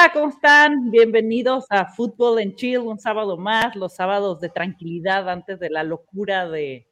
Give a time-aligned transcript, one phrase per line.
[0.00, 0.90] Hola, ¿cómo están?
[0.90, 5.84] Bienvenidos a Fútbol en Chill, un sábado más, los sábados de tranquilidad antes de la
[5.84, 6.88] locura de,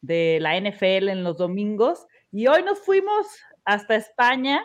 [0.00, 2.06] de la NFL en los domingos.
[2.30, 3.26] Y hoy nos fuimos
[3.64, 4.62] hasta España.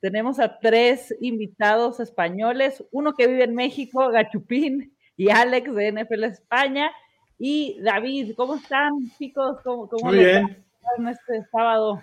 [0.00, 6.22] Tenemos a tres invitados españoles, uno que vive en México, Gachupín, y Alex de NFL
[6.22, 6.92] España.
[7.40, 9.58] Y David, ¿cómo están, chicos?
[9.64, 10.64] ¿Cómo, cómo Muy bien.
[10.96, 12.00] en este sábado?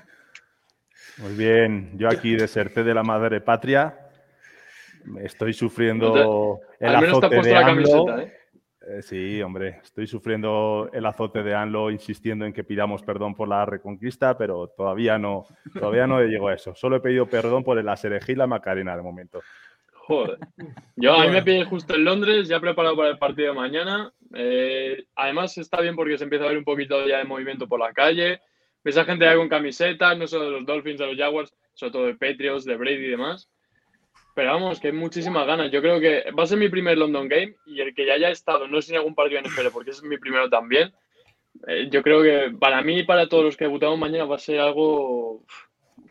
[1.17, 4.08] Muy bien, yo aquí deserté de la madre patria.
[5.21, 8.39] Estoy sufriendo el Al menos te has azote puesto de la camiseta, ¿eh?
[8.89, 13.47] Eh, sí, hombre, estoy sufriendo el azote de ANLO insistiendo en que pidamos perdón por
[13.47, 16.73] la reconquista, pero todavía no, todavía no llego a eso.
[16.73, 19.41] Solo he pedido perdón por el Aserejé y la Macarena de momento.
[19.93, 20.39] Joder.
[20.95, 24.11] Yo a mí me pillé justo en Londres, ya preparado para el partido de mañana.
[24.33, 27.79] Eh, además está bien porque se empieza a ver un poquito ya de movimiento por
[27.79, 28.41] la calle.
[28.83, 31.91] Ves a gente ya con camisetas, no solo de los Dolphins, de los Jaguars, sobre
[31.91, 33.51] todo de Patriots, de Brady y demás.
[34.35, 35.71] Pero vamos, que hay muchísimas ganas.
[35.71, 38.29] Yo creo que va a ser mi primer London Game y el que ya haya
[38.29, 40.93] estado, no sé en algún partido en NFL, porque es mi primero también.
[41.67, 44.39] eh, yo creo que para mí y para todos los que debutamos mañana va a
[44.39, 45.43] ser algo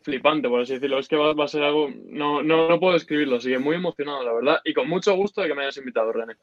[0.02, 0.98] flipante, por así decirlo.
[0.98, 1.88] Es que va, va a ser algo.
[2.06, 4.60] No, no, no puedo describirlo, así que muy emocionado, la verdad.
[4.64, 6.34] Y con mucho gusto de que me hayas invitado, René.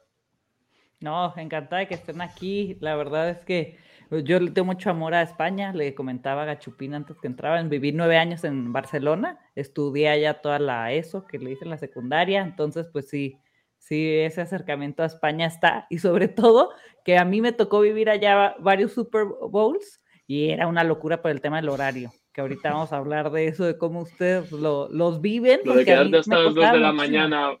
[1.00, 2.76] No, encantada de que estén aquí.
[2.80, 3.78] La verdad es que
[4.10, 5.72] yo le tengo mucho amor a España.
[5.72, 7.68] Le comentaba a Gachupín antes que entraban.
[7.68, 9.38] Viví nueve años en Barcelona.
[9.54, 12.40] Estudié allá toda la ESO que le hice en la secundaria.
[12.42, 13.38] Entonces, pues sí,
[13.78, 15.86] sí, ese acercamiento a España está.
[15.90, 16.70] Y sobre todo,
[17.04, 21.30] que a mí me tocó vivir allá varios Super Bowls y era una locura por
[21.30, 22.12] el tema del horario.
[22.32, 25.60] Que ahorita vamos a hablar de eso, de cómo ustedes lo- los viven.
[25.64, 27.56] Lo de quedarte hasta las 2 costaba de la mañana.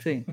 [0.00, 0.24] Sí.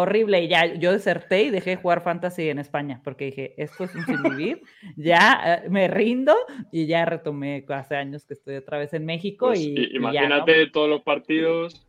[0.00, 0.42] Horrible.
[0.42, 3.94] Y ya yo deserté y dejé de jugar fantasy en España porque dije, esto es
[3.94, 4.62] un sin vivir.
[4.96, 6.34] ya eh, me rindo
[6.72, 9.46] y ya retomé hace años que estoy otra vez en México.
[9.48, 10.10] pues, y, i- y ya, ¿no?
[10.10, 11.74] imagínate todos los partidos.
[11.74, 11.86] Todos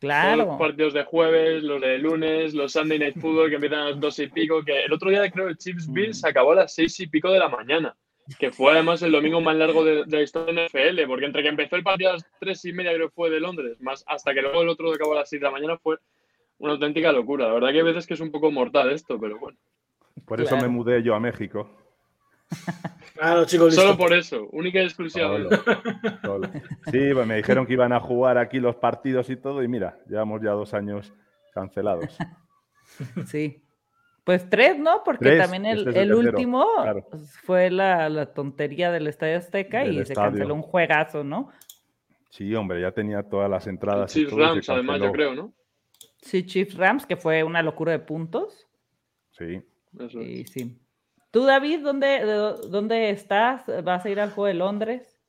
[0.00, 0.44] Claro.
[0.44, 4.00] los partidos de jueves, los de lunes, los Sunday Night Football que empiezan a las
[4.00, 4.62] dos y pico.
[4.62, 6.26] Que el otro día creo que Chiefs Bills Mm.
[6.26, 7.96] acabó a las seis y pico de la mañana.
[8.38, 11.06] Que fue además el domingo más largo de, de la historia de NFL.
[11.06, 13.78] Porque entre que empezó el partido a las tres y media, creo fue de Londres,
[13.80, 15.96] más hasta que luego el otro acabó a las seis de la mañana, fue
[16.64, 17.46] una auténtica locura.
[17.48, 19.58] La verdad que hay veces que es un poco mortal esto, pero bueno.
[20.26, 21.68] Por eso me mudé yo a México.
[23.14, 25.56] Claro, chicos, Solo por eso, única y exclusivamente.
[25.56, 26.50] Solo, solo.
[26.90, 30.00] Sí, pues me dijeron que iban a jugar aquí los partidos y todo, y mira,
[30.08, 31.14] llevamos ya dos años
[31.52, 32.18] cancelados.
[33.26, 33.64] Sí.
[34.24, 35.02] Pues tres, ¿no?
[35.04, 37.06] Porque Tres, también el, este es el el tercero, último claro.
[37.10, 41.50] pues, fue la, la tontería del Estadio Azteca Del y se canceló un juegazo, ¿no?
[42.30, 44.12] Sí, hombre, ya tenía todas las entradas.
[44.12, 45.52] se Rams, además, yo creo, ¿no?
[46.24, 48.66] Sí, Chiefs Rams, que fue una locura de puntos.
[49.32, 49.62] Sí.
[49.98, 50.26] Eso es.
[50.26, 50.78] Y sí.
[51.30, 53.62] ¿Tú, David, dónde, de dó- dónde estás?
[53.84, 55.20] ¿Vas a ir al juego de Londres?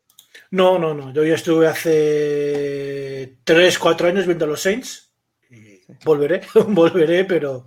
[0.51, 1.11] No, no, no.
[1.11, 5.13] Yo ya estuve hace 3, 4 años viendo a los Saints.
[5.49, 7.65] Y volveré, volveré, pero,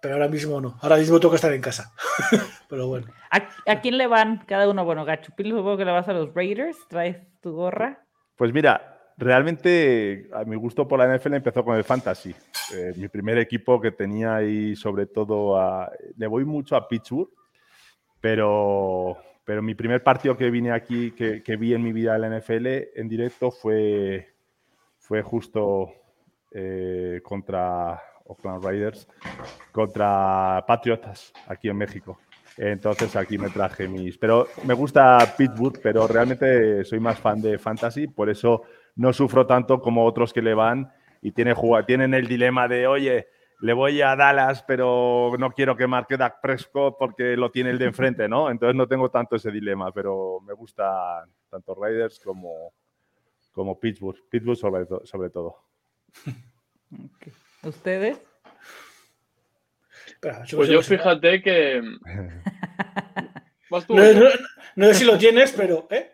[0.00, 0.78] pero ahora mismo no.
[0.82, 1.92] Ahora mismo tengo que estar en casa.
[2.68, 3.06] pero bueno.
[3.30, 4.84] ¿A, a quién le van cada uno?
[4.84, 6.76] Bueno, Gachupín, supongo que le vas a los Raiders.
[6.88, 8.04] ¿Traes tu gorra?
[8.36, 12.34] Pues mira, realmente a mi gusto por la NFL empezó con el Fantasy.
[12.74, 17.28] Eh, mi primer equipo que tenía ahí, sobre todo, a- le voy mucho a Pittsburgh,
[18.20, 22.20] pero, pero mi primer partido que vine aquí, que, que vi en mi vida en
[22.22, 24.28] la NFL en directo fue,
[24.98, 25.92] fue justo
[26.52, 29.06] eh, contra Oakland Raiders,
[29.72, 32.18] contra Patriotas aquí en México.
[32.56, 34.16] Entonces aquí me traje mis...
[34.16, 38.62] Pero me gusta Pittsburgh, pero realmente soy más fan de Fantasy, por eso
[38.96, 42.86] no sufro tanto como otros que le van y tiene juga- tienen el dilema de,
[42.86, 43.28] oye,
[43.60, 47.78] le voy a Dallas, pero no quiero que marque Dak Prescott porque lo tiene el
[47.78, 48.50] de enfrente, ¿no?
[48.50, 52.72] Entonces no tengo tanto ese dilema, pero me gusta tanto Raiders como,
[53.52, 54.18] como Pittsburgh.
[54.28, 55.56] Pittsburgh sobre, to- sobre todo.
[57.62, 58.20] ¿Ustedes?
[60.56, 61.80] Pues yo fíjate que.
[63.70, 63.94] Vas tú.
[63.96, 64.28] no, no-
[64.76, 65.86] no sé si lo tienes, pero.
[65.90, 66.12] ¿eh?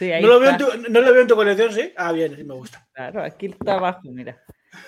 [0.00, 1.92] Sí, ahí ¿No, lo veo en tu, ¿No lo veo en tu colección, sí?
[1.94, 2.88] Ah, bien, sí me gusta.
[2.94, 4.40] Claro, aquí está abajo, mira.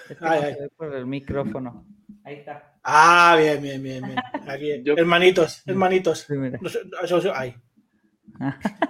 [0.08, 0.54] Es que Ay, no ay.
[0.54, 1.84] se ve por el micrófono.
[2.24, 2.76] Ahí está.
[2.82, 4.16] Ah, bien, bien, bien, bien.
[4.48, 6.20] Aquí, Yo- hermanitos, hermanitos.
[6.20, 6.58] Sí, mira.
[6.64, 7.54] Eso- eso- ahí.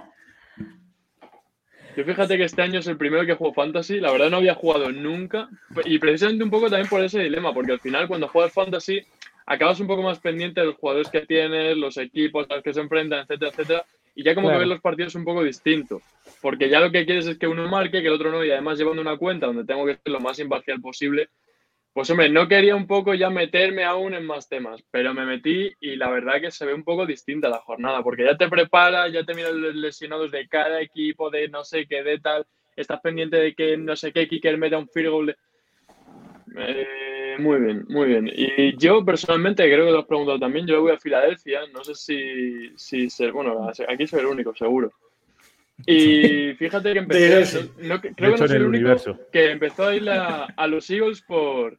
[1.97, 3.99] Yo fíjate que este año es el primero que juego Fantasy.
[3.99, 5.49] La verdad no había jugado nunca.
[5.85, 9.01] Y precisamente un poco también por ese dilema, porque al final cuando juegas Fantasy
[9.45, 12.73] acabas un poco más pendiente de los jugadores que tienes, los equipos a los que
[12.73, 13.85] se enfrentan, etcétera, etcétera.
[14.15, 14.59] Y ya como Claro.
[14.59, 16.03] que ves los partidos un poco distintos.
[16.41, 18.43] Porque ya lo que quieres es que uno marque, que el otro no.
[18.43, 21.29] Y además llevando una cuenta donde tengo que ser lo más imparcial posible.
[21.93, 25.71] Pues hombre, no quería un poco ya meterme aún en más temas, pero me metí
[25.79, 29.07] y la verdad que se ve un poco distinta la jornada, porque ya te prepara,
[29.09, 32.99] ya te miras los lesionados de cada equipo, de no sé qué, de tal, estás
[32.99, 35.37] pendiente de que no sé qué kicker meta un field goal.
[36.57, 36.87] Eh,
[37.39, 38.29] muy bien, muy bien.
[38.33, 40.67] Y yo personalmente creo que lo has preguntado también.
[40.67, 41.61] Yo voy a Filadelfia.
[41.73, 44.91] No sé si, si ser, bueno, aquí soy el único, seguro.
[45.85, 47.69] Y fíjate que empecé.
[47.77, 48.95] creo que no soy el único
[49.31, 51.77] que empezó a ir a, los Eagles por,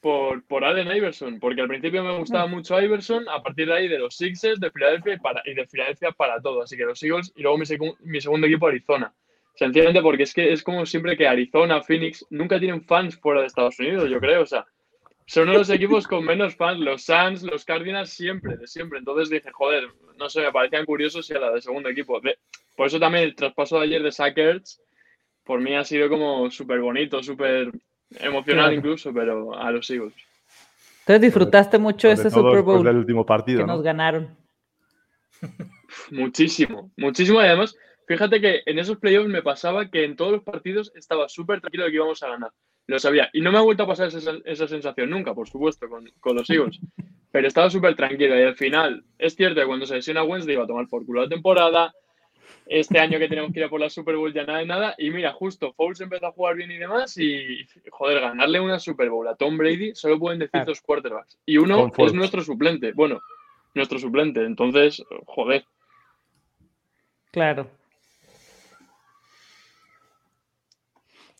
[0.00, 2.50] por, por Allen Iverson, porque al principio me gustaba mm.
[2.50, 5.66] mucho Iverson, a partir de ahí de los Sixers, de Filadelfia y, para, y de
[5.66, 6.62] Filadelfia para todo.
[6.62, 7.64] Así que los Eagles y luego mi,
[8.04, 9.12] mi segundo equipo Arizona.
[9.54, 13.48] Sencillamente porque es que es como siempre que Arizona, Phoenix, nunca tienen fans fuera de
[13.48, 14.42] Estados Unidos, yo creo.
[14.42, 14.64] O sea,
[15.28, 16.80] son uno de los equipos con menos fans.
[16.80, 18.98] Los Suns, los Cardinals, siempre, de siempre.
[18.98, 19.84] Entonces dije, joder,
[20.16, 22.18] no sé, me parecían curiosos y a la de segundo equipo.
[22.74, 24.80] por eso también el traspaso de ayer de Sackers,
[25.44, 27.70] por mí ha sido como súper bonito, súper
[28.20, 30.14] emocional incluso, pero a los Eagles.
[31.00, 34.34] Entonces disfrutaste mucho ese Super Bowl del último partido, que nos ganaron.
[36.10, 37.42] Muchísimo, muchísimo.
[37.42, 37.76] Y además,
[38.06, 41.84] fíjate que en esos playoffs me pasaba que en todos los partidos estaba súper tranquilo
[41.84, 42.50] de que íbamos a ganar.
[42.88, 43.28] Lo sabía.
[43.34, 46.48] Y no me ha vuelto a pasar esa, sensación nunca, por supuesto, con, con los
[46.48, 46.80] Eagles.
[47.30, 48.38] Pero estaba súper tranquilo.
[48.38, 51.22] Y al final, es cierto que cuando se lesiona Wednesday iba a tomar por culo
[51.22, 51.94] la temporada.
[52.64, 54.94] Este año que tenemos que ir a por la Super Bowl ya nada de nada.
[54.96, 57.14] Y mira, justo Foles empezó a jugar bien y demás.
[57.18, 61.38] Y, joder, ganarle una Super Bowl a Tom Brady solo pueden decir dos quarterbacks.
[61.44, 62.92] Y uno es nuestro suplente.
[62.92, 63.20] Bueno,
[63.74, 64.42] nuestro suplente.
[64.44, 65.66] Entonces, joder.
[67.32, 67.70] Claro.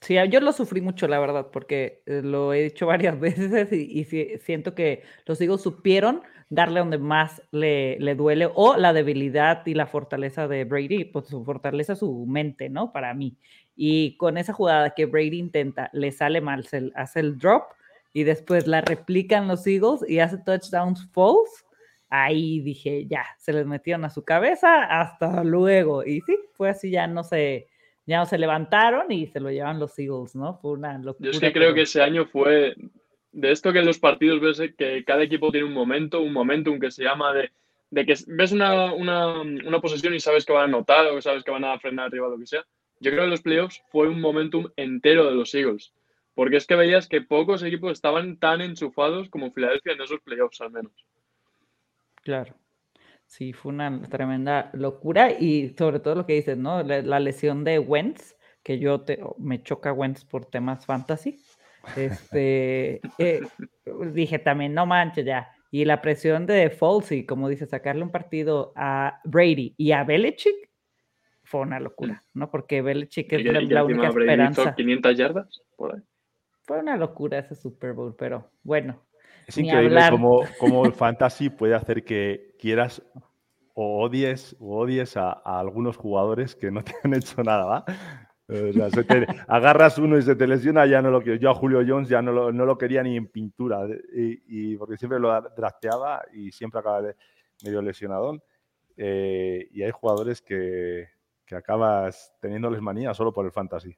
[0.00, 4.04] Sí, yo lo sufrí mucho, la verdad, porque eh, lo he dicho varias veces y,
[4.38, 9.74] siento que los hijos supieron darle donde más le, le, duele o la debilidad y
[9.74, 12.92] la fortaleza de Brady, pues su fortaleza su mente, ¿no?
[12.92, 13.36] Para mí.
[13.76, 17.64] Y con esa jugada que Brady intenta, le sale mal, se hace el drop
[18.12, 21.64] y después la replican los Eagles y hace touchdowns false.
[22.08, 26.04] Ahí dije, ya, se les metieron a su cabeza, hasta luego.
[26.04, 27.68] Y sí, fue así, ya no sé
[28.08, 30.54] ya no se levantaron y se lo llevan los Eagles, ¿no?
[30.54, 31.26] Fue una locura.
[31.26, 32.74] Yo es que creo que ese año fue
[33.32, 36.80] de esto que en los partidos ves que cada equipo tiene un momento, un momentum
[36.80, 37.50] que se llama de,
[37.90, 41.44] de que ves una, una, una, posesión y sabes que van a anotar o sabes
[41.44, 42.64] que van a frenar arriba, lo que sea.
[42.98, 45.92] Yo creo que en los playoffs fue un momentum entero de los Eagles.
[46.34, 50.62] Porque es que veías que pocos equipos estaban tan enchufados como Filadelfia en esos playoffs,
[50.62, 50.92] al menos.
[52.22, 52.54] Claro.
[53.28, 56.82] Sí, fue una tremenda locura y sobre todo lo que dices, ¿no?
[56.82, 61.38] La, lesión de Wentz, que yo te, me choca Wentz por temas fantasy.
[61.94, 63.42] Este, eh,
[64.14, 65.52] dije también, no manches ya.
[65.70, 70.70] Y la presión de Falsey, como dice, sacarle un partido a Brady y a Belichick
[71.44, 72.50] fue una locura, ¿no?
[72.50, 74.74] Porque Belichick es la, única esperanza.
[74.74, 75.62] 500 yardas
[76.62, 79.06] Fue una locura ese Super Bowl, pero bueno,
[79.48, 83.02] es increíble cómo, cómo, el fantasy puede hacer que quieras
[83.72, 87.84] o odies, o odies a, algunos jugadores que no te han hecho nada, ¿va?
[88.46, 91.38] O sea, se te, agarras uno y se te lesiona, ya no lo quiero.
[91.38, 94.98] Yo a Julio Jones ya no lo, no lo quería ni en pintura, y, porque
[94.98, 97.02] siempre lo drafteaba y siempre acaba
[97.64, 98.42] medio lesionadón.
[98.98, 101.08] Eh, y hay jugadores que,
[101.46, 103.96] que acabas teniéndoles manía solo por el fantasy.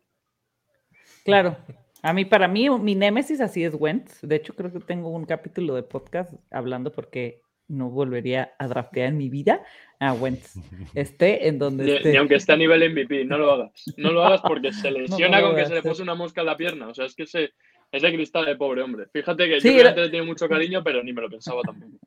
[1.25, 1.57] Claro,
[2.03, 4.21] a mí, para mí, mi némesis así es Wentz.
[4.23, 9.09] De hecho, creo que tengo un capítulo de podcast hablando porque no volvería a draftear
[9.09, 9.63] en mi vida
[9.99, 10.57] a Wentz.
[10.95, 12.11] Esté en donde ni, esté.
[12.11, 13.85] Ni aunque esté a nivel MVP, no lo hagas.
[13.97, 16.57] No lo hagas porque se lesiona con que se le puso una mosca en la
[16.57, 16.89] pierna.
[16.89, 17.53] O sea, es que ese,
[17.93, 19.07] ese cristal de pobre hombre.
[19.13, 21.99] Fíjate que yo le tengo mucho cariño, pero ni me lo pensaba tampoco.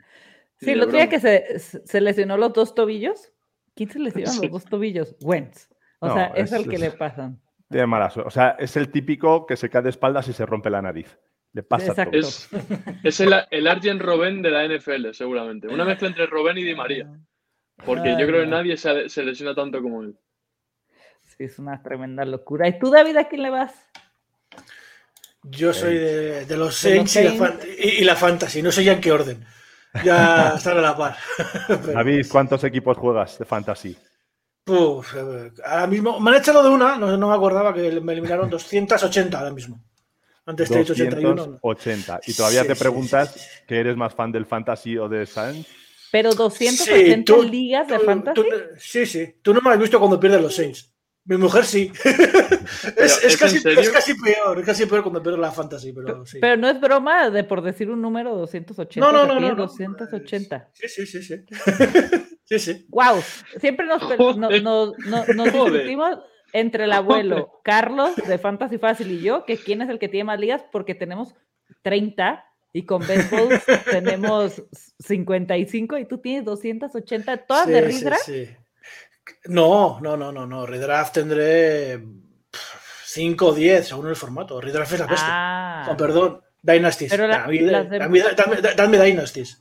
[0.60, 3.32] Sí, el otro día que se, se, lesionó los dos tobillos.
[3.76, 5.16] ¿Quién se lesionó los dos tobillos?
[5.22, 5.70] Wentz.
[6.00, 7.40] O sea, es, es el que le pasan.
[7.74, 8.28] Tiene mala suerte.
[8.28, 11.18] O sea, es el típico que se cae de espaldas y se rompe la nariz.
[11.54, 12.12] Le pasa todo.
[12.12, 12.50] Es,
[13.04, 15.68] es el, el Arjen Robben de la NFL, seguramente.
[15.68, 17.08] Una mezcla entre Robben y Di María.
[17.86, 20.16] Porque yo creo que nadie se, se, lesiona tanto como él.
[21.22, 22.68] Sí, es una tremenda locura.
[22.68, 23.74] ¿Y tú, David, a quién le vas?
[25.44, 28.62] Yo soy de, de los Saints, y, la y, la Fantasy.
[28.62, 29.44] No sé ya en qué orden.
[30.04, 31.18] Ya están a la par.
[31.94, 33.98] David, ¿cuántos equipos juegas de Fantasy?
[34.66, 35.16] Uf,
[35.66, 39.38] ahora mismo, me han echado de una, no, no me acordaba que me eliminaron 280
[39.38, 39.84] ahora mismo.
[40.46, 41.60] Antes te he dicho 81.
[41.62, 42.22] 80.
[42.28, 45.68] Y todavía te preguntas que eres más fan del Fantasy o de Saints.
[46.12, 48.42] Pero 280 ligas de Fantasy.
[48.78, 49.36] sí, sí.
[49.42, 50.94] Tú no me has visto cuando pierdes los Saints.
[51.26, 51.90] Mi mujer sí.
[52.04, 56.40] es, casi, es, casi, peor, es casi peor cuando pierdes la fantasy, pero sí.
[56.42, 59.00] Pero no es broma de por decir un número 280.
[59.00, 60.70] No, no, no, no, 280.
[60.74, 61.36] Sí, sí, sí, sí.
[62.46, 62.86] Sí, sí.
[62.90, 63.22] Wow,
[63.60, 64.02] siempre nos,
[64.62, 64.94] nos,
[65.52, 66.20] discutimos
[66.52, 70.26] entre el abuelo Carlos de Fantasy Fácil y yo, que quién es el que tiene
[70.26, 71.34] más ligas, porque tenemos
[71.82, 73.50] 30 y con béisbol
[73.92, 74.62] tenemos
[75.00, 78.18] 55 y tú tienes 280, todas de Ridra.
[78.18, 78.50] Sí,
[79.46, 80.66] No, no, no, no, no.
[80.66, 82.04] Redraft tendré
[83.06, 84.60] 5 o 10, según el formato.
[84.60, 85.26] Redraft es la peste.
[85.28, 85.84] Ah.
[85.88, 87.12] Con perdón, Dynasties.
[87.12, 89.60] Pero la- Dame- de- dame, dame- dame Dynasties.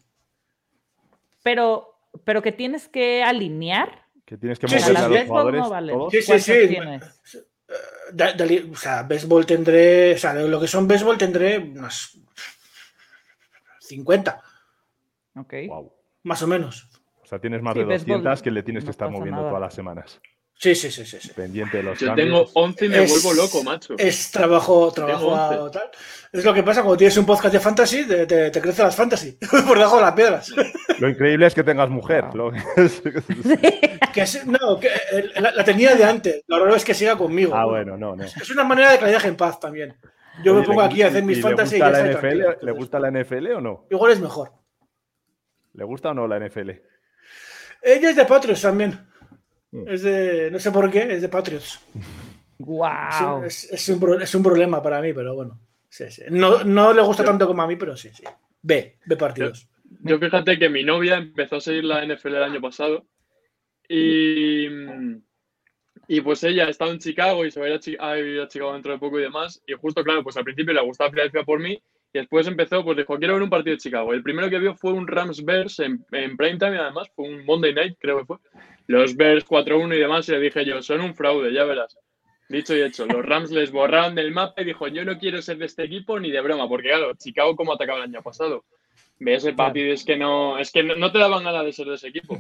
[1.43, 1.92] Pero,
[2.25, 4.07] pero que tienes que alinear.
[4.25, 5.93] Que tienes que mover sí, a los Béisbol jugadores no vale.
[5.93, 6.13] todos.
[6.13, 6.69] Sí, sí, ¿Cuántos sí.
[6.69, 7.49] tienes?
[8.13, 10.15] Da- dale- o sea, béisbol tendré.
[10.15, 12.19] O sea, de lo que son béisbol tendré unas
[13.81, 14.41] 50,
[15.37, 15.55] Ok.
[15.67, 15.93] Guau.
[16.25, 16.89] más o menos.
[17.23, 19.39] O sea, tienes más Sí, de béisbol 200 que le tienes no que estar moviendo
[19.41, 19.49] nada.
[19.51, 20.21] todas las semanas.
[20.55, 21.19] Sí, sí, sí, sí.
[21.21, 21.31] sí.
[21.35, 22.27] Pendiente de los Yo cambios.
[22.29, 23.95] tengo 11 y me Es- vuelvo loco, macho.
[23.99, 25.79] Es trabajo, trabajo Tengo a- 11.
[25.79, 25.91] tal.
[26.33, 28.95] Es lo que pasa cuando tienes un podcast de fantasy, te, te, te crecen las
[28.95, 29.33] fantasy
[29.67, 30.53] por debajo de las piedras.
[31.01, 32.27] Lo increíble es que tengas mujer.
[32.33, 32.37] Wow.
[32.37, 33.03] lo que es-
[34.13, 36.43] Que es- no, que eh, la, la tenía de antes.
[36.47, 37.55] Lo raro es que siga conmigo.
[37.57, 38.23] ah, bueno, no, no.
[38.25, 39.97] Es una manera de que la deje en paz también.
[40.45, 42.11] Yo me pongo ¿le aquí a hacer mis y fantasy y ¿Le ya gusta la
[42.11, 42.41] estoy NFL?
[42.43, 42.67] tranquilo.
[42.67, 43.87] ¿Le gusta la NFL o no?
[43.91, 44.53] Igual es mejor.
[45.75, 46.71] ¿Le gusta o no la NFL?
[47.83, 49.09] Ella es de Patriots también.
[49.73, 49.89] Mm.
[49.89, 50.51] Es de.
[50.51, 51.81] No sé por qué, es de Patriots.
[52.59, 53.45] Wow.
[53.45, 55.59] Es, es un, es un problema para mí, pero bueno.
[55.89, 56.23] Sí, sí.
[56.31, 58.23] No, no le gusta tanto como a mí, pero sí, sí.
[58.63, 59.69] Ve, ve partidos.
[60.01, 63.07] Yo fíjate que mi novia empezó a seguir la NFL el año pasado
[63.89, 64.67] y,
[66.09, 68.41] y pues ella ha estado en Chicago y se va a ir a, a vivir
[68.41, 69.63] a Chicago dentro de poco y demás.
[69.67, 71.73] Y justo, claro, pues al principio le gustaba Philadelphia por mí
[72.15, 74.13] y después empezó, pues dijo, quiero ver un partido de Chicago.
[74.15, 77.29] El primero que vio fue un Rams Bears en, en prime time y además fue
[77.29, 78.37] un Monday night, creo que fue.
[78.87, 81.99] Los Bears 4-1 y demás y le dije yo, son un fraude, ya verás.
[82.49, 85.59] Dicho y hecho, los Rams les borraron del mapa y dijo, yo no quiero ser
[85.59, 88.65] de este equipo ni de broma, porque claro, Chicago como atacaba el año pasado.
[89.19, 91.87] Ves el partido es que no, es que no, no te daban ganas de ser
[91.87, 92.39] de ese equipo.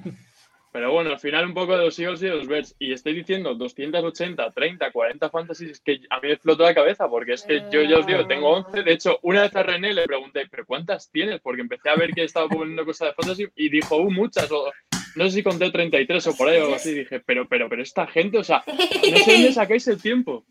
[0.72, 2.74] Pero bueno, al final un poco de los Eagles y de los Bears.
[2.78, 7.08] Y estoy diciendo 280, 30, 40 fantasies, es que a mí me explotó la cabeza,
[7.10, 8.82] porque es que yo ya os digo, tengo 11.
[8.82, 11.40] De hecho, una vez a René le pregunté, ¿pero cuántas tienes?
[11.42, 14.50] Porque empecé a ver que estaba poniendo cosas de fantasy y dijo, uh, muchas.
[14.50, 14.72] O,
[15.16, 16.92] no sé si conté 33 o por ahí o algo así.
[16.94, 20.44] Dije, pero, pero, pero esta gente, o sea, no sé dónde sacáis el tiempo.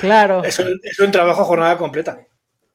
[0.00, 0.44] Claro.
[0.44, 2.20] Es un, es un trabajo a jornada completa.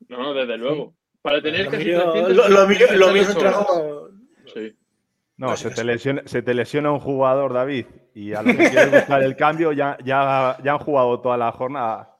[0.09, 0.93] No, no, desde luego.
[1.21, 3.65] Para tener Lo 300, lo- lo mío- lo mío es un 300 horas.
[3.67, 4.09] trabajo.
[4.53, 4.75] Sí.
[5.38, 8.91] No, se te, lesiona, se te lesiona un jugador, David, y a lo que quieres
[8.91, 12.15] buscar el cambio ya, ya, ya han jugado toda la jornada.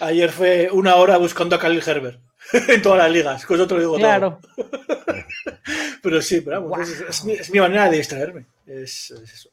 [0.00, 2.20] Ayer fue una hora buscando a Khalil Herbert
[2.68, 3.46] en todas las ligas.
[3.46, 4.00] Con eso te lo digo todo.
[4.02, 4.38] Claro.
[6.02, 8.44] Pero sí, pero vamos, es, es mi, es mi manera de distraerme.
[8.66, 9.50] Es, es eso.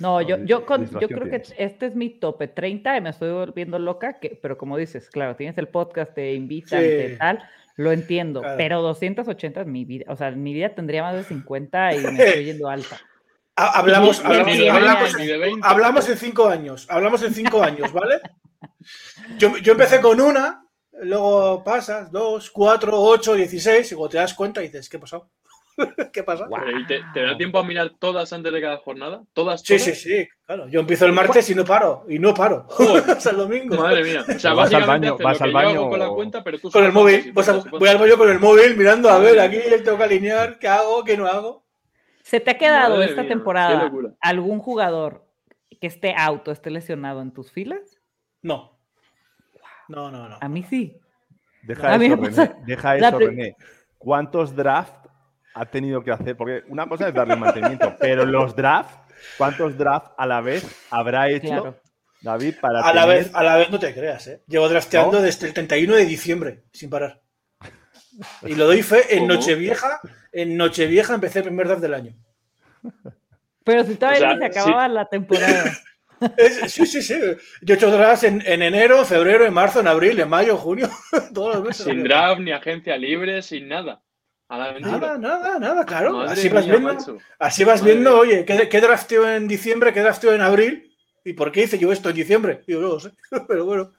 [0.00, 3.10] No, yo, No, yo, con- yo creo que este es mi tope 30 y me
[3.10, 6.86] estoy volviendo loca, que, pero como dices, claro, tienes el podcast, te invitan, Sí.
[6.88, 7.44] te tal,
[7.76, 8.56] lo entiendo, Claro.
[8.56, 11.98] pero 280 es mi vida, o sea, en mi vida tendría más de 50 y
[12.00, 13.00] me estoy yendo alta.
[13.54, 15.60] Ha- Hablamos, Ni- hablamos, ni de hablamos, 20, ni de 20.
[15.68, 16.86] hablamos en cinco años.
[16.90, 18.20] Hablamos en cinco años, ¿vale?
[19.38, 20.61] Yo, yo empecé con una,
[20.92, 25.28] luego pasas, dos, cuatro, ocho, dieciséis, y cuando te das cuenta dices, ¿qué ha pasado?
[26.12, 26.46] ¿Qué pasa?
[26.78, 29.22] ¿y te, te da tiempo a mirar todas antes de cada jornada?
[29.32, 29.62] ¿Todas?
[29.62, 29.82] Sí, todas?
[29.82, 30.68] sí, sí, claro.
[30.68, 32.66] Yo empiezo el martes y no paro, y no paro.
[33.08, 33.76] Hasta el domingo.
[33.76, 34.22] Madre mía.
[34.28, 36.92] O sea, Vas al baño- vas al baño con la cuenta, pero tú Con el
[36.92, 40.04] móvil, Vas a- voy al baño con el móvil mirando a ver aquí tengo que
[40.04, 41.64] alinear, ¿qué hago, qué no hago?
[42.22, 45.24] ¿Se te ha quedado Madre esta mía, temporada algún jugador
[45.80, 47.98] que esté auto, esté lesionado en tus filas?
[48.42, 48.71] No.
[49.92, 50.38] No, no, no.
[50.40, 50.98] A mí sí.
[51.62, 52.54] Deja A mí eso, René.
[52.66, 53.56] Deja eso, René.
[53.98, 55.08] ¿Cuántos drafts
[55.54, 56.34] ha tenido que hacer?
[56.34, 58.98] Porque una cosa es darle mantenimiento, pero los drafts,
[59.36, 61.80] ¿cuántos drafts a la vez habrá hecho Claro.
[62.22, 64.42] David para A la, vez, a la vez no te creas, ¿eh?
[64.46, 65.22] Llevo drafteando ¿No?
[65.22, 67.20] desde el 31 de diciembre, sin parar.
[68.42, 69.34] Y lo doy fe, en ¿Cómo?
[69.34, 70.00] Nochevieja,
[70.32, 72.14] en Nochevieja empecé el primer draft del año.
[73.64, 75.64] Pero si todavía sea, ni se acababa la temporada.
[76.36, 77.14] Es- sí, sí, sí.
[77.62, 80.88] Yo he hecho drafts en, en enero, febrero, en marzo, en abril, en mayo, junio,
[81.34, 81.84] todos los meses.
[81.86, 84.02] Sin draft, ni agencia libre, sin nada.
[84.48, 84.98] A la aventura.
[84.98, 86.12] Nada, nada, nada, claro.
[86.12, 90.00] Madre así vas mía, viendo, así vas viendo oye, ¿qué, qué drafteo en diciembre, qué
[90.00, 90.94] drafteo en abril?
[91.24, 92.60] ¿Y por qué hice yo esto en diciembre?
[92.66, 93.12] Yo no lo sé,
[93.48, 93.92] pero bueno.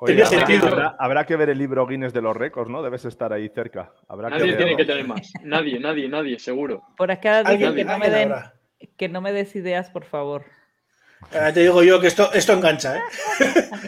[0.00, 0.68] Oye, tenía habrá, sentido.
[0.68, 2.80] habrá- habrá que ver el libro Guinness de los récords, ¿no?
[2.84, 3.92] Debes estar ahí cerca.
[4.08, 5.32] Habrá Nadie que tiene que tener más.
[5.42, 6.84] Nadie, nadie, nadie, seguro.
[6.96, 8.54] Por acá Alguien, que no me den, habrá.
[8.96, 10.44] que no me des ideas, por favor.
[11.32, 13.00] Ah, te digo yo que esto, esto engancha, ¿eh?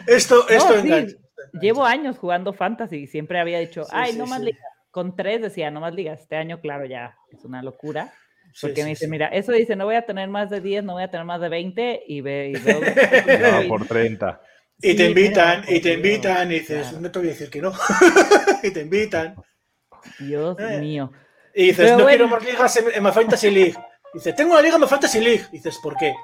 [0.06, 1.16] esto esto No, sí, engancha.
[1.60, 4.46] Llevo años jugando fantasy y siempre había dicho, Sí, ay, sí, no más sí.
[4.46, 4.62] ligas.
[4.90, 6.20] Con tres decía, no más ligas.
[6.20, 8.12] Este año, claro, ya es una locura.
[8.60, 9.10] Porque sí, me dice, sí.
[9.10, 11.40] mira, eso dice, no voy a tener más de 10, no voy a tener más
[11.40, 12.80] de 20 y, ve, y veo...
[13.62, 14.40] No, por 30.
[14.82, 17.00] Y te invitan, y te invitan, y dices, Claro.
[17.00, 17.72] no te voy a decir que no.
[18.64, 19.37] y te invitan.
[20.18, 20.78] Dios Eh.
[20.80, 21.12] mío.
[21.54, 22.08] Y dices, Pero no bueno.
[22.08, 23.75] quiero más ligas en, en My Fantasy League.
[24.14, 25.44] Y dices, tengo una liga en My Fantasy League.
[25.52, 26.14] Y dices, ¿por qué?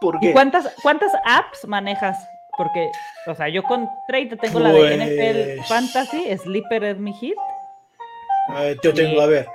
[0.00, 2.16] ¿Por ¿Y cuántas, cuántas apps manejas?
[2.56, 2.90] Porque,
[3.26, 7.36] o sea, yo con 30 tengo la de Pues- NFL Fantasy, Sleeper es mi hit.
[8.56, 9.46] Eh, yo tengo, a ver,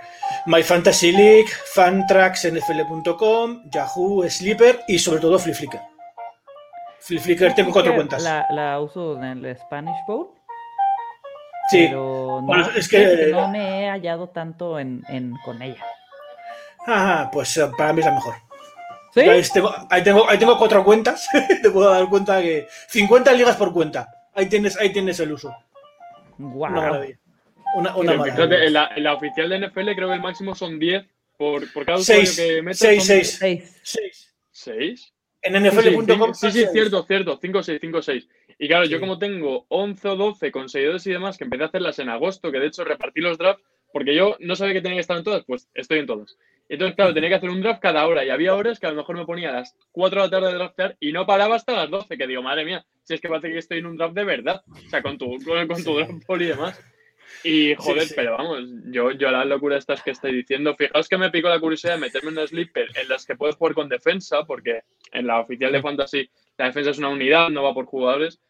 [0.46, 5.82] My Fantasy League, Fantrax, NFL.com, Yahoo, Sleeper y sobre todo Flip Flicker.
[7.00, 8.24] Flickr tengo cuatro cuentas.
[8.24, 10.30] La, la, uso en el Spanish Bowl.
[11.70, 11.86] Sí.
[11.88, 15.84] Pero no, es que no me he hallado tanto en, en, con ella.
[16.88, 18.36] Ajá, pues eh, para mí es la mejor.
[19.16, 19.22] ¿Sí?
[19.22, 21.28] Ahí tengo, ahí, tengo, ahí tengo cuatro cuentas.
[21.64, 24.08] Te puedo dar cuenta que 50 ligas por cuenta.
[24.34, 25.56] Ahí tienes, ahí tienes el uso.
[26.38, 26.66] Wow.
[26.70, 27.18] Una maravilla.
[27.76, 28.66] Una, maravilla.
[28.66, 31.06] en, la, en la oficial de NFL creo que el máximo son 10
[31.38, 32.80] por, por cada Seis, usuario que metes.
[32.80, 33.38] seis, son seis.
[33.40, 33.80] Seis.
[33.84, 34.34] Seis.
[34.52, 35.14] ¿Seis?
[35.42, 36.34] En Sí, sí, nfl.com.
[36.34, 37.38] sí, sí, cierto, cierto.
[37.42, 38.28] 5, 6, 5, 6.
[38.58, 39.02] Y claro, yo Sí.
[39.02, 42.52] como tengo 11 o 12 con seguidores y demás, que empecé a hacerlas en agosto,
[42.52, 43.64] que de hecho repartí los drafts,
[43.96, 46.38] porque yo no sabía que tenía que estar en todas, pues estoy en todas.
[46.68, 48.98] Entonces, claro, tenía que hacer un draft cada hora y había horas que a lo
[48.98, 51.72] mejor me ponía a las 4 de la tarde de draftear y no paraba hasta
[51.72, 54.14] las 12, que digo, madre mía, si es que parece que estoy en un draft
[54.14, 56.04] de verdad, o sea, con tu, con, con tu Sí.
[56.04, 56.84] draft y demás.
[57.46, 58.14] Y joder, sí.
[58.18, 61.62] pero vamos, yo, yo las locuras estas que estoy diciendo, fijaos que me picó la
[61.62, 64.82] curiosidad de meterme en una sleeper en las que puedes jugar con defensa, porque
[65.14, 68.42] en la oficial de fantasy la defensa es una unidad, no va por jugadores.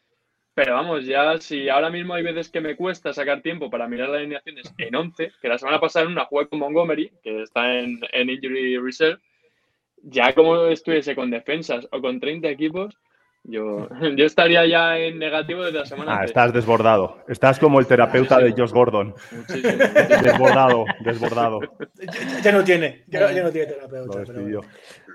[0.56, 4.08] Pero vamos, ya si ahora mismo hay veces que me cuesta sacar tiempo para mirar
[4.08, 7.78] las alineaciones en 11, que la semana pasada en una jugué con Montgomery, que está
[7.78, 9.22] en, en Injury Reserve,
[10.02, 12.98] ya como estuviese con defensas o con 30 equipos,
[13.48, 13.88] yo,
[14.18, 16.32] yo estaría ya en negativo desde la semana Ah, antes.
[16.32, 17.24] estás desbordado.
[17.28, 19.14] Estás como el terapeuta de Josh Gordon.
[19.32, 19.74] Muchísimo.
[20.24, 21.60] Desbordado, desbordado.
[22.00, 23.04] Ya, ya no tiene.
[23.08, 24.24] Ya, ya no tiene terapeuta.
[24.26, 24.62] Pero bueno.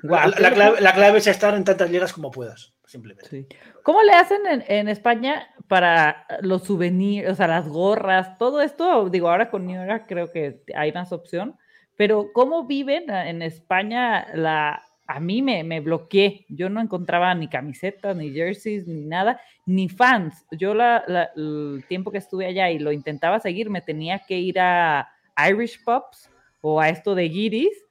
[0.02, 2.72] La, la clave, la clave es estar en tantas ligas como puedas.
[2.86, 3.28] Simplemente.
[3.28, 3.46] Sí.
[3.84, 9.08] ¿Cómo le hacen en, en España para los souvenirs, o sea, las gorras, todo esto?
[9.10, 11.56] Digo, ahora con New Era creo que hay más opción,
[11.96, 14.82] pero ¿cómo viven en España la...
[15.12, 19.88] A mí me, me bloqueé, yo no encontraba ni camisetas, ni jerseys, ni nada, ni
[19.88, 20.46] fans.
[20.52, 24.38] Yo la, la- el tiempo que estuve allá y lo intentaba seguir, me tenía que
[24.38, 25.08] ir a
[25.48, 26.30] Irish Pops
[26.60, 27.86] o a esto de Giris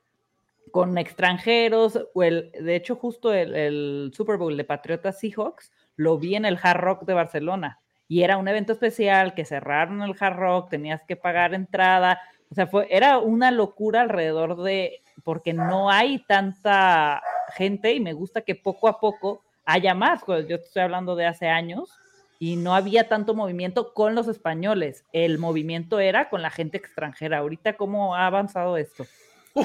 [0.72, 6.18] con extranjeros, o el, de hecho justo el, el Super Bowl de Patriotas Seahawks lo
[6.20, 7.80] vi en el Hard Rock de Barcelona.
[8.08, 12.20] Y era un evento especial que cerraron el Hard Rock, tenías que pagar entrada,
[12.52, 17.22] o sea, fue, era una locura alrededor de, porque no hay tanta
[17.56, 21.28] gente y me gusta que poco a poco haya más, pues, yo estoy hablando de
[21.28, 21.92] hace años
[22.40, 27.40] y no había tanto movimiento con los españoles, el movimiento era con la gente extranjera,
[27.40, 29.06] ahorita cómo ha avanzado esto.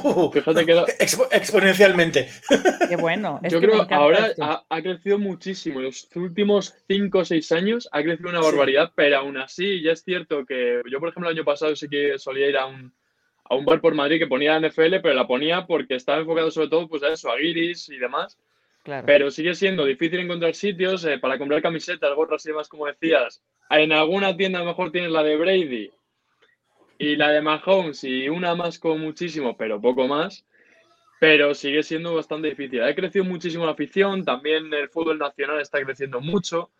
[0.02, 2.28] Uh, Fíjate que la- expo- exponencialmente.
[2.88, 3.40] Qué bueno.
[3.42, 5.78] es Yo que creo que ahora ha, ha crecido muchísimo.
[5.80, 8.46] En los últimos 5 o 6 años ha crecido una Sí.
[8.46, 11.88] barbaridad, pero aún así ya es cierto que yo, por ejemplo, el año pasado sí
[11.88, 12.92] que solía ir a un,
[13.44, 16.68] a un bar por Madrid que ponía NFL, pero la ponía porque estaba enfocado sobre
[16.68, 18.38] todo pues, a eso, a guiris y demás.
[18.82, 19.06] Claro.
[19.06, 23.42] Pero sigue siendo difícil encontrar sitios eh, para comprar camisetas, gorras y demás, como decías.
[23.70, 25.90] En alguna tienda a lo mejor tienes la de Brady
[27.04, 30.46] y la de Mahomes y una más con muchísimo, pero poco más.
[31.20, 32.82] Pero sigue siendo bastante difícil.
[32.82, 36.70] Ha crecido muchísimo la afición, también el fútbol nacional está creciendo mucho,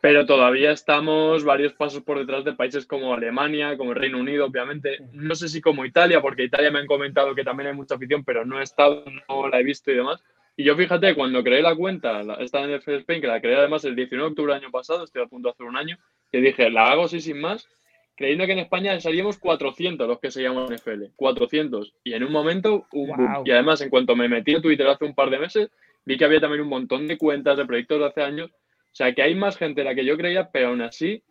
[0.00, 4.46] pero todavía estamos varios pasos por detrás de países como Alemania, como el Reino Unido,
[4.46, 4.98] obviamente.
[5.12, 8.24] No sé si como Italia, porque Italia me han comentado que también hay mucha afición,
[8.24, 10.22] pero no he estado, no la he visto y demás.
[10.56, 13.94] Y yo fíjate, cuando creé la cuenta, esta en Spain, que la creé además el
[13.94, 15.98] 19 de octubre del año pasado, estoy a punto de hacer un año,
[16.30, 17.68] que dije, la hago así sin más,
[18.16, 21.94] creyendo que en España salíamos 400 los que se llaman NFL, 400.
[22.04, 23.32] Y en un momento, un boom.
[23.34, 23.42] Wow.
[23.46, 25.70] Y además, en cuanto me metí en Twitter hace un par de meses,
[26.04, 28.50] vi que había también un montón de cuentas de proyectos de hace años.
[28.50, 31.22] O sea, que hay más gente de la que yo creía, pero aún así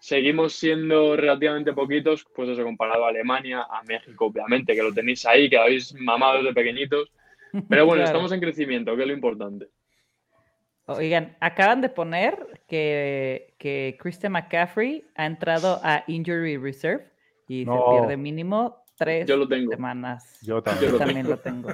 [0.00, 5.26] seguimos siendo relativamente poquitos, pues eso, comparado a Alemania, a México, obviamente, que lo tenéis
[5.26, 7.10] ahí, que lo habéis mamado desde pequeñitos.
[7.68, 8.04] Pero bueno, Claro.
[8.04, 9.68] estamos en crecimiento, que es lo importante.
[10.88, 17.10] Oigan, acaban de poner que, que Christian McCaffrey ha entrado a Injury Reserve
[17.46, 17.74] y No.
[17.92, 19.70] se pierde mínimo tres Yo lo tengo.
[19.70, 20.38] semanas.
[20.42, 20.92] Yo Yo también.
[20.92, 21.68] lo también lo tengo.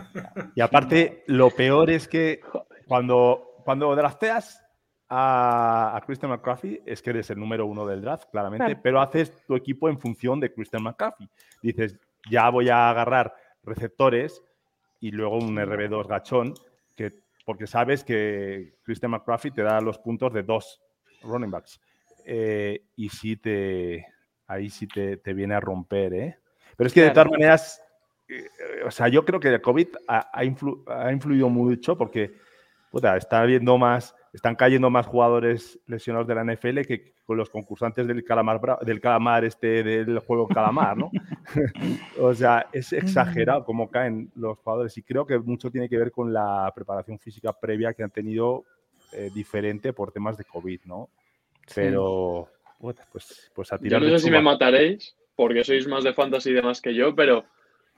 [0.55, 2.40] Y aparte, lo peor es que
[2.87, 4.61] cuando, cuando drafteas
[5.09, 8.81] a, a Christian McCaffrey, es que eres el número uno del draft, claramente, Claro.
[8.83, 11.29] pero haces tu equipo en función de Christian McCaffrey.
[11.62, 11.96] Dices,
[12.31, 14.42] ya voy a agarrar receptores
[15.00, 16.55] y luego un RB2 gachón,
[16.96, 17.12] que,
[17.44, 20.83] porque sabes que Christian McCaffrey te da los puntos de dos
[21.22, 21.80] running backs.
[22.24, 24.07] Eh, y sí te,
[24.46, 26.38] ahí sí te, te viene a romper, ¿eh?
[26.76, 27.28] Pero es que de Claro.
[27.28, 27.83] todas maneras,
[28.28, 28.48] eh,
[28.87, 32.35] o sea, yo creo que el COVID ha, ha influ- ha influido mucho porque
[32.90, 37.49] puta, está habiendo más, están cayendo más jugadores lesionados de la NFL que con los
[37.49, 41.12] concursantes del calamar, del calamar este del juego calamar, ¿no?
[42.20, 44.99] o sea, es exagerado cómo caen los jugadores.
[44.99, 48.64] Y creo que mucho tiene que ver con la preparación física previa que han tenido
[49.12, 51.11] eh, diferente por temas de COVID, ¿no?
[51.73, 52.49] Pero,
[53.12, 56.12] pues, pues a Yo tirar no de sé si me mataréis, porque sois más de
[56.12, 57.44] fantasy y demás que yo, pero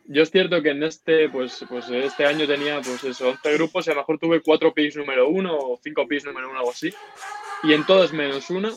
[0.09, 3.87] yo es cierto que en este, pues, pues este año tenía pues eso, 11 grupos
[3.87, 6.71] y a lo mejor tuve 4 picks número 1 o 5 picks número 1, algo
[6.71, 6.93] así.
[7.63, 8.71] Y en todos menos una,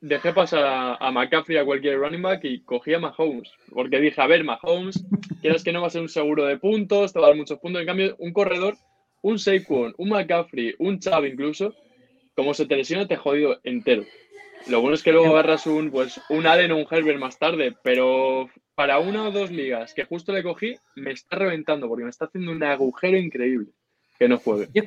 [0.00, 3.50] dejé pasar a, a, McCaffrey a cualquier running back y cogí a Mahomes.
[3.72, 5.04] Porque dije, a ver, Mahomes,
[5.40, 7.58] quieras que no va a ser un seguro de puntos, te va a dar muchos
[7.58, 7.80] puntos.
[7.80, 8.76] En cambio, un corredor,
[9.22, 11.74] un Saquon, un McCaffrey, un Chubb incluso,
[12.34, 14.04] como se te lesiona, te jodido entero.
[14.66, 17.74] Lo bueno es que luego agarras un, pues, un Allen o un Herbert más tarde,
[17.82, 22.10] pero para una o dos ligas que justo le cogí, me está reventando porque me
[22.10, 23.72] está haciendo un agujero increíble
[24.18, 24.68] que no juegue.
[24.72, 24.82] Yo,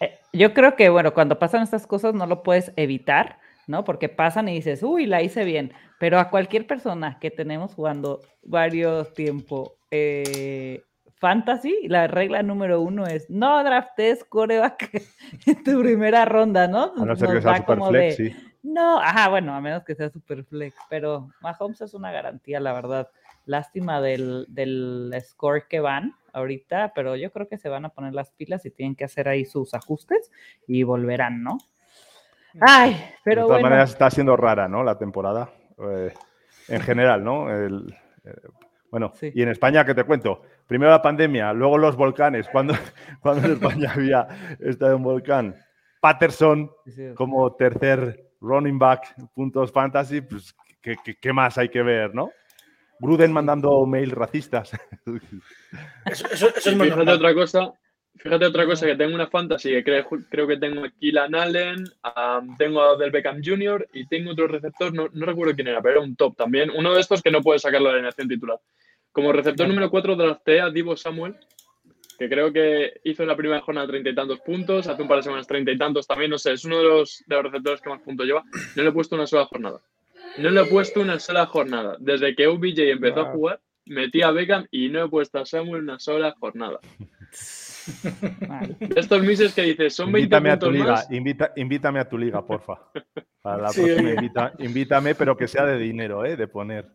[0.00, 3.84] eh, yo creo que, bueno, cuando pasan estas cosas no lo puedes evitar, ¿no?
[3.84, 5.72] Porque pasan y dices, uy, la hice bien.
[5.98, 10.82] Pero a cualquier persona que tenemos jugando varios tiempo eh,
[11.16, 14.90] fantasy, la regla número uno es no draftes coreback
[15.46, 16.92] en tu primera ronda, ¿no?
[16.96, 18.36] A no ser que sea super flex, sí.
[18.64, 22.72] No, ajá, bueno, a menos que sea super flex, pero Mahomes es una garantía, la
[22.72, 23.10] verdad.
[23.44, 28.14] Lástima del, del score que van ahorita, pero yo creo que se van a poner
[28.14, 30.32] las pilas y tienen que hacer ahí sus ajustes
[30.66, 31.58] y volverán, ¿no?
[32.58, 33.68] Ay, pero de todas bueno.
[33.68, 34.82] maneras está siendo rara, ¿no?
[34.82, 35.50] La temporada.
[35.78, 36.14] Eh,
[36.68, 37.50] en general, ¿no?
[37.50, 38.32] El, eh,
[38.90, 39.30] bueno, Sí.
[39.34, 40.40] y en España, ¿qué te cuento?
[40.66, 42.48] Primero la pandemia, luego los volcanes.
[42.48, 42.72] Cuando,
[43.20, 44.26] cuando en España había
[44.60, 45.54] estado un volcán,
[46.00, 46.70] Patterson
[47.14, 52.30] como tercer running back, puntos fantasy, pues, ¿qué, qué, qué más hay que ver, no?
[53.00, 54.70] Gruden mandando mails racistas.
[56.06, 57.72] Eso, eso- eso es fíjate otra cosa,
[58.16, 61.84] fíjate otra cosa, que tengo una fantasy que creo, creo que tengo a Keelan Allen,
[62.58, 63.88] tengo a Del Beckham Jr.
[63.92, 66.70] y tengo otro receptor, no, no recuerdo quién era, pero era un top también.
[66.70, 68.60] Uno de estos que no puede sacar la alineación titular.
[69.10, 71.36] Como receptor número 4 drafté a Divo Samuel,
[72.18, 75.18] que creo que hizo en la primera jornada treinta y tantos puntos, hace un par
[75.18, 77.80] de semanas treinta y tantos también, no sé, es uno de los, de los receptores
[77.80, 78.44] que más puntos lleva.
[78.76, 79.80] No le he puesto una sola jornada.
[80.38, 81.96] No le he puesto una sola jornada.
[82.00, 85.82] Desde que OBJ empezó a jugar, metí a Beckham y no he puesto a Samuel
[85.82, 86.80] una sola jornada.
[88.96, 91.10] estos mises que dices, son 20 invítame a tu puntos liga, más.
[91.10, 92.74] invita, invítame a tu liga, porfa.
[93.42, 96.36] Para la Sí, próxima, invita- invítame, pero que sea de dinero, ¿eh?
[96.36, 96.86] De poner.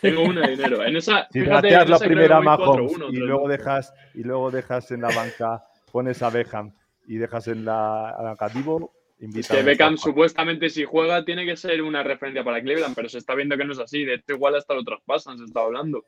[0.00, 0.84] Tengo una de dinero.
[0.84, 4.50] En esa, Si fíjate, en la esa primera Mahomes 4-1, y luego dejas y luego
[4.50, 6.72] dejas en la banca, pones a Beckham
[7.06, 11.56] y dejas en la, a la Cadivo, Es que Beckham supuestamente si juega tiene que
[11.56, 14.04] ser una referencia para Cleveland, pero se está viendo que no es así.
[14.04, 16.04] De hecho, igual hasta lo traspasan, se está hablando.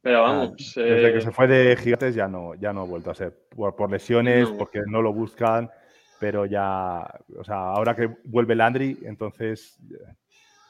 [0.00, 2.84] Pero vamos, Ah, Desde eh, que se fue de Gigantes ya no, ya no ha
[2.84, 3.32] vuelto a ser.
[3.48, 4.58] Por, por lesiones, No.
[4.58, 5.70] porque no lo buscan,
[6.20, 7.00] pero ya,
[7.36, 10.14] o sea, ahora que vuelve Landry, entonces eh,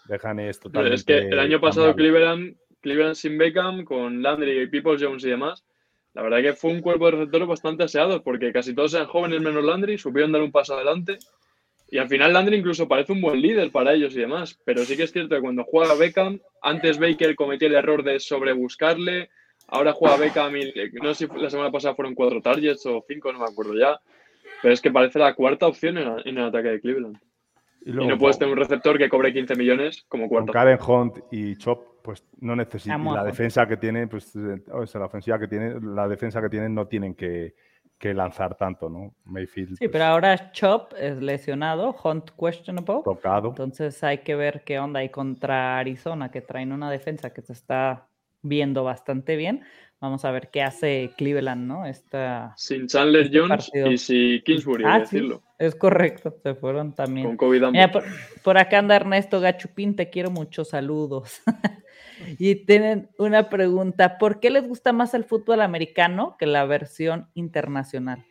[0.06, 0.94] dejan es totalmente.
[0.94, 1.94] es que el año pasado.
[1.94, 5.64] Cleveland, Cleveland sin Beckham, con Landry y People Jones y demás,
[6.14, 9.40] la verdad que fue un cuerpo de receptores bastante aseado, porque casi todos eran jóvenes
[9.40, 11.18] menos Landry, supieron dar un paso adelante.
[11.90, 14.58] Y al final Landry incluso parece un buen líder para ellos y demás.
[14.64, 18.20] Pero sí que es cierto que cuando juega Beckham, antes Baker cometía el error de
[18.20, 19.30] sobrebuscarle.
[19.68, 23.32] Ahora juega Beckham y no sé si la semana pasada fueron cuatro targets o cinco,
[23.32, 24.00] no me acuerdo ya.
[24.62, 27.18] Pero es que parece la cuarta opción en, en el ataque de Cleveland.
[27.84, 30.52] Y Y luego, no puedes tener un receptor que cobre 15 millones como con cuarta.
[30.52, 33.04] Karen Hunt y Chop, pues no necesitan.
[33.04, 33.26] La Hunt.
[33.26, 36.74] defensa que tiene, pues eh, o sea, la ofensiva que tiene, la defensa que tienen
[36.74, 37.54] no tienen que,
[37.98, 39.14] que lanzar tanto, ¿no?
[39.24, 39.70] Mayfield.
[39.70, 43.02] Sí, pues, pero ahora Chop es lesionado, Hunt questionable.
[43.04, 43.48] tocado.
[43.50, 47.52] Entonces hay que ver qué onda ahí contra Arizona, que traen una defensa que se
[47.52, 48.08] está
[48.42, 49.62] viendo bastante bien.
[50.00, 51.86] Vamos a ver qué hace Cleveland, ¿no?
[51.86, 52.52] Esta...
[52.56, 53.90] Sin Chandler Este Jones partido.
[53.90, 55.42] y sin Kingsbury, Ah, sí, decirlo.
[55.58, 57.26] es correcto, se fueron también.
[57.26, 58.04] Con COVID Mira, por,
[58.42, 61.40] por acá anda Ernesto Gachupín, te quiero mucho, saludos.
[62.38, 67.30] y tienen una pregunta, ¿por qué les gusta más el fútbol americano que la versión
[67.34, 68.26] internacional?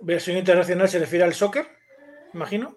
[0.00, 1.66] Versión internacional se refiere al soccer,
[2.32, 2.74] imagino.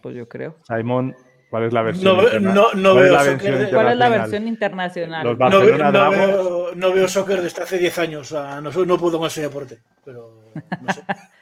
[0.00, 0.56] Pues yo creo.
[0.68, 1.14] Simon,
[1.50, 2.16] ¿cuál es la versión?
[2.16, 4.20] No, interna- no, no ¿Cuál es veo la soccer versión de- ¿Cuál es la internacional?
[4.20, 5.24] versión internacional?
[5.26, 6.18] Los No, veo- Barcelona no Dragons.
[6.26, 8.32] veo, no veo soccer desde hace 10 años.
[8.32, 9.78] O sea, no, soy- no puedo con ese deporte.
[10.04, 10.42] Pero
[10.80, 11.02] no sé.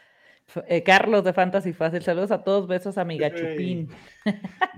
[0.68, 3.88] Eh, Carlos de Fantasy Fácil, saludos a todos, besos a mi Gachupín.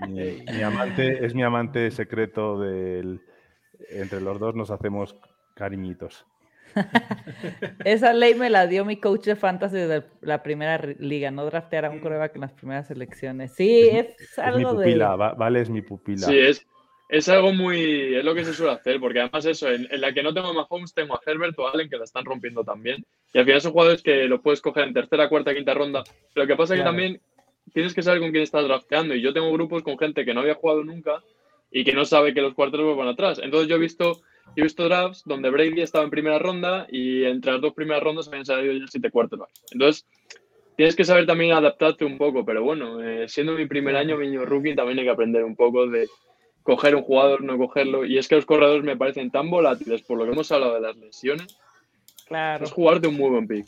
[0.09, 3.21] Mi, mi amante es mi amante secreto del.
[3.91, 5.17] Entre los dos nos hacemos
[5.55, 6.27] cariñitos.
[7.85, 11.45] Esa ley me la dio mi coach de Fantasy desde la primera ri- liga, no
[11.47, 13.55] draftear a un coreback en las primeras elecciones.
[13.55, 15.17] Sí, es, Es mi algo pupila, de...
[15.17, 16.27] va- vale, es mi pupila.
[16.27, 16.67] Sí, es,
[17.09, 18.17] es algo muy.
[18.17, 20.49] Es lo que se suele hacer, porque además, eso, en, en la que no tengo
[20.49, 23.05] a Mahomes, tengo a Herbert o a Allen que la están rompiendo también.
[23.33, 26.03] Y al final son jugadores que los puedes coger en tercera, cuarta, quinta ronda.
[26.35, 26.91] Lo que pasa es que Claro.
[26.97, 27.21] también
[27.73, 29.15] tienes que saber con quién estás drafteando.
[29.15, 31.23] Y yo tengo grupos con gente que no había jugado nunca
[31.71, 33.39] y que no sabe que los cuarteros van atrás.
[33.43, 34.23] Entonces yo he visto.
[34.57, 38.03] Yo he visto drafts donde Brady estaba en primera ronda y entre las dos primeras
[38.03, 39.63] rondas habían salido ya siete quarterbacks.
[39.73, 40.07] Entonces,
[40.77, 44.27] tienes que saber también adaptarte un poco, pero bueno, eh, siendo mi primer año, mi
[44.27, 46.09] niño rookie, también hay que aprender un poco de,
[46.65, 48.05] coger un jugador, no cogerlo.
[48.05, 50.81] Y es que los corredores me parecen tan volátiles por lo que hemos hablado de
[50.81, 51.61] las lesiones.
[52.27, 52.65] Claro.
[52.65, 53.67] Es jugarte un muy buen pick.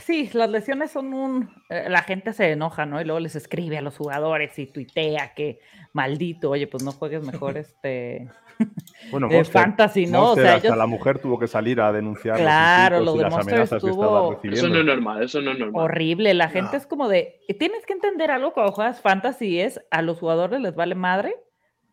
[0.00, 1.50] Sí, las lesiones son un...
[1.68, 3.00] Eh, la gente se enoja, ¿no?
[3.00, 5.60] Y luego les escribe a los jugadores y tuitea que
[5.92, 8.28] maldito, oye, pues no juegues mejor este...
[9.10, 10.32] Bueno, de fantasy, ¿no?
[10.32, 13.82] o sea, hasta la mujer tuvo que salir a denunciar claro, lo de las amenazas
[13.82, 14.66] que estaba recibiendo.
[14.66, 15.84] Eso no es normal, eso no es normal.
[15.84, 20.00] Horrible, la gente es como de, tienes que entender algo cuando juegas fantasy es a
[20.00, 21.36] los jugadores les vale madre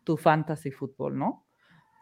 [0.04, 1.43] tu fantasy fútbol, ¿no?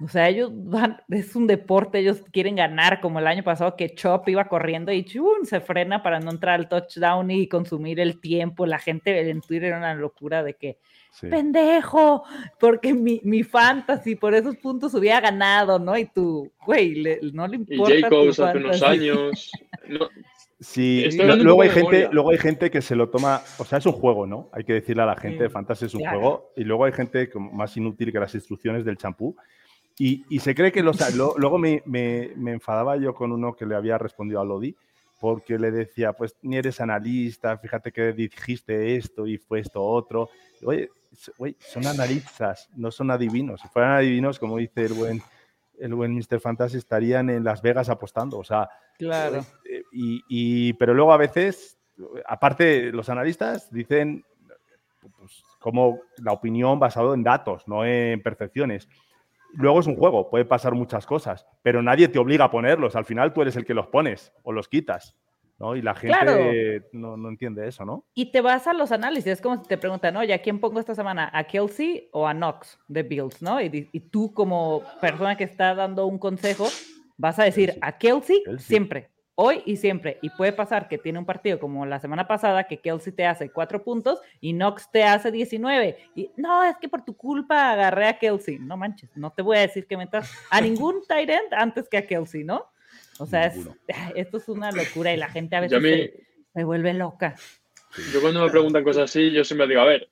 [0.00, 3.94] O sea, ellos van, es un deporte, ellos quieren ganar, como el año pasado que
[3.94, 8.20] Chop iba corriendo y chun, se frena para no entrar al touchdown y consumir el
[8.20, 8.66] tiempo.
[8.66, 10.78] La gente en Twitter era una locura de que,
[11.20, 12.24] pendejo,
[12.58, 15.96] porque mi, mi, fantasy por esos puntos hubiera ganado, ¿no?
[15.96, 17.94] Y tú, güey, no le importa.
[17.94, 19.52] Y Jacobs hace unos años.
[20.62, 23.92] Sí, luego hay, gente, luego hay gente que se lo toma, o sea, es un
[23.92, 24.48] juego, ¿no?
[24.52, 27.28] Hay que decirle a la gente, de fantasy es un juego, y luego hay gente
[27.52, 29.36] más inútil que las instrucciones del champú,
[29.98, 31.82] y, se cree que los, luego me,
[32.46, 34.74] enfadaba yo con uno que le había respondido a Lodi,
[35.20, 40.30] porque le decía, pues ni eres analista, fíjate que dijiste esto y fue esto otro.
[40.64, 40.90] Oye,
[41.58, 43.60] son analistas, no son adivinos.
[43.60, 45.22] Si fueran adivinos, como dice el buen,
[45.78, 46.40] el buen Mr.
[46.40, 48.38] Fantasy, estarían en Las Vegas apostando.
[48.38, 49.44] O sea, claro.
[49.70, 51.78] Eh, y, pero luego a veces,
[52.26, 54.24] aparte, los analistas dicen
[55.18, 58.88] pues, como la opinión basada en datos, no en percepciones
[59.52, 62.96] luego es un juego, puede pasar muchas cosas, pero nadie te obliga a ponerlos.
[62.96, 65.16] Al final tú eres el que los pones o los quitas.
[65.58, 65.76] ¿no?
[65.76, 68.04] Y la gente no, entiende eso, ¿no?
[68.14, 70.80] Y te vas a los análisis, es como si te preguntan, oye, ¿a quién pongo
[70.80, 71.30] esta semana?
[71.32, 73.40] ¿A Kelsey o a Knox de Bills?
[73.42, 73.60] ¿no?
[73.60, 76.66] Y, y tú como persona que está dando un consejo,
[77.16, 78.42] vas a decir, a Kelsey.
[78.58, 80.18] siempre hoy y siempre.
[80.22, 83.50] Y puede pasar que tiene un partido como la semana pasada que Kelsey te hace
[83.50, 85.96] cuatro puntos y Knox te hace 19.
[86.14, 88.58] Y no, es que por tu culpa agarré a Kelsey.
[88.58, 91.98] No manches, no te voy a decir que metas a ningún tight end antes que
[91.98, 92.66] a Kelsey, ¿no?
[93.18, 93.52] O sea,
[94.14, 96.12] esto es una locura y la gente a veces
[96.52, 97.36] se, vuelve loca.
[98.12, 100.08] Yo cuando me preguntan cosas así, yo siempre digo, a ver,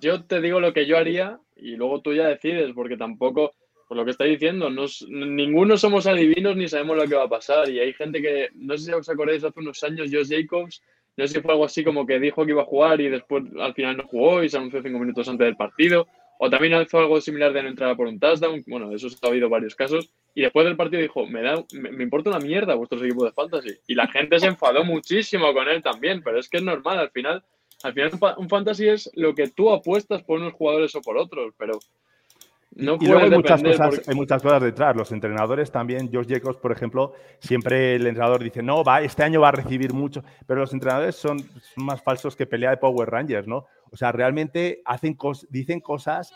[0.00, 3.52] yo te digo lo que yo haría y luego tú ya decides, porque tampoco
[3.92, 4.70] por lo que está diciendo,
[5.10, 7.68] ninguno somos adivinos ni sabemos lo que va a pasar.
[7.68, 10.82] Y hay gente que, no sé si os acordáis, hace unos años, Josh Jacobs,
[11.14, 13.44] no sé si fue algo así como que dijo que iba a jugar y después
[13.60, 16.08] al final no jugó y se anunció cinco minutos antes del partido.
[16.38, 18.64] O también hizo algo similar de no entrar por un touchdown.
[18.66, 20.08] Bueno, eso ha habido varios casos.
[20.34, 23.78] Y después del partido dijo, me, da, me, importa una mierda vuestros equipos de fantasy.
[23.88, 26.98] Y la gente se enfadó muchísimo con él también, pero es que es normal.
[26.98, 27.44] Al final,
[27.82, 31.52] al final un fantasy es lo que tú apuestas por unos jugadores o por otros,
[31.58, 31.78] pero
[32.74, 34.96] no y luego hay muchas, cosas, hay muchas cosas detrás.
[34.96, 39.40] Los entrenadores también, George Jacobs, por ejemplo, siempre el entrenador dice, no, va, este año
[39.40, 41.38] va a recibir mucho, pero los entrenadores son,
[41.76, 43.66] más falsos que pelea de Power Rangers, ¿no?
[43.90, 45.18] O sea, realmente hacen
[45.50, 46.32] dicen cosas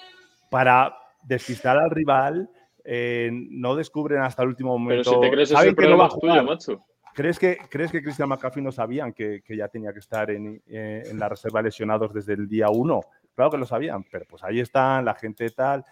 [0.51, 2.51] para despistar al rival,
[2.85, 5.11] eh, no descubren hasta el último momento.
[5.11, 6.44] Pero si te crees Saben que no va a jugar.
[6.44, 6.85] macho.
[7.14, 10.62] ¿Crees que, ¿Crees que Christian McCaffrey no sabían que, que ya tenía que estar en,
[10.66, 13.01] eh, en la reserva lesionados desde el día uno?
[13.35, 15.83] Claro que lo sabían, pero pues ahí están, la gente tal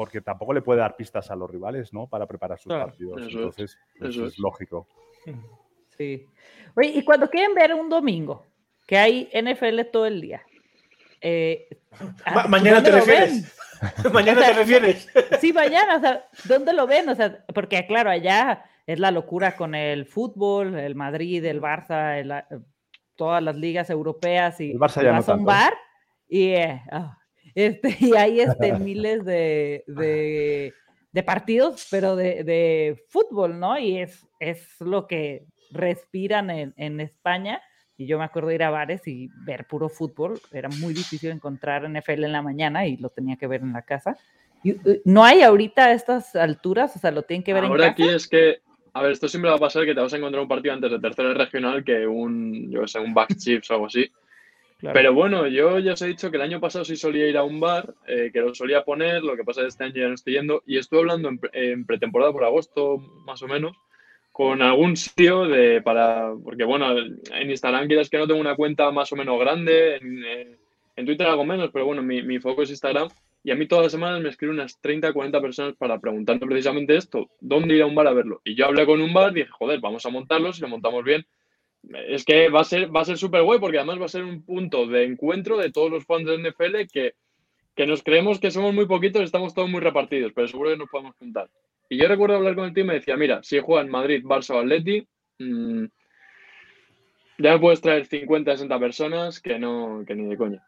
[0.00, 2.06] porque tampoco le puede dar pistas a los rivales, ¿no?
[2.06, 3.20] Para preparar sus partidos.
[3.20, 4.38] Entonces, pues, eso, es.
[4.38, 4.88] lógico.
[5.94, 6.26] Sí.
[6.74, 8.46] Oye, y cuando quieren ver un domingo,
[8.86, 10.42] que hay NFL todo el día.
[11.20, 11.68] Eh,
[12.24, 13.54] ah, mañana te refieres.
[14.14, 15.06] mañana te refieres.
[15.38, 17.06] sí, mañana, o sea, ¿dónde lo ven?
[17.10, 22.64] O sea, porque claro, allá es la locura con el fútbol, el Madrid, el Barça,
[23.16, 25.74] todas las ligas europeas y el Barça ya vas a un bar
[26.26, 27.18] y eh, ah,
[27.66, 33.78] este, y hay este, miles de, de, partidos, pero de, de, fútbol, ¿no?
[33.78, 37.62] Y es, es lo que respiran en, en, España.
[37.96, 40.40] Y yo me acuerdo de ir a bares y ver puro fútbol.
[40.52, 43.82] Era muy difícil encontrar NFL en la mañana y lo tenía que ver en la
[43.82, 44.16] casa.
[44.62, 47.70] Y, uh, no hay ahorita a estas alturas, o sea, lo tienen que ver en
[47.70, 47.82] casa.
[47.82, 48.60] Ahora aquí es que,
[48.92, 50.90] a ver, esto siempre va a pasar que te vas a encontrar un partido antes
[50.90, 54.10] de tercera regional que un, yo sé, un back chips o algo así.
[54.80, 57.42] Pero bueno, yo ya os he dicho que el año pasado sí solía ir a
[57.42, 60.08] un bar, eh, que lo solía poner, lo que pasa es que este año ya
[60.08, 63.76] no estoy yendo, y estuve hablando en, pretemporada por agosto, más o menos,
[64.32, 68.90] con algún sitio de para, porque bueno, en Instagram quizás que no tengo una cuenta
[68.90, 70.56] más o menos grande, en, eh,
[71.04, 73.08] Twitter algo menos, pero bueno, mi, foco es Instagram,
[73.42, 76.94] y a mí todas las semanas me escriben unas 30, 40 personas para preguntarme precisamente
[76.94, 78.42] esto, ¿dónde ir a un bar a verlo?
[78.44, 81.26] Y yo hablé con un bar, dije, joder, vamos a montarlo, si lo montamos bien,
[81.82, 84.24] es que va a ser va a ser súper guay porque además va a ser
[84.24, 87.14] un punto de encuentro de todos los fans de NFL que,
[87.74, 90.90] que nos creemos que somos muy poquitos, estamos todos muy repartidos, pero seguro que nos
[90.90, 91.48] podemos juntar.
[91.88, 94.54] Y yo recuerdo hablar con el team y me decía, mira, si juegan Madrid, Barça
[94.54, 95.06] o Atleti,
[95.38, 95.84] mm,
[97.38, 100.62] ya me puedes traer 50, 60 personas que no, que ni de coña.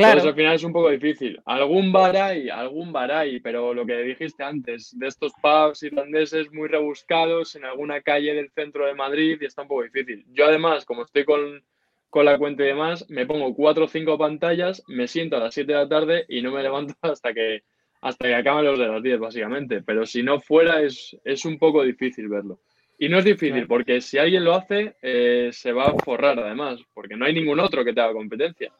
[0.00, 0.20] Claro.
[0.20, 1.40] Entonces al final es un poco difícil.
[1.44, 6.50] Algún bar hay, algún bar hay, pero lo que dijiste antes, de estos pubs irlandeses
[6.52, 10.24] muy rebuscados en alguna calle del centro de Madrid y está un poco difícil.
[10.32, 11.62] Yo además, como estoy con,
[12.08, 15.52] con la cuenta y demás, me pongo cuatro o cinco pantallas, me siento a las
[15.52, 17.62] 7 de la tarde y no me levanto hasta que,
[18.00, 19.82] hasta que acaban los de las 10, básicamente.
[19.82, 22.60] Pero si no fuera, es, es un poco difícil verlo.
[23.02, 26.80] Y no es difícil, porque si alguien lo hace, eh, se va a forrar además,
[26.92, 28.70] porque no hay ningún otro que te haga competencia.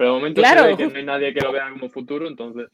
[0.00, 2.68] Pero de momento se ve que no hay nadie que lo vea como futuro, entonces.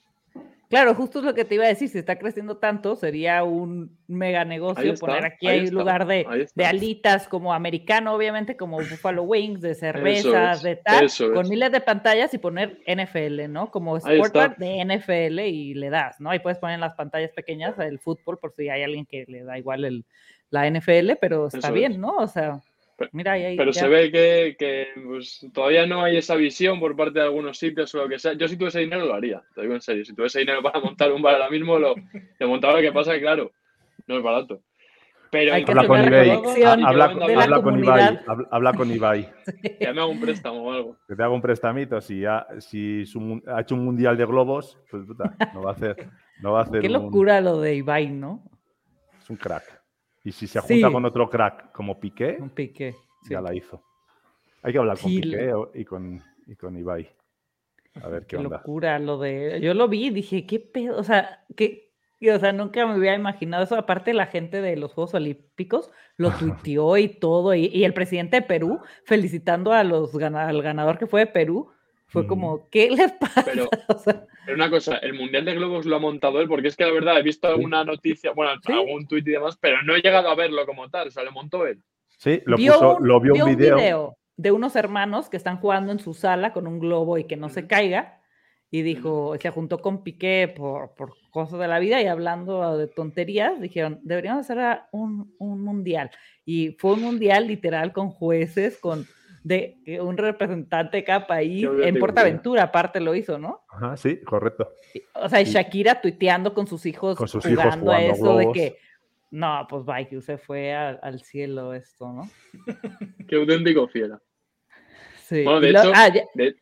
[0.69, 3.99] Claro, justo es lo que te iba a decir, si está creciendo tanto, sería un
[4.07, 6.25] mega negocio poner aquí hay un lugar de,
[6.65, 12.33] alitas como americano, obviamente, como Buffalo Wings, de cervezas, de tal, con miles de pantallas
[12.33, 13.73] y poner NFL, ¿no?
[13.73, 16.31] Como Sportbar de NFL y le das, ¿no?
[16.31, 19.43] Ahí puedes poner en las pantallas pequeñas el fútbol por si hay alguien que le
[19.43, 20.05] da igual el,
[20.51, 22.19] la NFL, pero está bien, ¿no?
[22.19, 22.61] O sea,
[23.13, 27.25] mira, ahí, Pero se ve que, pues, todavía no hay esa visión por parte de
[27.25, 28.35] algunos sitios o lo que sea.
[28.35, 30.05] Yo si tuviese dinero lo haría, te digo en serio.
[30.05, 31.95] Si tuviese dinero para montar un bar ahora mismo, lo,
[32.39, 32.75] lo montaba.
[32.75, 33.53] Lo que pasa que, claro,
[34.07, 34.61] no es barato.
[35.31, 36.31] Pero hay que habla con Ibai.
[36.85, 38.21] Habla, con Ibai.
[38.51, 39.29] Habla, con Ibai.
[39.61, 40.97] Que me haga un préstamo o algo.
[41.09, 42.01] Que te haga un préstamito.
[42.01, 43.05] Si, ha, si
[43.47, 46.09] ha hecho un mundial de globos, pues puta, no va a hacer.
[46.41, 48.45] No va a hacer Qué locura lo de Ibai, ¿no?
[49.19, 49.76] Es un crack.
[50.27, 52.97] Y si se junta con otro crack como Piqué, Piqué
[53.31, 53.85] ya la hizo.
[54.61, 57.09] Hay que hablar con Piqué y con, y con Ibai.
[58.03, 59.61] A ver qué, qué locura lo de.
[59.63, 60.99] Yo lo vi y dije, qué pedo.
[60.99, 61.93] O sea, que.
[62.29, 63.77] O sea, nunca me hubiera imaginado eso.
[63.77, 67.55] Aparte, la gente de los Juegos Olímpicos lo tuiteó y todo.
[67.55, 71.71] Y, el presidente de Perú felicitando a los, al ganador que fue de Perú
[72.09, 73.45] fue como, ¿qué les pasa?
[73.45, 73.69] Pero,
[74.53, 77.19] una cosa, el Mundial de Globos lo ha montado él, porque es que la verdad
[77.19, 80.65] he visto alguna noticia, bueno, algún tuit y demás, pero no he llegado a verlo
[80.67, 81.83] como tal, o sea, lo montó él.
[82.19, 84.17] Sí, lo, puso, lo vio, un, video.
[84.37, 87.49] de unos hermanos que están jugando en su sala con un globo y que no
[87.49, 88.21] se caiga.
[88.69, 92.89] Y dijo, se juntó con Piqué por, por cosas de la vida y hablando de
[92.89, 96.11] tonterías, dijeron, deberíamos hacer un, un mundial.
[96.45, 99.07] Y fue un mundial literal con jueces, con
[99.47, 103.65] de un representante de cada país en Portaventura, aparte lo hizo, ¿no?
[103.69, 104.73] Ajá, sí, correcto.
[105.15, 108.79] O sea, Shakira tuiteando con sus hijos con sus jugando, a eso de que
[109.31, 112.29] no, pues que se fue al cielo esto, ¿no?
[113.29, 114.21] Qué auténtico fiera.
[115.19, 115.45] Sí.
[115.45, 116.57] Bueno, de hecho, ah, de,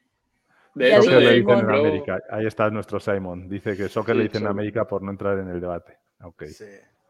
[0.75, 2.21] de hecho, le dicen en América.
[2.31, 3.49] Ahí está nuestro Simon.
[3.49, 5.97] Dice que soccer le dicen en América por no entrar en el debate.
[6.21, 6.49] Okay.
[6.49, 6.65] Sí,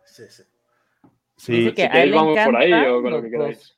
[0.04, 0.42] sí, sí.
[1.36, 3.76] Sí, que si vamos por ahí o con lo que queráis.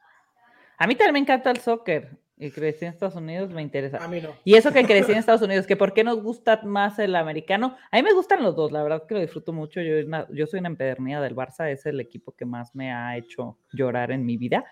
[0.79, 2.19] A mí también me encanta el soccer.
[2.39, 3.97] Y crecí en Estados Unidos me interesa.
[3.97, 4.29] A mí no.
[4.45, 7.77] Y eso que crecí en Estados Unidos, que por qué nos gusta más el americano.
[7.91, 9.81] A mí me gustan los dos, la verdad que lo disfruto mucho.
[9.81, 9.95] Yo,
[10.31, 14.11] yo soy una empedernida del Barça, es el equipo que más me ha hecho llorar
[14.11, 14.67] en mi vida.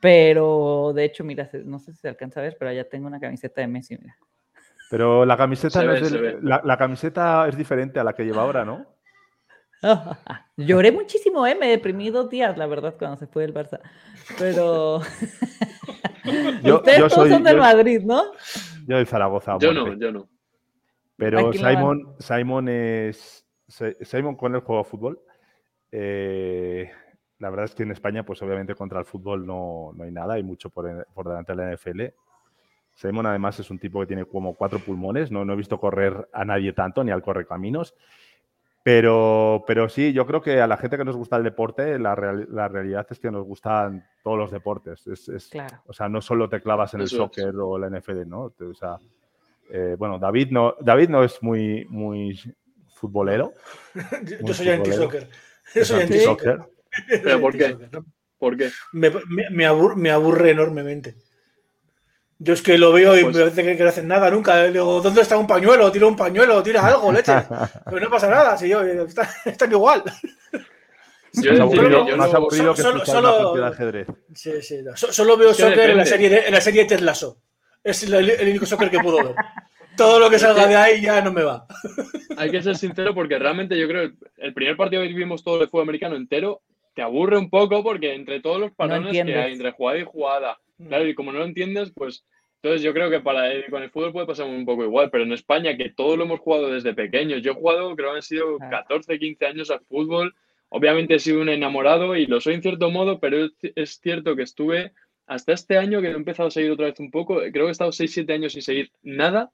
[0.00, 3.20] Pero de hecho, mira, no sé si se alcanza a ver, pero ya tengo una
[3.20, 4.16] camiseta de Messi, mira.
[4.90, 6.12] Pero la camiseta, no es
[6.42, 8.86] la, camiseta es diferente a la que lleva ahora, ¿no?
[10.56, 11.54] Lloré muchísimo, ¿eh?
[11.54, 13.80] me deprimí dos días, la verdad, cuando se fue el Barça.
[14.38, 14.96] Pero.
[16.64, 18.22] Ustedes todos son del Madrid, ¿no?
[18.86, 19.56] Yo de Zaragoza.
[19.58, 20.28] Yo no, yo no.
[21.16, 23.44] Pero Simon, Simon es.
[24.02, 25.20] Simon con el juego de fútbol.
[25.90, 26.90] Eh,
[27.38, 30.42] la verdad es que en España, pues obviamente contra el fútbol no, hay nada, hay
[30.42, 32.02] mucho por, por, delante de la NFL.
[32.94, 36.28] Simon además es un tipo que tiene como cuatro pulmones, no, no he visto correr
[36.32, 37.94] a nadie tanto, ni al correcaminos.
[38.84, 42.16] Pero, pero sí, yo creo que a la gente que nos gusta el deporte, la,
[42.48, 45.06] la realidad es que nos gustan todos los deportes.
[45.06, 45.82] Es, claro.
[45.86, 48.52] O sea, no solo te clavas en el soccer o la NFL, ¿no?
[48.58, 48.98] O sea,
[49.70, 52.38] eh, bueno, David no, David no es muy, muy
[52.94, 53.52] futbolero.
[54.44, 55.28] yo, soy anti-soccer.
[55.74, 56.60] Yo soy anti-soccer.
[57.08, 57.76] ¿Pero por qué?
[58.36, 58.70] ¿Por qué?
[58.92, 59.10] Me,
[59.50, 61.14] me, me aburre enormemente.
[62.44, 64.64] Yo es que lo veo y pues me parece que, no hacen nada nunca.
[64.64, 65.92] Digo, ¿dónde está un pañuelo?
[65.92, 67.32] Tira un pañuelo, tira algo, leche.
[67.84, 68.82] Pero no pasa nada, si yo,
[69.44, 70.02] están, igual.
[71.34, 71.52] Yo
[72.16, 74.08] más aburrido, que solo, solo, de ajedrez.
[74.34, 77.38] Sí, sí, Solo veo soccer en la, serie de, en la serie Ted Lasso.
[77.84, 79.36] Es el, el, único soccer que puedo ver.
[79.96, 81.66] Todo lo que salga de ahí ya no me va.
[82.36, 85.62] Hay que ser sincero porque realmente yo creo que el primer partido que vivimos todo
[85.62, 86.60] el fútbol americano entero
[86.94, 90.58] te aburre un poco porque entre todos los parones que hay, entre jugada y jugada,
[90.88, 92.24] claro, y como no lo entiendes, pues
[92.62, 95.32] entonces yo creo que para con el fútbol puede pasar un poco igual, pero en
[95.32, 98.56] España que todos lo hemos jugado desde pequeños, yo he jugado creo que han sido
[98.58, 100.32] 14, 15 años al fútbol,
[100.68, 104.42] obviamente he sido un enamorado y lo soy en cierto modo, pero es cierto que
[104.42, 104.92] estuve
[105.26, 107.70] hasta este año que he empezado a seguir otra vez un poco, creo que he
[107.70, 109.50] estado 6, 7 años sin seguir nada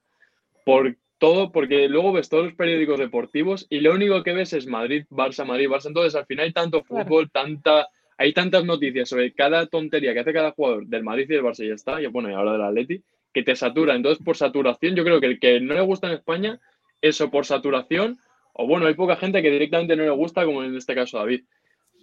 [0.66, 4.66] por todo, porque luego ves todos los periódicos deportivos y lo único que ves es
[4.66, 7.88] Madrid, Barça, Madrid, Barça, entonces al final hay tanto fútbol, tanta
[8.18, 11.64] hay tantas noticias sobre cada tontería que hace cada jugador del Madrid y del Barça
[11.64, 13.02] y ya está, y bueno, y ahora del Atleti,
[13.32, 13.94] que te satura.
[13.94, 16.58] Entonces, por saturación, yo creo que el que no le gusta en España,
[17.00, 18.18] eso por saturación,
[18.52, 21.44] o bueno, hay poca gente que directamente no le gusta, como en este caso David.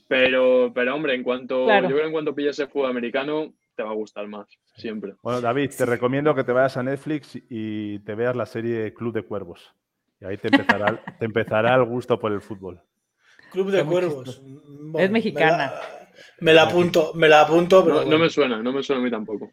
[0.08, 3.84] Pero, pero hombre, en cuanto, yo creo que en cuanto pilles el fútbol americano, te
[3.84, 5.16] va a gustar más, siempre.
[5.22, 9.14] Bueno, David, te recomiendo que te vayas a Netflix y te veas la serie Club
[9.14, 9.74] de Cuervos.
[10.22, 12.80] Y ahí te empezará, te empezará el gusto por el fútbol.
[13.52, 14.42] Club de Cuervos.
[14.98, 15.74] es mexicana.
[15.74, 16.05] Me la,
[16.60, 18.06] apunto, me la apunto, pero.
[18.06, 19.50] No, me suena, no me suena a mí tampoco.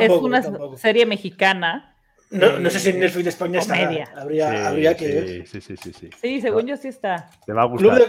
[0.00, 0.42] es, una
[0.76, 1.90] serie mexicana.
[2.30, 3.74] No, no, sé si en Netflix de España está.
[4.16, 5.46] Habría, habría que ver.
[5.46, 6.10] Sí, sí, sí, sí.
[6.20, 7.30] Sí, según yo sí está.
[7.46, 8.02] Te va a gustar.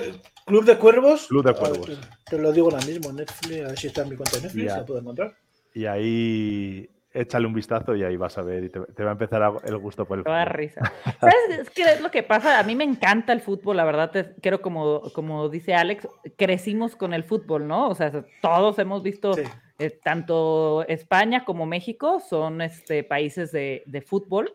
[0.46, 1.28] Club de, Cuervos.
[1.28, 2.00] Club de Cuervos.
[2.30, 4.66] te, lo digo ahora mismo, Netflix, a ver si está en mi cuenta de Netflix,
[4.66, 5.36] la puedo encontrar.
[5.74, 9.54] Y ahí échale un vistazo y ahí vas a ver y te, va a empezar
[9.66, 10.46] el gusto por el fútbol.
[10.48, 10.82] risa.
[11.20, 12.60] ¿Sabes qué es lo que pasa?
[12.60, 16.08] A mí me encanta el fútbol, la verdad, creo como, como dice Alex,
[16.38, 17.90] crecimos con el fútbol, ¿no?
[17.90, 18.12] O sea,
[18.42, 19.36] todos hemos visto,
[19.80, 24.54] eh, tanto España como México son este, países de, de fútbol,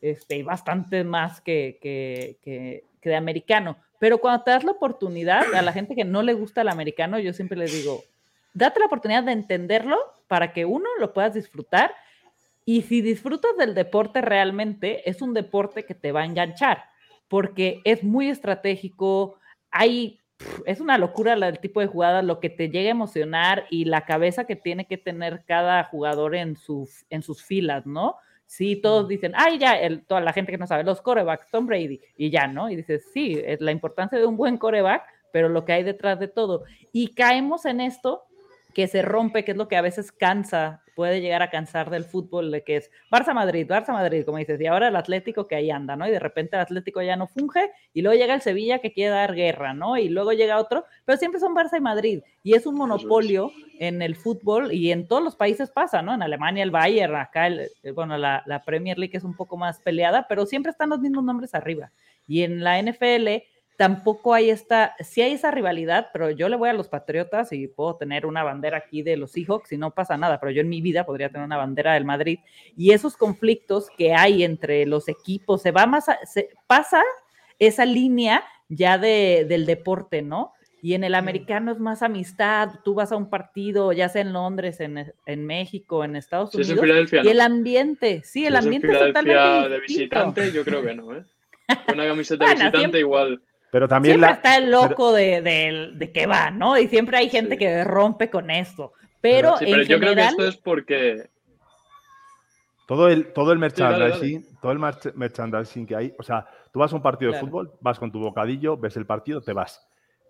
[0.00, 3.78] este, y bastante más que, que, que, que de americano.
[3.98, 7.18] Pero cuando te das la oportunidad, a la gente que no le gusta el americano,
[7.18, 8.02] yo siempre les digo,
[8.54, 9.98] date la oportunidad de entenderlo
[10.28, 11.92] para que uno lo puedas disfrutar.
[12.64, 16.84] Y si disfrutas del deporte realmente, es un deporte que te va a enganchar,
[17.28, 19.38] porque es muy estratégico,
[19.70, 20.20] hay,
[20.64, 24.06] es una locura el tipo de jugadas, lo que te llega a emocionar y la
[24.06, 28.16] cabeza que tiene que tener cada jugador en sus, en sus filas, ¿no?
[28.46, 32.00] Sí, todos dicen, ay, ya, toda la gente que no sabe, los corebacks, Tom Brady,
[32.16, 32.70] y ya, ¿no?
[32.70, 35.02] Y dices, sí, es la importancia de un buen coreback,
[35.32, 36.64] pero lo que hay detrás de todo.
[36.92, 38.24] Y caemos en esto
[38.74, 42.04] que se rompe, que es lo que a veces cansa, puede llegar a cansar del
[42.04, 45.96] fútbol, de que es Barça-Madrid, Barça-Madrid, como dices, y ahora el Atlético que ahí anda,
[45.96, 46.06] ¿no?
[46.06, 49.10] Y de repente el Atlético ya no funge, y luego llega el Sevilla que quiere
[49.10, 49.96] dar guerra, ¿no?
[49.96, 54.02] Y luego llega otro, pero siempre son Barça y Madrid, y es un monopolio en
[54.02, 56.14] el fútbol, y en todos los países pasa, ¿no?
[56.14, 59.80] En Alemania el Bayern, acá, el, bueno, la, la Premier League es un poco más
[59.80, 61.90] peleada, pero siempre están los mismos nombres arriba.
[62.26, 63.28] Y en la NFL
[63.76, 67.66] tampoco hay esta, sí hay esa rivalidad, pero yo le voy a los Patriotas y
[67.66, 70.68] puedo tener una bandera aquí de los Seahawks y no pasa nada, pero yo en
[70.68, 72.38] mi vida podría tener una bandera del Madrid.
[72.76, 77.02] Y esos conflictos que hay entre los equipos, se va más, se pasa
[77.58, 80.52] esa línea ya de, del deporte, ¿no?
[80.80, 84.34] Y en el americano es más amistad, tú vas a un partido, ya sea en
[84.34, 89.68] Londres, en, en México, en Estados Unidos, y el ambiente, sí, el ambiente es totalmente
[89.70, 91.24] de visitante, yo creo que no, ¿eh?
[91.90, 93.40] Una camiseta de visitante igual
[93.74, 96.78] pero también siempre está el loco de, de, que va, ¿no?
[96.78, 98.92] Y siempre hay gente que rompe con esto.
[99.20, 101.28] Pero, pero, yo creo que esto es porque.
[102.86, 106.94] Todo el, todo el merchandising, todo el merchandising que hay, o sea, tú vas a
[106.94, 109.84] un partido de fútbol, vas con tu bocadillo, ves el partido, te vas.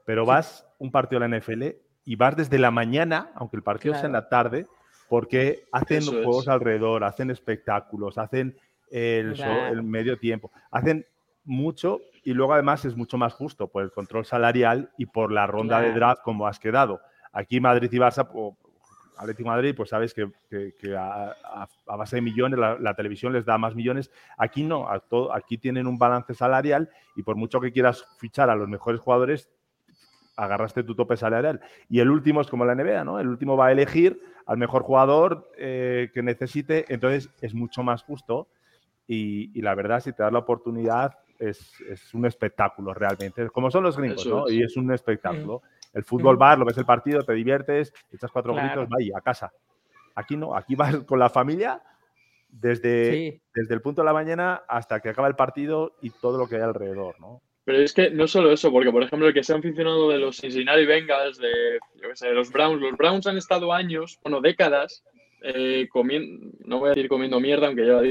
[0.07, 1.65] Pero vas a un partido de la NFL
[2.07, 4.67] y vas desde la mañana, aunque el partido sea en la tarde,
[5.11, 8.57] porque hacen juegos alrededor, hacen espectáculos, hacen
[8.91, 11.05] el, el medio tiempo, hacen
[11.45, 15.47] mucho y luego además es mucho más justo por el control salarial y por la
[15.47, 17.01] ronda de draft como has quedado.
[17.33, 18.57] Aquí Madrid y Barça, o
[19.17, 20.31] Atlético Madrid, pues sabes que,
[20.97, 24.11] a, base de millones la, televisión les da más millones.
[24.39, 24.89] Aquí no,
[25.33, 29.51] aquí tienen un balance salarial y por mucho que quieras fichar a los mejores jugadores,
[30.37, 31.61] agarraste tu tope salarial.
[31.89, 33.21] Y el último es como la NBA, ¿no?
[33.21, 38.03] El último va a elegir al mejor jugador eh, que necesite, entonces es mucho más
[38.03, 38.49] justo.
[39.07, 43.71] Y, y, la verdad, si te das la oportunidad, es, es, un espectáculo realmente, como
[43.71, 44.49] son los gringos, ¿no?
[44.49, 45.63] Y es un espectáculo.
[45.93, 49.53] El fútbol bar, lo ves el partido, te diviertes, echas cuatro gritos, va a casa.
[50.15, 51.83] Aquí no, aquí vas con la familia
[52.49, 56.49] desde, desde el punto de la mañana hasta que acaba el partido y todo lo
[56.49, 57.43] que hay alrededor, ¿no?
[57.65, 60.19] Pero es que no solo eso, porque por ejemplo el que se ha aficionado de
[60.19, 64.19] los Cincinnati Bengals, de, yo qué sé, de los Browns, los Browns han estado años,
[64.23, 65.03] bueno, décadas,
[65.43, 68.03] eh, comiendo, no voy a decir comiendo mierda, aunque yo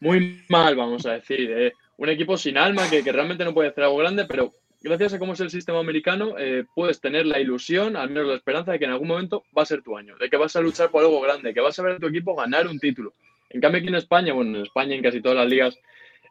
[0.00, 3.84] muy mal, vamos a decir, eh, un equipo sin alma que, realmente no puede hacer
[3.84, 7.96] algo grande, pero gracias a cómo es el sistema americano, eh, puedes tener la ilusión,
[7.96, 10.28] al menos la esperanza de que en algún momento va a ser tu año, de
[10.28, 12.66] que vas a luchar por algo grande, que vas a ver a tu equipo ganar
[12.66, 13.12] un título.
[13.50, 15.78] En cambio, aquí en España, bueno, en España, en casi todas las ligas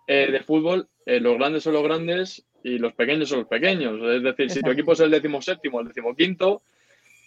[0.08, 4.00] eh, de fútbol, eh, los grandes son los grandes y los pequeños son los pequeños.
[4.02, 6.62] Es decir, si tu equipo es el décimo séptimo, el décimo quinto,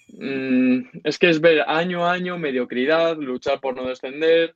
[0.08, 4.54] mm, es que es ver año a año mediocridad, luchar por no descender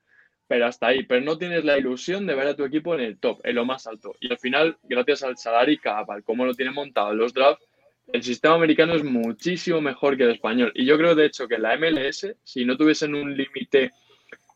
[0.51, 1.05] pero hasta ahí.
[1.05, 3.65] Pero no tienes la ilusión de ver a tu equipo en el top, en lo
[3.65, 4.17] más alto.
[4.19, 7.65] Y al final, gracias al salary cap, al cómo lo tienen montado los drafts,
[8.13, 10.73] el sistema americano es muchísimo mejor que el español.
[10.75, 13.93] Y yo creo, de hecho, que la MLS, si no tuviesen un límite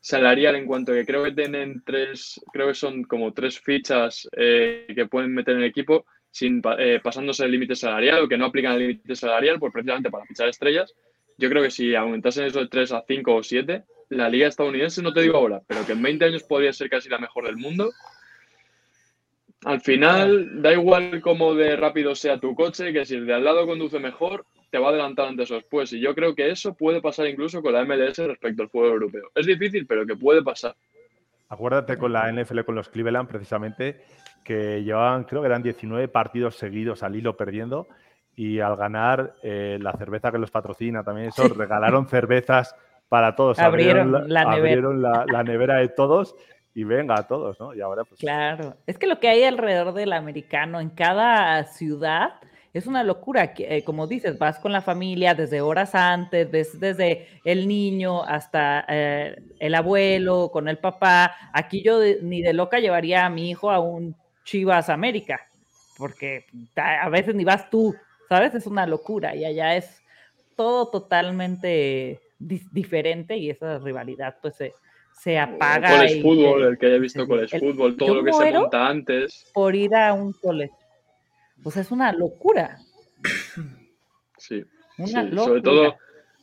[0.01, 4.89] salarial en cuanto que creo que tienen tres, creo que son como tres fichas eh,
[4.93, 8.47] que pueden meter en el equipo sin eh, pasándose el límite salarial o que no
[8.47, 10.93] aplican el límite salarial, pues precisamente para fichar estrellas.
[11.39, 15.03] Yo creo que si aumentasen eso de 3 a 5 o 7, la liga estadounidense,
[15.03, 17.57] no te digo ahora, pero que en 20 años podría ser casi la mejor del
[17.57, 17.91] mundo.
[19.65, 23.45] Al final, da igual cómo de rápido sea tu coche, que si el de al
[23.45, 25.93] lado conduce mejor, te va a adelantar antes o después.
[25.93, 29.31] Y yo creo que eso puede pasar incluso con la MLS respecto al fútbol europeo.
[29.35, 30.75] Es difícil, pero que puede pasar.
[31.49, 34.03] Acuérdate con la NFL, con los Cleveland, precisamente,
[34.45, 37.87] que llevaban, creo que eran 19 partidos seguidos al hilo perdiendo
[38.37, 42.75] y al ganar eh, la cerveza que los patrocina también, eso, regalaron cervezas
[43.09, 43.59] para todos.
[43.59, 44.53] Abrieron, la, nevera.
[44.53, 46.35] abrieron la, nevera de todos
[46.75, 47.75] y venga a todos, ¿no?
[47.75, 48.21] Y ahora pues...
[48.21, 52.35] Claro, es que lo que hay alrededor del americano en cada ciudad
[52.75, 53.55] es una locura.
[53.57, 59.37] Eh, como dices, vas con la familia desde horas antes, desde el niño hasta eh,
[59.61, 61.37] el abuelo, con el papá.
[61.53, 65.41] Aquí yo ni de loca llevaría a mi hijo a un Chivas América,
[65.97, 66.47] porque
[66.77, 67.95] a veces ni vas tú,
[68.29, 68.55] ¿sabes?
[68.55, 70.03] Es una locura y allá es
[70.57, 74.75] todo totalmente diferente y esa rivalidad pues se,
[75.13, 76.05] se apaga.
[76.05, 79.51] El fútbol, el que haya visto college fútbol, todo lo que se monta antes.
[79.55, 80.75] Por ir a un college.
[81.63, 82.79] Pues es una locura.
[84.37, 84.63] Sí.
[84.99, 85.97] Sobre todo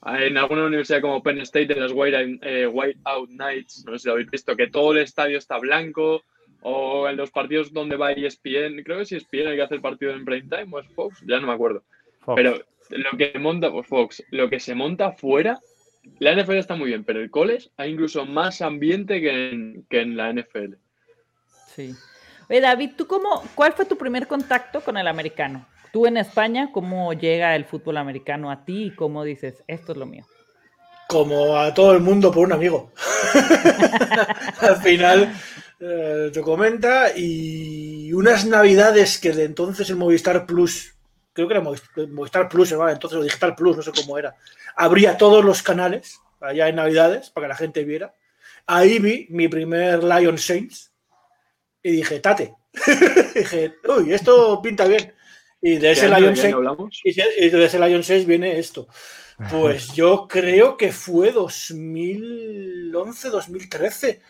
[0.04, 4.00] en alguna universidad como Penn State, en las White, eh, White Out Nights, no sé
[4.00, 6.24] si lo habéis visto, que todo el estadio está blanco,
[6.62, 10.12] o en los partidos donde va ESPN, creo que si ESPN hay que hacer partido
[10.12, 11.84] en prime time o es Fox, ya no me acuerdo.
[12.36, 15.60] Pero lo que monta, pues Fox, lo que se monta afuera,
[16.20, 20.02] la NFL está muy bien, pero el college hay incluso más ambiente que en, que
[20.02, 20.76] en la NFL.
[21.76, 21.96] Sí.
[22.50, 25.66] Oye, David, ¿tú cómo, cuál fue tu primer contacto con el americano?
[25.92, 29.98] Tú en España, ¿cómo llega el fútbol americano a ti y cómo dices, esto es
[29.98, 30.26] lo mío?
[31.08, 32.92] Como a todo el mundo por un amigo.
[34.62, 35.34] Al final,
[35.80, 40.94] eh, te comenta, y unas navidades que de entonces el Movistar Plus,
[41.34, 44.36] creo que era Movistar, Plus, entonces o Digital Plus, no sé cómo era,
[44.76, 48.14] abría todos los canales allá en navidades para que la gente viera.
[48.66, 50.92] Ahí vi mi primer Lion Saints
[51.84, 52.56] y dije, tate.
[53.36, 55.14] dije, uy, esto pinta bien.
[55.62, 56.58] Y de ese Lion Saints,
[57.04, 58.88] y de ese Lion 6 viene esto.
[59.50, 64.22] Pues yo creo que fue 2011, 2013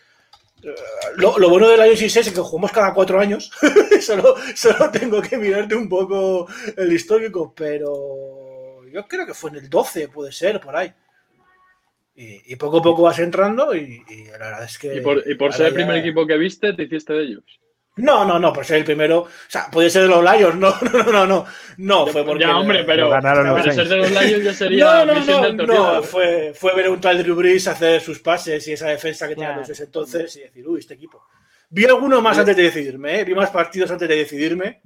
[1.16, 3.50] lo, bueno del iOS 6 es que jugamos cada cuatro años.
[4.00, 6.46] solo, solo tengo que mirarte un poco
[6.76, 10.92] el histórico, pero yo creo que fue en el 12, puede ser, por ahí.
[12.14, 14.96] Y, poco a poco vas entrando y, la verdad es que...
[14.96, 17.60] Y por, ser el primer equipo que viste, te hiciste de ellos.
[17.96, 19.20] No, no, no, por ser el primero.
[19.20, 21.44] O sea, puede ser de los Lions, no, no, no, no.
[21.76, 22.44] No, fue porque.
[22.44, 23.10] Ya, hombre, pero.
[23.10, 25.04] Ganaron ser de los Lions ya sería.
[25.04, 28.72] no, no, no, no, fue, fue ver un tal Drew Brees hacer sus pases y
[28.72, 31.22] esa defensa que tenía ese entonces y decir, uy, este equipo.
[31.74, 33.24] Vi alguno más antes de decidirme, ¿eh?
[33.24, 34.82] vi más partidos antes de decidirme,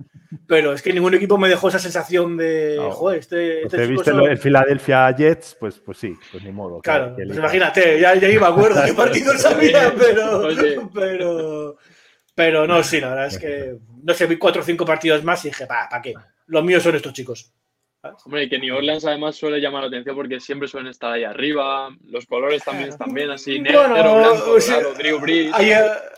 [0.46, 3.62] pero es que ningún equipo me dejó esa sensación de, joder, este.
[3.62, 5.56] este ¿Te viste el Philadelphia Jets?
[5.58, 6.80] Pues, pues sí, pues ni modo.
[6.80, 10.48] Claro, pues imagínate, ya, ya iba a acuerdo qué partidos había, pero.
[10.94, 11.76] pero
[12.36, 15.42] pero no, sí, la verdad es que no sé, vi cuatro o cinco partidos más
[15.44, 16.14] y dije, ¿para qué?
[16.46, 17.50] Los míos son estos chicos.
[18.24, 21.24] Hombre, y que New Orleans además suele llamar la atención porque siempre suelen estar ahí
[21.24, 25.52] arriba, los colores también están bien así, negro, blanco, claro, Drew Brees.
[25.54, 25.72] Ahí,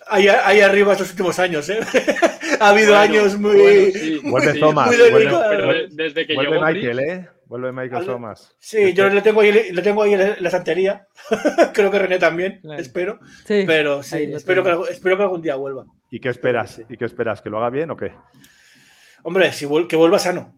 [0.08, 1.78] ahí, ahí, arriba estos últimos años, ¿eh?
[2.60, 4.20] ha habido años muy...
[4.24, 7.28] Vuelve Thomas, vuelve, desde que vuelve Michael, ¿eh?
[7.46, 8.54] Vuelve Michael Thomas.
[8.58, 11.06] Sí, yo le tengo ahí, le tengo ahí en la santería.
[11.72, 13.20] Creo que René también, espero.
[13.46, 15.86] Sí, pero sí, espero que, espero que algún día vuelva.
[16.10, 16.82] ¿Y qué esperas?
[16.88, 17.42] ¿Y qué esperas?
[17.42, 18.12] ¿Que lo haga bien o qué?
[19.22, 20.54] Hombre, si que vuelva sano.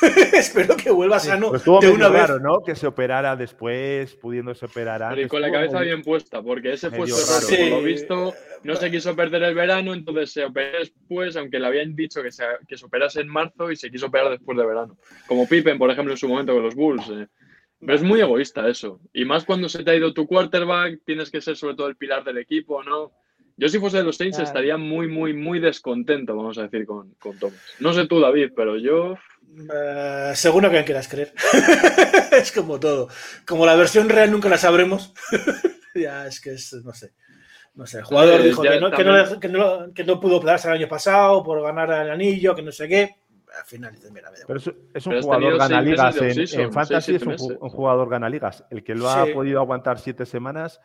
[0.32, 2.30] Espero que vuelva sano de una vez.
[2.40, 2.62] ¿no?
[2.62, 5.28] Que se operara después, pudiéndose operar antes.
[5.28, 7.70] con la cabeza bien puesta, porque ese fue su error.
[7.70, 8.34] Por lo visto,
[8.64, 12.32] no se quiso perder el verano, entonces se operó después, aunque le habían dicho que
[12.32, 14.96] se, que se operase en marzo y se quiso operar después de verano.
[15.26, 17.08] Como Pippen, por ejemplo, en su momento con los Bulls.
[17.10, 17.26] Eh.
[17.78, 19.00] Pero es muy egoísta eso.
[19.12, 21.96] Y más cuando se te ha ido tu quarterback, tienes que ser sobre todo el
[21.96, 23.12] pilar del equipo, ¿no?
[23.60, 27.10] Yo si fuese de los Saints estaría muy, muy, muy descontento, vamos a decir, con,
[27.18, 27.60] con Thomas.
[27.78, 29.18] No sé tú, David, pero yo...
[29.52, 31.34] Uh, según a quien quieras creer.
[32.32, 33.08] es como todo.
[33.46, 35.12] Como la versión real nunca la sabremos.
[35.94, 37.12] ya, es que es, no sé.
[37.74, 40.68] No sé, el jugador dijo que no, que, no, que, no, que no, pudo quedarse
[40.68, 43.14] el año pasado por ganar el anillo, que no sé qué.
[43.58, 46.16] Al final, mira, Pero es, es un jugador ganaligas.
[46.16, 48.64] En, en Fantasy es un, un, jugador ganaligas.
[48.70, 50.80] El que lo ha podido aguantar siete semanas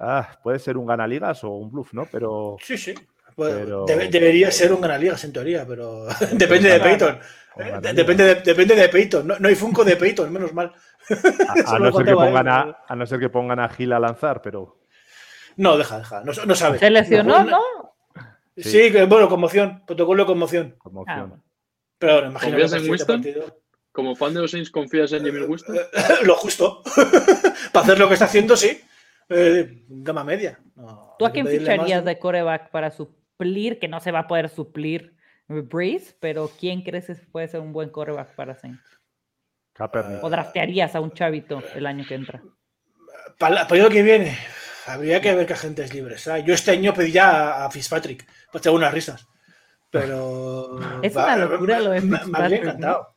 [0.00, 2.06] ah, puede ser un ganaligas o un bluff, ¿no?
[2.10, 2.56] Pero.
[2.62, 2.94] Sí, sí.
[3.36, 7.18] debería ser un ganaligas en teoría, pero depende de Peyton.
[7.82, 9.26] Depende de, depende de Peyton.
[9.26, 10.72] No, hay Funko de Peyton, menos mal.
[11.66, 14.40] A, no ser que pongan a, a, no ser que pongan a Gil a lanzar,
[14.40, 14.80] pero.
[15.56, 16.22] No, deja, deja.
[16.24, 16.78] No, no sabe.
[16.78, 17.60] ¿Se lesionó, no?
[18.56, 19.82] Sí, bueno, conmoción.
[19.86, 20.74] Protocolo de conmoción.
[20.78, 21.34] conmoción.
[21.34, 21.40] Ah.
[21.98, 23.24] Pero bueno, ¿Confías en Winston?
[23.92, 25.76] Como fan de los Saints, ¿confías en Jimmy Winston?
[26.24, 26.82] lo justo.
[27.72, 28.80] Para hacer lo que está haciendo, sí.
[29.30, 30.58] Eh, gama media.
[31.18, 35.16] ¿Tú a quién ficharías de coreback para suplir, que no se va a poder suplir
[35.46, 39.00] Breeze, pero quién crees que puede ser un buen coreback para Saints?
[40.22, 42.42] ¿O draftearías a un chavito el año que entra?
[43.38, 44.36] Para, el año que viene,
[44.86, 46.28] habría que ver qué agentes libres.
[46.44, 49.26] Yo este año pediría a Fitzpatrick, pues tengo unas risas.
[49.90, 50.78] Pero.
[51.02, 53.16] Es una locura lo de Me, habría encantado.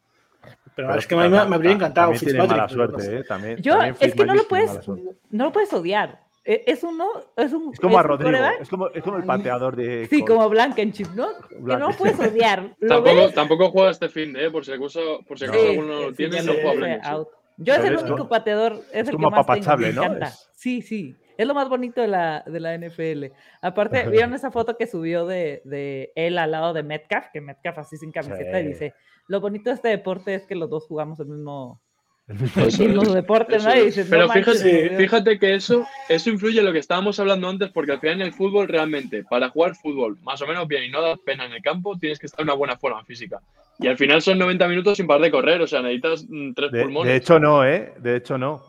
[0.75, 2.69] Pero, es que me, habría encantado Fitzpatrick.
[2.69, 3.23] Suerte, ¿eh?
[3.23, 6.23] también, Yo, es que no lo puedes, no lo puedes odiar.
[6.45, 7.07] E, es uno,
[7.37, 7.73] es un.
[7.73, 10.07] Es como a Rodrigo, es como, es como, el pateador de.
[10.07, 11.29] Sí, como Blankenship, ¿no?
[11.49, 12.75] Que no lo puedes odiar.
[12.85, 14.51] tampoco, tampoco juega este fin, ¿eh?
[14.51, 17.25] Por si acaso, por si acaso alguno lo tiene, no juega
[17.57, 20.33] Yo es el único pateador, es, el que más tengo, me encanta.
[20.53, 21.15] Sí, sí.
[21.37, 23.25] Es lo más bonito de la, de la NFL.
[23.61, 27.27] Aparte, ¿vieron esa foto que subió de, de, él al lado de Metcalf?
[27.31, 28.93] Que Metcalf así sin camiseta y dice,
[29.27, 31.81] lo bonito de este deporte es que los dos jugamos el mismo,
[32.27, 33.69] el mismo deporte, ¿no?
[34.09, 37.99] Pero fíjate, fíjate que eso, eso influye en lo que estábamos hablando antes, porque al
[37.99, 41.17] final en el fútbol realmente, para jugar fútbol más o menos bien y no dar
[41.19, 43.41] pena en el campo, tienes que estar en una buena forma física.
[43.79, 46.71] Y al final son 90 minutos sin parar de correr, o sea, necesitas mm, tres
[46.71, 47.11] pulmones.
[47.11, 47.93] De hecho no, ¿eh?
[47.99, 48.61] De hecho no.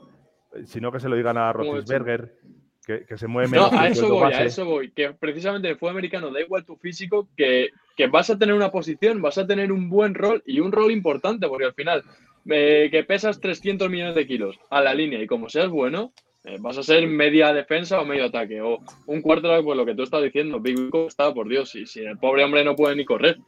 [0.66, 2.38] Sino que se lo digan a Roethlisberger
[2.84, 3.72] que, se mueve menos.
[3.72, 4.90] No, a eso voy, a eso voy.
[4.90, 8.54] Que precisamente en el fútbol americano da igual tu físico, que, que, vas a tener
[8.54, 12.04] una posición, vas a tener un buen rol y un rol importante, porque al final,
[12.50, 16.12] eh, que pesas 300 millones de kilos a la línea y como seas bueno,
[16.44, 18.60] eh, vas a ser media defensa o medio ataque.
[18.60, 20.76] O un cuarto, pues lo que tú estás diciendo, Big
[21.06, 23.38] está, por Dios, y si el pobre hombre no puede ni correr.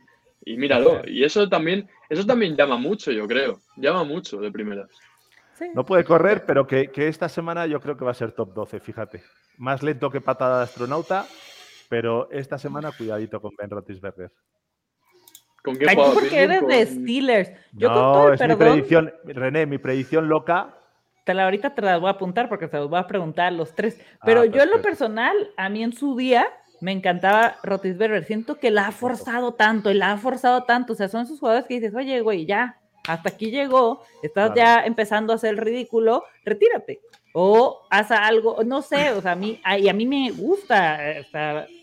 [0.44, 3.58] Y míralo, y eso también, eso también llama mucho, yo creo.
[3.76, 4.86] Llama mucho de primera.
[5.74, 8.80] No puede correr, pero que, esta semana yo creo que va a ser top 12,
[8.80, 9.22] fíjate.
[9.58, 11.26] Más lento que patada de astronauta,
[11.88, 14.32] pero esta semana cuidadito con Ben Roethlisberger.
[15.62, 17.50] ¿Con qué porque eres de Steelers.
[17.72, 20.74] Yo no, es mi predicción, René, mi predicción loca.
[21.24, 23.50] Te la, ahorita te la voy a apuntar porque se los voy a preguntar a
[23.50, 24.00] los tres.
[24.24, 26.46] Pero ah, yo en lo personal, a mí en su día
[26.80, 28.24] me encantaba Rotisberger.
[28.24, 30.92] Siento que la ha forzado tanto y la ha forzado tanto.
[30.92, 34.84] O sea, son esos jugadores que dices, oye, güey, ya, hasta aquí llegó, estás ya
[34.84, 37.00] empezando a hacer ridículo, retírate.
[37.32, 40.98] O haz algo, no sé, o sea, a mí, y a mí me gusta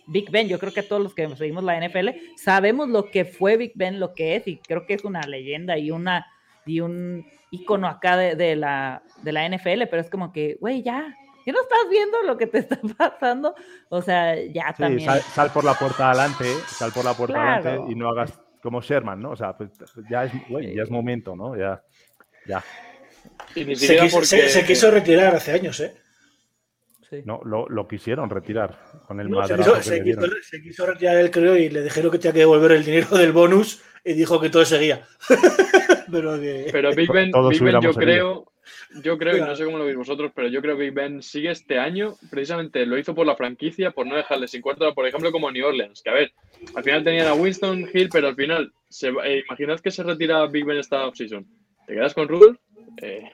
[0.08, 3.58] Big Ben, yo creo que todos los que seguimos la NFL sabemos lo que fue
[3.58, 6.26] Big Ben, lo que es, y creo que es una leyenda y una
[6.66, 11.16] y un icono acá de, la, de la NFL, pero es como que, güey, ya,
[11.46, 13.54] ¿qué no estás viendo lo que te está pasando?
[13.90, 15.10] O sea, ya también.
[15.22, 19.22] Sal, por la puerta adelante, sal por la puerta adelante y no hagas como Sherman,
[19.22, 19.32] ¿no?
[19.32, 19.72] O sea, pues,
[20.10, 20.32] ya, es,
[20.74, 21.56] ya es momento, ¿no?
[21.58, 21.84] Ya.
[22.48, 22.64] ya.
[23.54, 25.94] se, quiso, retirar hace años, ¿eh?
[27.10, 27.22] Sí.
[27.26, 31.58] No, lo, lo, quisieron retirar con el no, se, quiso, se, quiso, retirar él, creo,
[31.58, 34.66] y le dijeron que tenía que devolver el dinero del bonus y dijo que todo
[34.66, 35.06] seguía.
[36.12, 36.40] pero,
[36.72, 38.53] pero Big Ben, Big ben yo creo,
[39.04, 41.22] yo creo, y no sé cómo lo veis vosotros, pero yo creo que Big Ben
[41.22, 45.08] sigue este año, precisamente lo hizo por la franquicia, por no dejarle sin cuarto, por
[45.08, 46.32] ejemplo, como New Orleans, que a ver,
[46.76, 50.46] al final tenían a Winston Hill, pero al final, se, eh, imaginad que se retira
[50.48, 51.46] Big Ben esta offseason.
[51.86, 52.60] ¿Te quedas con Rudolph?
[53.02, 53.30] Eh,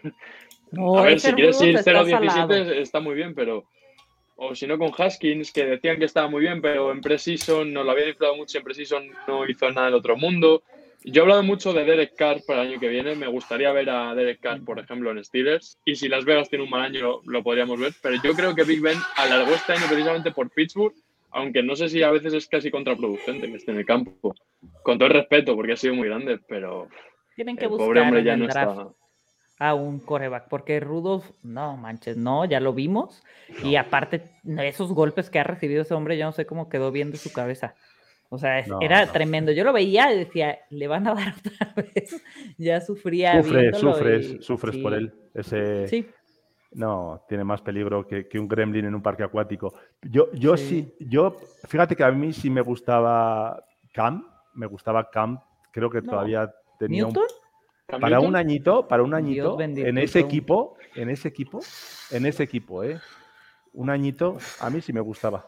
[0.77, 3.65] a ver, si quieres ir 0-17 está muy bien, pero.
[4.41, 7.83] O si no, con Haskins, que decían que estaba muy bien, pero en Precision no
[7.83, 10.63] lo habían inflado mucho, en Precision no hizo nada del otro mundo.
[11.03, 13.15] Yo he hablado mucho de Derek Carr para el año que viene.
[13.15, 15.77] Me gustaría ver a Derek Carr, por ejemplo, en Steelers.
[15.85, 17.93] Y si Las Vegas tiene un mal año, lo, podríamos ver.
[18.01, 20.93] Pero yo creo que Big Ben alargó este año precisamente por Pittsburgh
[21.31, 24.35] aunque no sé si a veces es casi contraproducente que esté en el campo.
[24.83, 26.87] Con todo el respeto, porque ha sido muy grande, pero.
[27.35, 28.89] Tienen que buscar pobre hombre ya no está...
[29.59, 33.23] a un coreback, porque Rudolph, no manches, no, ya lo vimos.
[33.63, 34.23] Y aparte,
[34.57, 37.31] esos golpes que ha recibido ese hombre, yo no sé cómo quedó bien de su
[37.31, 37.75] cabeza.
[38.29, 39.51] O sea, era tremendo.
[39.51, 42.23] Yo lo veía y decía, le van a dar otra vez.
[42.57, 43.41] ya sufría.
[43.41, 45.13] Sufre, sufres, sufres por él.
[45.33, 46.07] Ese, sí.
[46.71, 49.73] No, tiene más peligro que, un gremlin en un parque acuático.
[50.03, 50.93] Yo, yo sí.
[50.99, 51.35] yo,
[51.67, 55.39] fíjate que a mí sí me gustaba Cam, me gustaba Cam,
[55.71, 57.17] creo que todavía tenía un,
[57.99, 61.59] para un añito, para un añito, en ese equipo, en ese equipo,
[62.11, 62.99] en ese equipo, ¿eh?
[63.73, 65.47] Un añito, a mí sí me gustaba.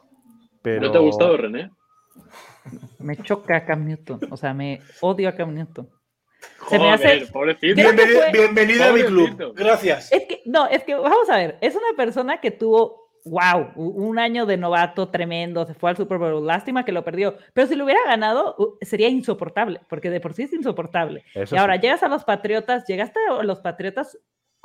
[0.63, 0.81] Pero...
[0.81, 1.71] ¿No te ha gustado, René?
[2.99, 5.89] Me choca Cam Newton, o sea, me odio a Cam Newton.
[6.69, 7.27] Se me hace.
[8.31, 9.53] Bienvenido, a mi club.
[9.55, 10.11] Gracias.
[10.11, 14.19] Es que, no, es que vamos a ver, es una persona que tuvo, wow, un
[14.19, 17.75] año de novato tremendo, se fue al Super Bowl, lástima que lo perdió, pero si
[17.75, 21.23] lo hubiera ganado sería insoportable, porque de por sí es insoportable.
[21.51, 24.17] y ahora llegas a los Patriotas, llegaste a los Patriotas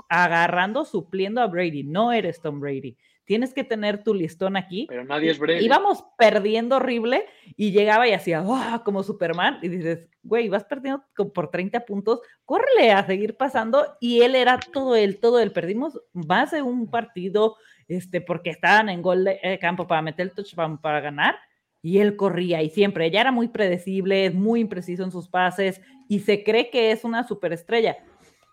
[0.09, 2.97] agarrando, supliendo a Brady, no eres Tom Brady
[3.27, 4.87] tienes que tener tu listón aquí.
[4.89, 5.63] Pero nadie es breve.
[5.63, 11.05] Íbamos perdiendo horrible y llegaba y hacía, oh, como Superman, y dices, güey, vas perdiendo
[11.35, 15.53] por 30 puntos, córrele a seguir pasando, y él era todo él, todo él.
[15.53, 17.57] Perdimos más de un partido
[17.89, 21.37] este, porque estaban en gol de eh, campo para meter el touchdown para ganar,
[21.83, 26.19] y él corría y siempre, ya era muy predecible, muy impreciso en sus pases y
[26.19, 27.97] se cree que es una superestrella.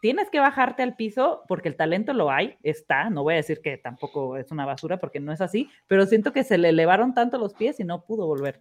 [0.03, 3.61] Tienes que bajarte al piso porque el talento lo hay, está, no voy a decir
[3.61, 7.13] que tampoco es una basura porque no es así, pero siento que se le elevaron
[7.13, 8.59] tanto los pies y no pudo volver.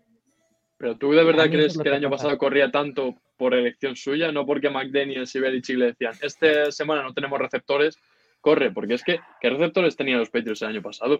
[0.76, 4.46] Pero tú de verdad crees que el año pasado corría tanto por elección suya, no
[4.46, 7.98] porque McDaniels y Belichick le decían, esta semana no tenemos receptores,
[8.40, 11.18] corre, porque es que, ¿qué receptores tenían los Patriots el año pasado?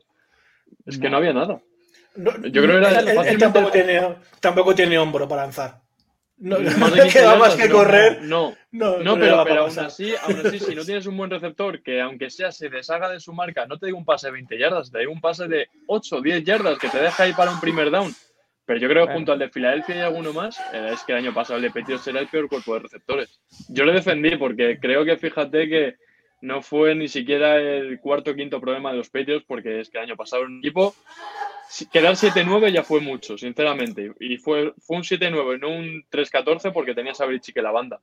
[0.87, 1.61] Es que no había nada.
[2.15, 4.01] Yo creo que era él, tampoco, tiene,
[4.39, 5.82] tampoco tiene hombro para lanzar.
[6.43, 8.23] No, le queda más que correr.
[8.23, 11.81] No, no, no pero, pero aún, así, aún así, si no tienes un buen receptor
[11.83, 14.59] que, aunque sea, se deshaga de su marca, no te digo un pase de 20
[14.59, 17.53] yardas, te digo un pase de 8 o 10 yardas que te deja ahí para
[17.53, 18.13] un primer down.
[18.65, 21.19] Pero yo creo que junto al de Filadelfia y alguno más, eh, es que el
[21.19, 23.41] año pasado el de era el peor cuerpo de receptores.
[23.69, 25.97] Yo le defendí porque creo que, fíjate que
[26.43, 29.99] no fue ni siquiera el cuarto o quinto problema de los Patriots, porque es que
[29.99, 30.95] el año pasado un equipo
[31.91, 34.13] quedar 7-9 ya fue mucho, sinceramente.
[34.21, 38.01] Y fue, fue un 7-9, no un 3-14 porque tenías a que la banda.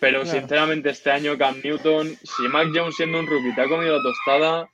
[0.00, 3.96] Pero sinceramente este año Cam Newton, si Mac Jones siendo un rookie te ha comido
[3.96, 4.68] la tostada,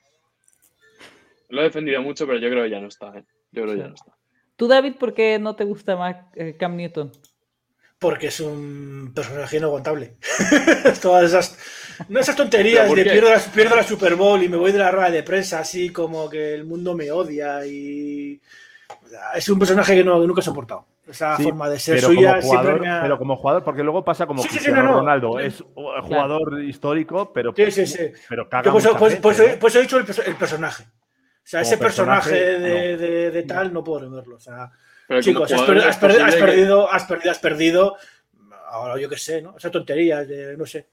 [1.49, 3.07] lo he defendido mucho, pero yo creo que ya no está.
[3.17, 3.23] ¿eh?
[3.51, 4.15] Yo creo que ya no está.
[4.55, 7.11] ¿Tú, David, por qué no te gusta Mac, eh, Cam Newton?
[8.03, 10.17] Porque es un personaje inaguantable.
[11.01, 11.57] Todas esas,
[12.09, 14.91] no esas tonterías de pierdo la, pierdo la, Super Bowl y me voy de la
[14.91, 18.41] rueda de prensa así como que el mundo me odia y
[19.33, 20.85] es un personaje que, no, nunca he soportado.
[21.07, 25.39] Esa forma de ser suya jugador, Pero como jugador, porque luego pasa como Cristiano Ronaldo.
[25.39, 25.63] Es
[26.01, 28.11] jugador histórico, pero, sí, sí, sí.
[28.27, 30.83] pero caga pues, pues, pues, pues, he dicho el, personaje.
[30.83, 34.35] O sea, ese personaje, de, de, de, tal no puedo verlo.
[34.35, 34.69] O sea,
[35.21, 36.87] Chicos, has, perdido, has perdido,
[37.31, 37.97] has perdido,
[38.69, 39.55] Ahora yo qué sé, ¿no?
[39.55, 40.87] Esa tontería, de, no sé.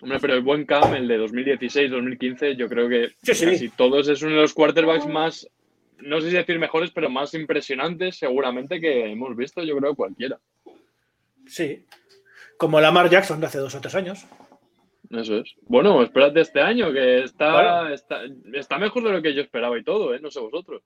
[0.00, 4.36] Hombre, pero el buen Cam, el de 2016-2015, yo creo que casi todos es uno
[4.36, 5.48] de los quarterbacks más,
[5.98, 10.38] no sé si decir mejores, pero más impresionantes seguramente que hemos visto, yo creo, cualquiera.
[11.46, 11.84] Sí.
[12.56, 14.26] Como Lamar Jackson de hace dos o tres años.
[15.10, 15.54] Eso es.
[15.62, 18.20] Bueno, espérate este año, que está, está,
[18.52, 20.20] está, mejor de lo que yo esperaba y todo, ¿eh?
[20.20, 20.82] No sé vosotros.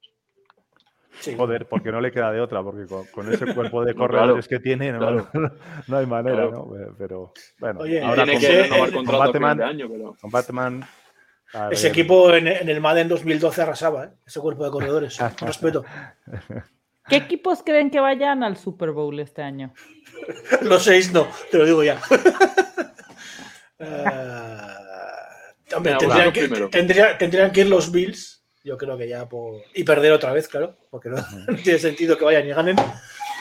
[1.37, 4.93] Joder, porque no le queda de otra, porque con, ese cuerpo de corredores que tiene
[4.93, 5.29] no,
[5.87, 6.69] no, hay manera, ¿no?
[6.99, 10.17] Pero bueno, Oye, ahora tiene que renovar contrato Batman, de año, pero...
[10.21, 10.85] con Batman
[11.71, 14.11] ese equipo en, en, el Madden 2012 arrasaba, ¿eh?
[14.25, 15.19] ese cuerpo de corredores.
[15.41, 15.85] respeto.
[17.09, 19.75] ¿Qué equipos creen que vayan al Super Bowl este año?
[20.63, 22.01] Los seis no, te lo digo ya.
[23.81, 23.85] uh,
[25.77, 29.63] hombre, tendrían, que, tendría, tendrían que ir los Bills yo creo que ya por...
[29.75, 31.17] Y perder otra vez, claro, porque no,
[31.65, 32.77] tiene sentido que vayan y ganen.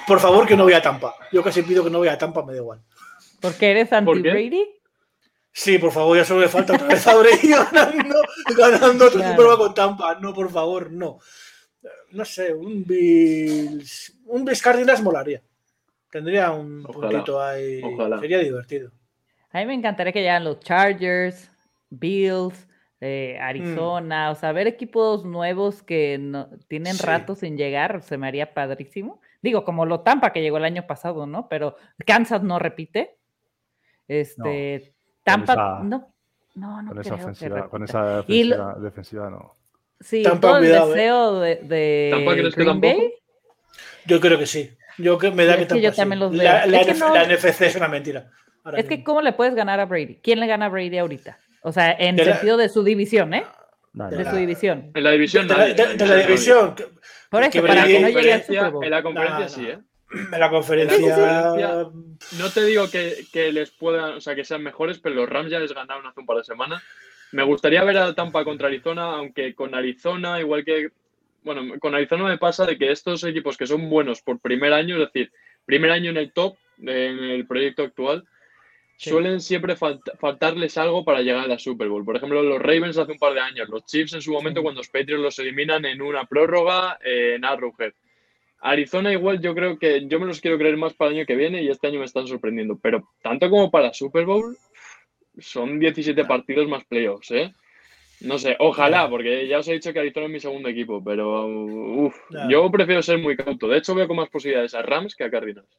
[0.08, 1.16] Por favor, que no vaya a Tampa.
[1.32, 2.82] Yo casi pido que no vaya a Tampa, me da igual.
[3.42, 4.66] ¿Porque eres anti-Brady?
[5.52, 8.16] Sí, por favor, ya solo me falta otra vez a Brady ganando,
[8.58, 9.58] ganando otro claro.
[9.58, 10.16] con Tampa.
[10.16, 11.20] No, por favor, no.
[12.12, 14.14] No sé, un Bills...
[14.26, 15.42] Un Bills Cardinals molaría.
[16.10, 17.82] Tendría un puntito ahí.
[18.20, 18.92] Sería divertido.
[19.52, 21.50] A mí me encantaría que llegan los Chargers,
[21.90, 22.68] Bills,
[23.02, 23.44] eh, mm.
[23.44, 28.54] Arizona, o sea, ver equipos nuevos que no, tienen rato sin llegar, se me haría
[28.54, 29.22] padrísimo.
[29.42, 31.48] Digo, como lo Tampa que llegó el año pasado, ¿no?
[31.48, 33.16] Pero Kansas no repite.
[34.08, 34.94] Este,
[35.24, 36.12] Tampa, no,
[36.56, 36.90] no, no.
[36.90, 39.56] Con esa ofensiva, con esa defensiva, no.
[40.02, 40.68] Sí, todo el ¿eh?
[40.70, 43.14] deseo de, de Green Bay.
[44.06, 44.72] Yo creo que sí.
[44.98, 46.44] Yo que me da que, que yo también los veo.
[46.44, 48.32] La, NFC es una mentira.
[48.76, 50.20] es que, ¿cómo le puedes ganar a Brady?
[50.22, 51.40] ¿Quién le gana a Brady ahorita?
[51.62, 53.46] O sea, en sentido de su división, ¿eh?
[53.94, 54.92] de su división.
[54.94, 55.48] En la división.
[55.48, 56.76] De, la, división.
[57.30, 59.80] Por eso, para que no llegue al Super En la conferencia sí, ¿eh?
[60.12, 61.88] En la conferencia.
[62.38, 65.52] No te digo que, que, les puedan, o sea, que sean mejores, pero los Rams
[65.52, 66.82] ya les ganaron hace un par de semanas.
[67.32, 70.90] Me gustaría ver a Tampa contra Arizona, aunque con Arizona, igual que.
[71.44, 74.96] Bueno, con Arizona me pasa de que estos equipos que son buenos por primer año,
[74.96, 75.32] es decir,
[75.66, 76.88] primer año en el top, en
[77.20, 78.26] el proyecto actual,
[79.00, 82.04] suelen siempre faltarles algo para llegar a la Super Bowl.
[82.04, 84.82] Por ejemplo, los Ravens hace un par de años, los Chiefs en su momento cuando
[84.82, 87.94] los Patriots los eliminan en una prórroga en Arrowhead.
[88.62, 91.38] Arizona igual yo creo que yo me los quiero creer más para el año que
[91.38, 94.58] viene y este año me están sorprendiendo, pero tanto como para Super Bowl
[95.38, 97.54] son 17 partidos más playoffs, ¿eh?
[98.20, 102.12] No sé, ojalá, porque ya os he dicho que Arizona es mi segundo equipo, pero
[102.50, 103.70] yo prefiero ser muy cauto.
[103.70, 105.70] De hecho, veo con más posibilidades a Rams que a Cardinals.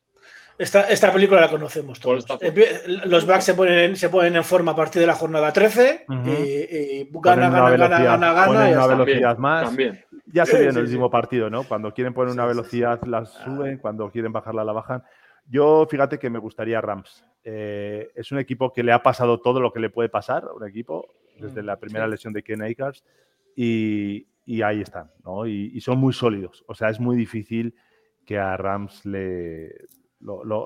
[0.61, 2.27] Esta, esta película la conocemos todos.
[3.07, 7.09] Los backs se ponen, se ponen en forma a partir de la jornada 13 y,
[7.11, 9.75] gana, gana, gana, gana, gana, una velocidad más.
[10.27, 11.65] Ya se ve en el último partido, ¿no?
[11.65, 15.03] Cuando quieren poner una velocidad la suben, cuando quieren bajarla la bajan.
[15.49, 17.25] Yo, fíjate que me gustaría Rams.
[17.43, 20.53] Eh, es un equipo que le ha pasado todo lo que le puede pasar a
[20.53, 23.03] un equipo, desde la primera lesión de Ken Akers.
[23.57, 24.27] y,
[24.63, 25.47] ahí están, ¿no?
[25.47, 26.65] Y, son muy sólidos.
[26.67, 27.75] O sea, es muy difícil
[28.27, 29.89] que a Rams le,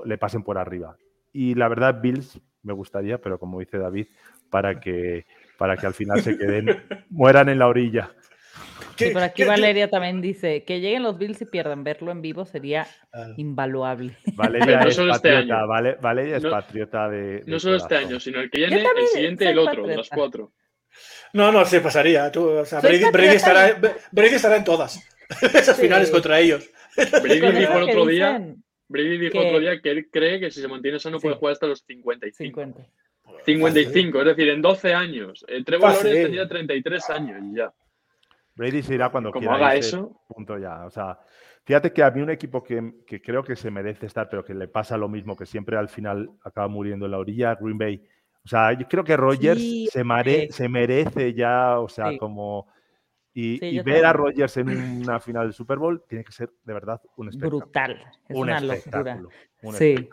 [0.05, 0.97] le pasen por arriba.
[1.33, 4.07] Y la verdad, Bills me gustaría, pero como dice David,
[4.51, 5.27] para que,
[5.59, 6.67] para que al final se queden,
[7.11, 8.13] mueran en la orilla.
[8.97, 11.83] Sí, por aquí Valeria también dice que lleguen los Bills y pierdan.
[11.83, 13.33] Verlo en vivo sería ah.
[13.37, 14.17] invaluable.
[14.35, 15.67] Valeria es este patriota,
[16.01, 17.43] Valeria es patriota de.
[17.47, 20.53] No solo este año, sino el que viene, el siguiente y el otro, los cuatro.
[21.33, 22.31] No, no, se pasaría.
[22.31, 23.77] Brady, estará,
[24.13, 25.01] Brady, estará, en todas.
[25.43, 26.71] Esas finales contra ellos.
[26.97, 28.55] Brady dijo el otro día.
[28.95, 31.55] Brady dijo otro día que él cree que si se mantiene eso no puede jugar
[31.55, 32.61] hasta los 55.
[32.61, 32.87] 50.
[33.45, 35.45] 55, es decir, en 12 años.
[35.49, 37.75] El Trevor Lawrence tenía 33 años y ya.
[38.55, 39.57] Brady se irá cuando Como quiera.
[39.57, 40.23] haga eso.
[40.29, 40.87] Punto ya.
[40.87, 41.19] O sea,
[41.65, 44.69] fíjate que a mí un equipo que, creo que se merece estar, pero que le
[44.69, 48.01] pasa lo mismo, que siempre al final acaba muriendo en la orilla, Green Bay.
[48.45, 52.69] O sea, yo creo que Rogers se, se, merece ya, o sea, como.
[53.37, 54.69] Y, ver a Rogers en
[55.03, 57.61] una final del Super Bowl tiene que ser de verdad un espectáculo.
[57.61, 58.05] Brutal.
[58.29, 59.21] Es una locura.
[59.73, 60.09] sí.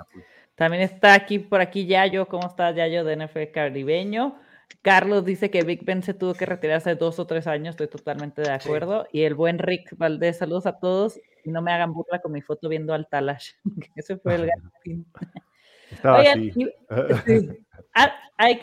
[0.56, 2.28] También está aquí por aquí Yayo.
[2.28, 4.40] ¿Cómo estás, Yayo de NFL Caribeño?
[4.82, 7.88] Carlos dice que Big Ben se tuvo que retirar hace dos o tres años, estoy
[7.88, 9.08] totalmente de acuerdo.
[9.12, 11.20] Y el buen Rick Valdés, saludos a todos.
[11.44, 13.54] Y no me hagan burla con mi foto viendo al Talash.
[13.96, 14.50] Ese fue el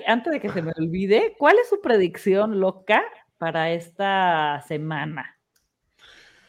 [0.06, 3.02] antes de que se me olvide, ¿cuál es su predicción loca
[3.38, 5.36] para esta semana?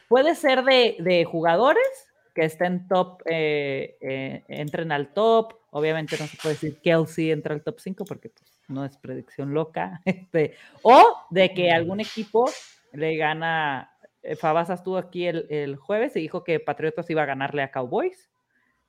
[0.08, 1.86] Puede ser de, jugadores
[2.34, 5.54] que estén top, eh, eh, entren al top.
[5.70, 9.52] Obviamente no se puede decir Kelsey entra al top 5 porque pues, no es predicción
[9.52, 12.50] loca, este, o de que algún equipo
[12.92, 17.62] le gana, eh, Fabasa estuvo aquí el, jueves y dijo que Patriotas iba a ganarle
[17.62, 18.30] a Cowboys.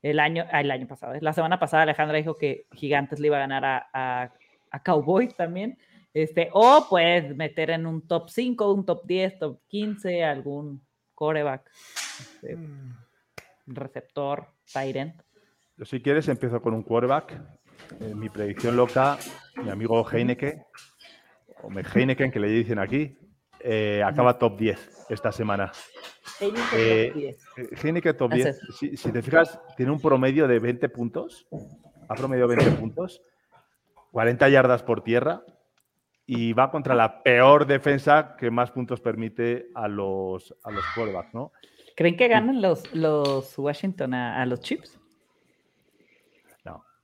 [0.02, 3.42] El año, el año pasado, la semana pasada Alejandra dijo que Gigantes le iba a
[3.48, 4.32] ganar a,
[4.84, 5.78] Cowboys también.
[6.14, 11.70] Este, o puedes meter en un top 5, un top 10, top 15, algún coreback,
[12.20, 12.96] este, mm.
[13.68, 15.22] receptor, Tyrant.
[15.84, 17.40] Si quieres, empiezo con un quarterback
[18.16, 19.18] mi predicción loca,
[19.64, 20.64] mi amigo Heineken,
[21.64, 23.18] o Heineken que le dicen aquí,
[23.60, 25.72] eh, acaba top 10 esta semana.
[27.84, 28.48] Heineken top 10.
[28.48, 31.48] Eh, si, te fijas, tiene un promedio de 20 puntos,
[32.08, 33.22] ha promedio 20 puntos,
[34.12, 35.44] 40 yardas por tierra
[36.26, 41.34] y va contra la peor defensa que más puntos permite a los, a los quarterbacks,
[41.34, 41.52] ¿no?
[41.96, 45.02] ¿Creen que ganan los, los Washington a los Chips?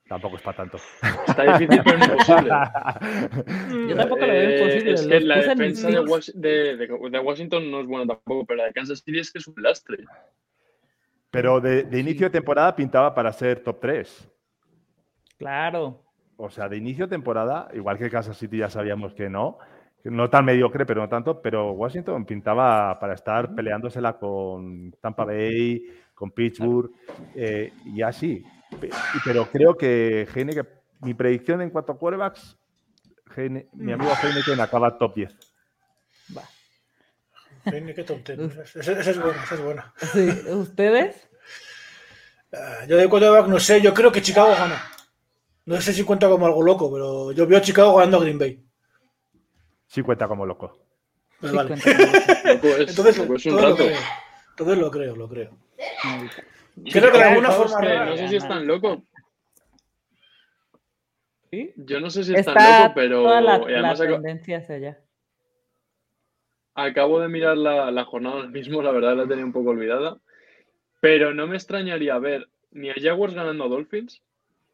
[0.08, 0.78] Tampoco es para tanto.
[1.26, 2.50] Está difícil, pero imposible.
[3.88, 4.92] Yo tampoco lo veo imposible.
[4.94, 9.18] Es que la defensa de, Washington no es buena tampoco, pero la de Kansas City
[9.18, 9.98] es que es un lastre.
[11.30, 14.30] Pero de, inicio de temporada pintaba para ser top 3.
[15.36, 16.02] Claro.
[16.40, 19.58] O sea, de inicio de temporada, igual que Kansas City ya sabíamos que no,
[20.04, 25.82] no tan mediocre, pero no tanto, pero Washington pintaba para estar peleándosela con Tampa Bay,
[26.14, 26.92] con Pittsburgh,
[27.34, 28.44] eh, y así.
[29.24, 30.68] Pero creo que Heineken,
[31.00, 32.56] mi predicción en cuanto a quarterbacks,
[33.72, 35.36] mi amigo Heineken acaba top 10.
[36.36, 36.42] Va.
[37.64, 38.76] Heineken top 10.
[38.76, 39.92] Esa, es buena, esa es buena.
[40.54, 41.28] ¿Ustedes?
[42.52, 44.80] Ah, yo de quarterback no sé, yo creo que Chicago gana.
[45.68, 48.38] No sé si cuenta como algo loco, pero yo veo a Chicago ganando a Green
[48.38, 48.64] Bay.
[49.86, 50.78] Sí cuenta como loco.
[51.38, 51.74] Pues vale.
[52.44, 52.96] Entonces,
[53.44, 53.98] todo, lo creo.
[54.48, 55.58] Entonces lo creo, lo creo.
[56.90, 58.06] Creo que de alguna forma.
[58.06, 59.02] no sé si es tan loco.
[61.50, 61.74] ¿Sí?
[61.76, 63.22] Yo no sé si es tan loco, pero.
[63.24, 64.98] Toda la, además, tendencia hacia allá.
[66.76, 70.18] Acabo de mirar la, la jornada mismo, la verdad la tenía un poco olvidada.
[71.00, 74.22] Pero no me extrañaría ver ni a Jaguars ganando a Dolphins,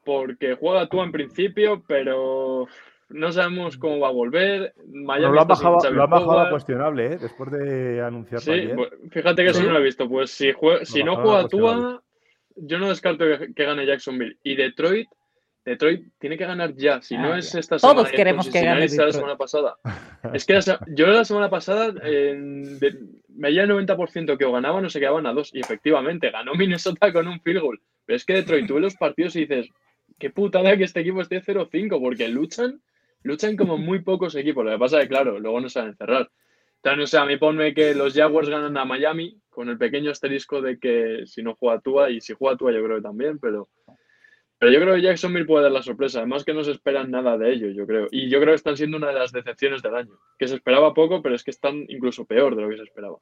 [0.05, 2.69] porque juega tú en principio, pero
[3.09, 4.75] no sabemos cómo va a volver.
[4.87, 7.19] Miami lo, ha bajado, a cuestionable, ¿eh?
[7.19, 8.41] después de anunciar.
[8.41, 10.09] Sí, pues, fíjate que eso no lo he visto.
[10.09, 10.53] Pues si,
[10.83, 12.03] si no juega Tua,
[12.57, 13.25] yo no descarto
[13.55, 14.39] que, gane Jacksonville.
[14.43, 15.09] Y Detroit,
[15.65, 17.01] Detroit tiene que ganar ya.
[17.03, 18.01] Si no ah, es esta semana.
[18.01, 18.89] Todos queremos que gane.
[18.89, 19.77] la semana pasada.
[20.33, 25.01] es que yo la semana pasada me había el 90% que o ganaban o se
[25.01, 25.55] quedaban a dos.
[25.55, 27.81] Y efectivamente, ganó Minnesota con un field goal.
[28.07, 29.69] Pero es que Detroit tuve los partidos y dices,
[30.19, 32.81] qué putada que este equipo esté 0-5, porque luchan
[33.25, 34.65] luchan como muy pocos equipos.
[34.65, 36.31] Lo que pasa es que, claro, luego no saben cerrar.
[36.77, 40.11] Entonces, no sé, a mí ponme que los Jaguars ganan a Miami con el pequeño
[40.11, 43.39] asterisco de que si no juega Tua, y si juega Tua yo creo que también,
[43.39, 43.69] pero,
[44.59, 46.19] pero yo creo que Jacksonville puede dar la sorpresa.
[46.19, 48.07] Además que no se esperan nada de ellos, yo creo.
[48.11, 50.13] Y yo creo que están siendo una de las decepciones del año.
[50.39, 53.17] Que se esperaba poco, pero es que están incluso peor de lo que se esperaba.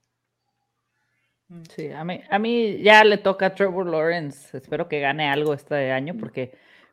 [1.68, 4.56] Sí, a mí, a mí ya le toca a Trevor Lawrence.
[4.56, 6.52] Espero que gane algo este año porque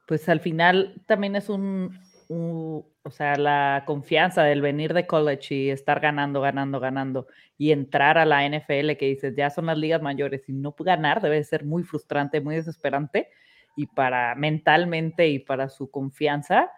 [0.09, 1.95] pues al final también es un
[2.29, 7.27] o sea, la confianza del venir de college y estar ganando, ganando, ganando
[7.59, 11.21] y entrar a la NFL que dices, ya son las ligas mayores y no ganar
[11.21, 13.29] debe ser muy frustrante, muy desesperante
[13.75, 16.71] y para mentalmente y para su confianza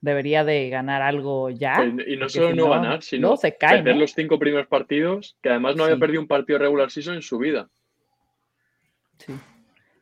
[0.00, 1.84] debería de ganar algo ya.
[2.06, 5.98] Y no solo no, ganar, sino perder los cinco primeros partidos, que además no había
[5.98, 7.68] perdido un partido regular season en su vida.
[9.18, 9.34] Sí.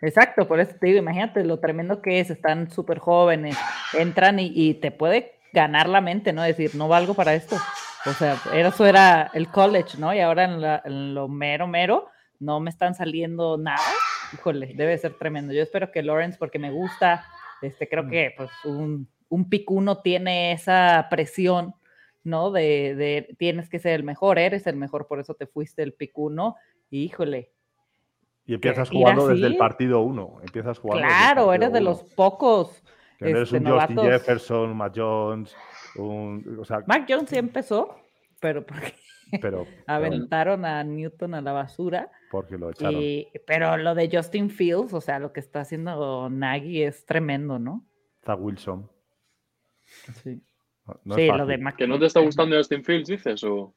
[0.02, 3.56] Exacto, por eso te digo, imagínate lo tremendo que es, están súper jóvenes,
[3.96, 6.42] entran y, te puede ganar la mente, ¿no?
[6.42, 7.56] Decir, no valgo para esto.
[8.04, 10.12] O sea, eso era el college, ¿no?
[10.12, 12.08] Y ahora en, lo mero, mero,
[12.40, 13.78] no me están saliendo nada.
[14.32, 15.52] Híjole, debe ser tremendo.
[15.52, 17.24] Yo espero que Lawrence, porque me gusta,
[17.60, 18.10] este, creo mm.
[18.10, 21.76] que pues un, un picuno tiene esa presión,
[22.24, 22.50] ¿no?
[22.50, 25.92] De, de, tienes que ser el mejor, eres el mejor, por eso te fuiste el
[25.92, 26.56] picuno.
[26.90, 27.52] híjole,
[28.44, 30.38] y empiezas jugando desde el partido uno.
[30.42, 31.06] Empiezas jugando.
[31.06, 32.82] Claro, eres de los pocos.
[33.18, 35.56] Que no eres un este, Justin Jefferson, Mac Jones.
[35.96, 37.96] Un, o sea, Mac Jones sí empezó,
[38.40, 38.94] pero porque
[39.40, 42.10] pero, aventaron a Newton a la basura.
[42.30, 43.00] Porque lo echaron.
[43.46, 47.86] pero lo de Justin Fields, o sea, lo que está haciendo Nagy es tremendo, ¿no?
[48.20, 48.90] Está Wilson.
[50.22, 50.42] Sí.
[51.14, 53.44] sí, lo de Mac ¿Que no te está gustando Justin Fields, dices?
[53.44, 53.74] O...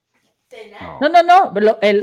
[1.01, 1.53] No, no, no.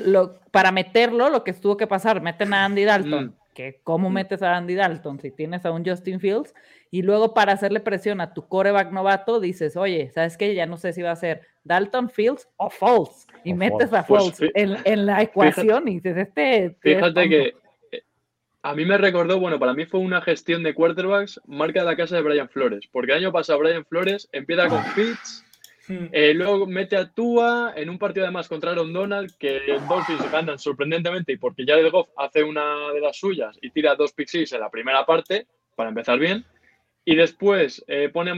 [0.07, 3.27] Lo, para meterlo, lo que tuvo que pasar, meten a Andy Dalton.
[3.27, 3.35] Mm.
[3.55, 4.13] Que ¿Cómo mm.
[4.13, 6.55] metes a Andy Dalton si tienes a un Justin Fields?
[6.91, 10.55] Y luego para hacerle presión a tu coreback novato, dices, oye, ¿sabes qué?
[10.55, 13.27] Ya no sé si va a ser Dalton Fields o Falls.
[13.45, 16.77] Y metes a Falls pues en, la ecuación y dices, este...
[16.81, 17.55] Fíjate que
[17.93, 18.03] eh,
[18.63, 21.97] a mí me recordó, bueno, para mí fue una gestión de quarterbacks marca de la
[21.97, 22.87] casa de Brian Flores.
[22.93, 25.45] Porque el año pasado Brian Flores empieza con Fitz
[25.89, 26.07] Hmm.
[26.13, 30.31] Eh, luego mete a Tua en un partido además contra Aaron Donald, que los Dolphins
[30.31, 34.29] ganan sorprendentemente y porque Jared Goff hace una de las suyas y tira dos pick
[34.35, 36.45] en la primera parte, para empezar bien.
[37.05, 38.37] Y después eh, pone a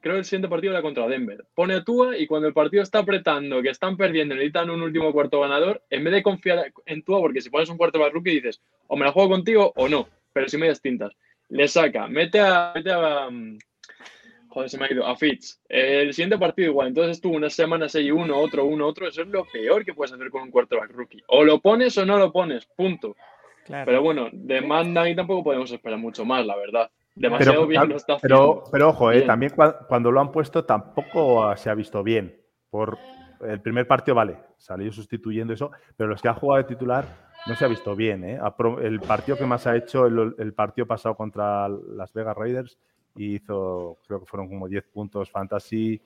[0.00, 1.44] creo que el siguiente partido era contra Denver.
[1.54, 5.12] Pone a Tua y cuando el partido está apretando, que están perdiendo, necesitan un último
[5.12, 8.30] cuarto ganador, en vez de confiar en Tua, porque si pones un cuarto para rookie
[8.30, 11.12] dices, o me la juego contigo o no, pero si medias tintas.
[11.50, 13.28] Le saca, mete a, mete a,
[14.56, 15.06] Joder, se me ha ido.
[15.06, 15.60] A Fitz.
[15.68, 16.88] El siguiente partido igual.
[16.88, 19.06] Entonces estuvo una semana 6-1, otro, uno, otro.
[19.06, 21.22] Eso es lo peor que puedes hacer con un quarterback rookie.
[21.26, 22.64] O lo pones o no lo pones.
[22.74, 23.14] Punto.
[23.66, 26.90] Pero bueno, de Manda y tampoco podemos esperar mucho más, la verdad.
[27.14, 28.64] Demasiado bien lo está haciendo.
[28.72, 29.52] Pero, ojo, eh, también
[29.86, 32.40] cuando, lo han puesto tampoco se ha visto bien.
[32.70, 32.96] Por
[33.46, 37.04] el primer partido, vale, salió sustituyendo eso, pero los que han jugado de titular
[37.46, 38.24] no se ha visto bien.
[38.24, 38.40] ¿eh?
[38.80, 42.78] El partido que más ha hecho, el partido pasado contra las Vegas Raiders,
[43.16, 46.00] y hizo, creo que fueron como 10 puntos fantasy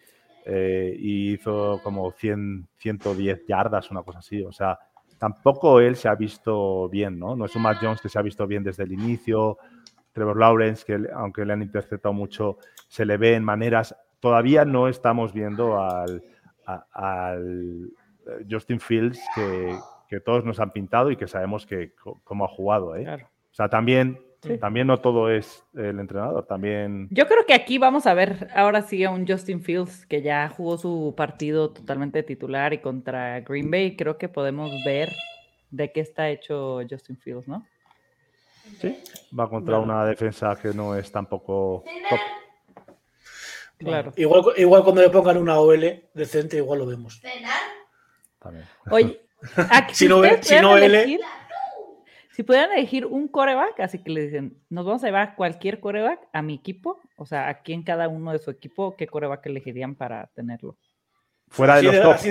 [0.44, 4.42] eh, y hizo como 100, 110 yardas, una cosa así.
[4.42, 4.78] O sea,
[5.18, 7.36] tampoco él se ha visto bien, ¿no?
[7.36, 9.58] No es un Matt Jones que se ha visto bien desde el inicio.
[10.12, 12.58] Trevor Lawrence, que aunque le han interceptado mucho,
[12.88, 13.94] se le ve en maneras.
[14.18, 16.22] Todavía no estamos viendo al,
[16.64, 17.90] al
[18.26, 19.76] eh, Justin Fields que,
[20.08, 21.92] que, todos nos han pintado y que sabemos que
[22.24, 22.96] cómo ha jugado.
[22.96, 23.06] ¿eh?
[23.14, 24.18] O sea, también
[24.60, 27.08] también no todo es el entrenador, también.
[27.10, 30.48] Yo creo que aquí vamos a ver ahora sí a un Justin Fields que ya
[30.48, 33.96] jugó su partido totalmente titular y contra Green Bay.
[33.96, 35.10] Creo que podemos ver
[35.70, 37.66] de qué está hecho Justin Fields, ¿no?
[38.80, 38.96] Sí,
[39.38, 42.18] va contra una defensa que no es tampoco top.
[43.78, 44.12] Claro.
[44.16, 47.20] Igual, igual cuando le pongan una OL decente, igual lo vemos.
[48.38, 48.66] También.
[48.90, 49.22] Oye,
[49.92, 51.18] si no, si no L,
[52.40, 56.26] si pudieran elegir un coreback, así que le dicen, nos vamos a llevar cualquier coreback
[56.32, 59.94] a mi equipo, o sea, aquí en cada uno de su equipo, ¿qué coreback elegirían
[59.94, 60.78] para tenerlo?
[61.48, 62.26] Fuera de los tops.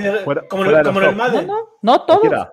[0.49, 1.45] como, en el Madden.
[1.45, 2.47] No, no, no todos.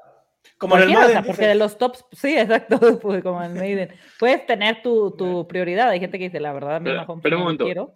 [0.59, 1.25] Como en el Madden.
[1.25, 3.89] porque de los tops, sí, exacto, pues, como en el Maiden.
[4.19, 5.89] Puedes tener tu, tu, prioridad.
[5.89, 7.65] Hay gente que dice, la verdad, a mí pero, pero un momento.
[7.65, 7.95] quiero.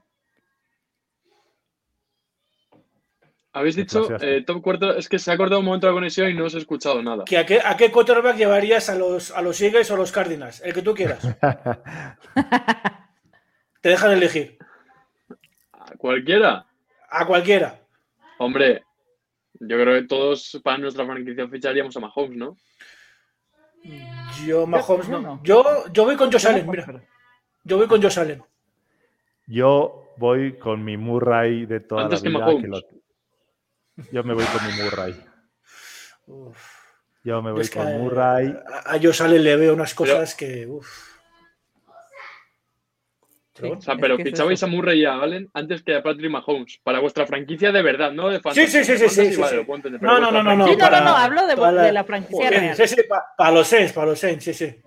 [3.53, 6.34] Habéis dicho eh, top cuarto, es que se ha cortado un momento la conexión y
[6.34, 7.24] no os he escuchado nada.
[7.24, 10.61] ¿A, qué, ¿A qué quarterback llevarías a los, a los Eagles o a los Cardinals?
[10.61, 11.26] El que tú quieras.
[13.80, 14.57] Te dejan elegir.
[15.72, 16.66] ¿A cualquiera?
[17.09, 17.80] A cualquiera.
[18.38, 18.84] Hombre,
[19.55, 22.57] yo creo que todos para nuestra franquicia ficharíamos a Mahomes, ¿no?
[24.46, 25.40] Yo, Mahomes no.
[25.42, 26.86] Yo, yo voy con Josh Allen, mira.
[27.64, 28.42] Yo voy con Josh Allen.
[29.48, 32.46] Yo voy con mi Murray de toda la vida.
[32.46, 32.99] Que,
[34.12, 35.24] yo me voy con mi Murray.
[37.24, 38.55] Yo me voy con Murray.
[38.84, 40.68] A, a sale le veo unas cosas que.
[43.61, 46.80] Pero, o sea, pero fichabais a Murray y a Allen antes que a Patrick Mahomes.
[46.82, 48.66] Para vuestra franquicia de verdad, no de fantasy.
[48.66, 49.32] Sí, sí, sí, sí.
[49.34, 49.40] sí,
[50.01, 50.66] no, no, no, no, no.
[50.66, 52.76] Sí, no, no, no, hablo de, de la franquicia real.
[52.76, 52.96] Sí, sí,
[53.36, 54.80] para los Saints, para los Saints, sí, sí.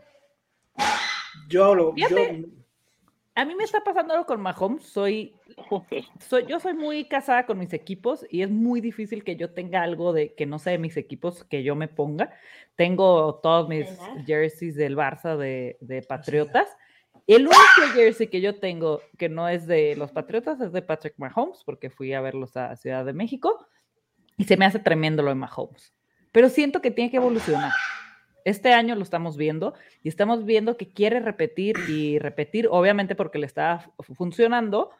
[1.47, 1.93] Yo hablo.
[1.95, 2.07] Yo...
[3.35, 4.83] A mí me está pasando algo con Mahomes.
[4.83, 5.35] Soy,
[6.19, 9.81] soy, yo soy muy casada con mis equipos y es muy difícil que yo tenga
[9.81, 12.31] algo de que no sea de mis equipos que yo me ponga.
[12.75, 13.87] Tengo todos mis
[14.27, 16.67] jerseys del Barça de, de Patriotas.
[17.25, 21.15] El único jersey que yo tengo que no es de los Patriotas es de Patrick
[21.17, 23.65] Mahomes, porque fui a verlos a Ciudad de México
[24.37, 25.93] y se me hace tremendo lo de Mahomes.
[26.31, 27.71] Pero siento que tiene que evolucionar.
[28.45, 33.39] Este año lo estamos viendo y estamos viendo que quiere repetir y repetir, obviamente porque
[33.39, 34.91] le está funcionando,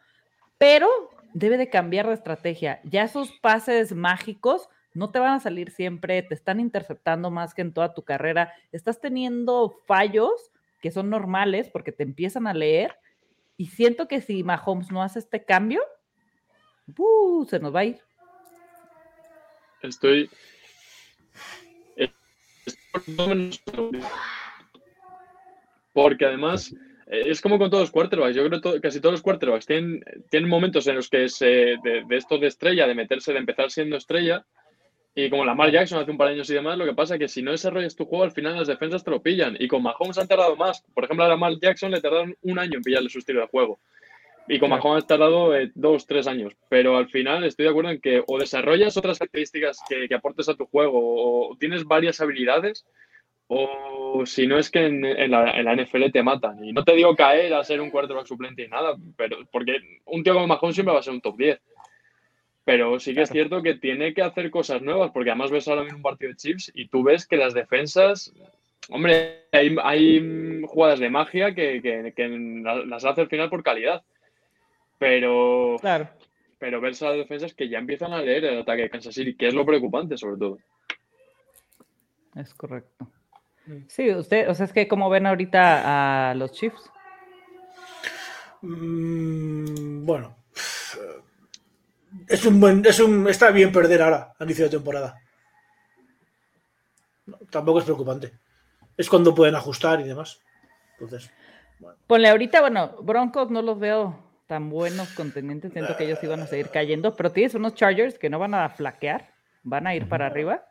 [0.58, 0.88] pero
[1.34, 2.80] debe de cambiar de estrategia.
[2.84, 7.62] Ya esos pases mágicos no te van a salir siempre, te están interceptando más que
[7.62, 12.96] en toda tu carrera, estás teniendo fallos que son normales porque te empiezan a leer
[13.56, 15.82] y siento que si Mahomes no hace este cambio,
[16.96, 18.00] uh, se nos va a ir.
[19.82, 20.30] Estoy,
[25.92, 26.74] porque además
[27.06, 28.34] eh, es como con todos los quarterbacks.
[28.34, 31.46] Yo creo que casi todos los quarterbacks tienen, momentos en los que se,
[31.82, 34.44] de, de esto de estrella, de meterse, de empezar siendo estrella.
[35.16, 37.20] Y como Lamar Jackson hace un par de años y demás, lo que pasa es
[37.20, 39.56] que si no desarrollas tu juego, al final las defensas te lo pillan.
[39.60, 40.82] Y con Mahomes han tardado más.
[40.92, 43.78] Por ejemplo, a Lamar Jackson le tardaron un año en pillarle su estilo de juego.
[44.46, 46.54] Y con Mahomes ha tardado eh, dos, tres años.
[46.68, 50.48] Pero al final estoy de acuerdo en que o desarrollas otras características que, que aportes
[50.48, 52.84] a tu juego, o tienes varias habilidades,
[53.46, 56.64] o si no es que en, la, NFL te matan.
[56.64, 60.22] Y no te digo caer a ser un quarterback suplente y nada, pero porque un
[60.22, 61.60] tío como Mahomes siempre va a ser un top 10.
[62.64, 65.82] Pero sí que es cierto que tiene que hacer cosas nuevas, porque además ves ahora
[65.82, 68.32] mismo un partido de chips y tú ves que las defensas,
[68.88, 72.28] hombre, hay, jugadas de magia que, que
[72.86, 74.02] las hace al final por calidad.
[74.98, 76.08] Pero, claro.
[76.58, 79.36] pero ves a las defensas que ya empiezan a leer el ataque de Kansas City,
[79.36, 80.58] que es lo preocupante sobre todo.
[82.34, 83.08] Es correcto.
[83.66, 83.78] Mm.
[83.88, 86.90] Sí, usted, o sea, es que como ven ahorita a los Chiefs.
[88.62, 90.36] Mm, bueno,
[92.28, 95.20] es un buen, es un, está bien perder ahora, al inicio de temporada.
[97.50, 98.32] tampoco es preocupante.
[98.96, 100.40] Es cuando pueden ajustar y demás.
[100.98, 101.30] Entonces,
[102.06, 106.46] Ponle ahorita, bueno, Broncos no los veo tan buenos contendientes, siento que ellos iban a
[106.46, 109.30] seguir cayendo, pero tienes unos Chargers que no van a flaquear,
[109.62, 110.66] van a ir para arriba.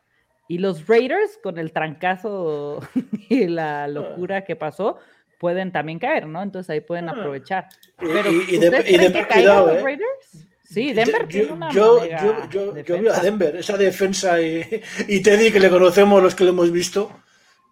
[0.48, 2.80] Y los Raiders, con el trancazo
[3.28, 4.98] y la locura que pasó,
[5.38, 6.42] pueden también caer, ¿no?
[6.42, 7.12] Entonces ahí pueden ah.
[7.12, 7.68] aprovechar.
[7.98, 9.82] Pero, y, de, y los ¿eh?
[9.82, 10.48] Raiders?
[10.64, 12.04] Sí, Denver yo, yo,
[12.50, 16.44] yo, yo, veo a Denver, esa defensa y, y, Teddy que le conocemos los que
[16.44, 17.12] lo hemos visto.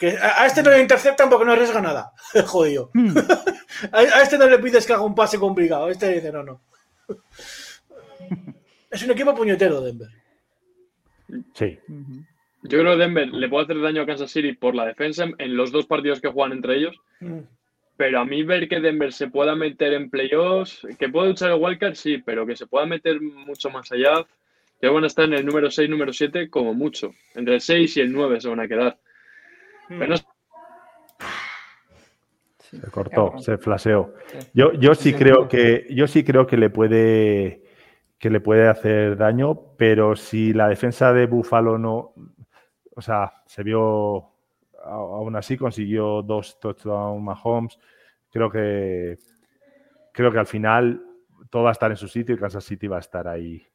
[0.02, 2.10] Que a, este no le interceptan porque no arriesga nada.
[2.46, 2.90] Jodido.
[2.92, 3.16] Hmm.
[3.92, 5.88] a, este no le pides que haga un pase complicado.
[5.88, 6.60] Este dice no, no.
[8.90, 10.08] es un equipo puñetero, Denver.
[11.54, 11.78] Sí.
[12.64, 15.56] Yo creo que Denver le puede hacer daño a Kansas City por la defensa en
[15.56, 16.96] los dos partidos que juegan entre ellos.
[17.20, 17.38] Mm.
[17.96, 21.60] Pero a mí ver que Denver se pueda meter en playoffs, que pueda luchar el
[21.62, 24.26] wildcard, sí, pero que se pueda meter mucho más allá,
[24.80, 27.14] que van a estar en el número 6, número 7, como mucho.
[27.36, 28.98] Entre el 6 y el 9 se van a quedar.
[32.58, 34.14] Se cortó, se flaseó.
[34.54, 37.62] Yo, yo sí creo que yo sí creo que le puede
[38.18, 42.14] que le puede hacer daño, pero si la defensa de Buffalo no,
[42.94, 44.30] o sea, se vio,
[44.84, 47.78] aún así consiguió dos touchdowns Mahomes.
[48.30, 49.18] Creo que,
[50.12, 51.02] creo que al final
[51.50, 53.66] todo va a estar en su sitio y Kansas City va a estar ahí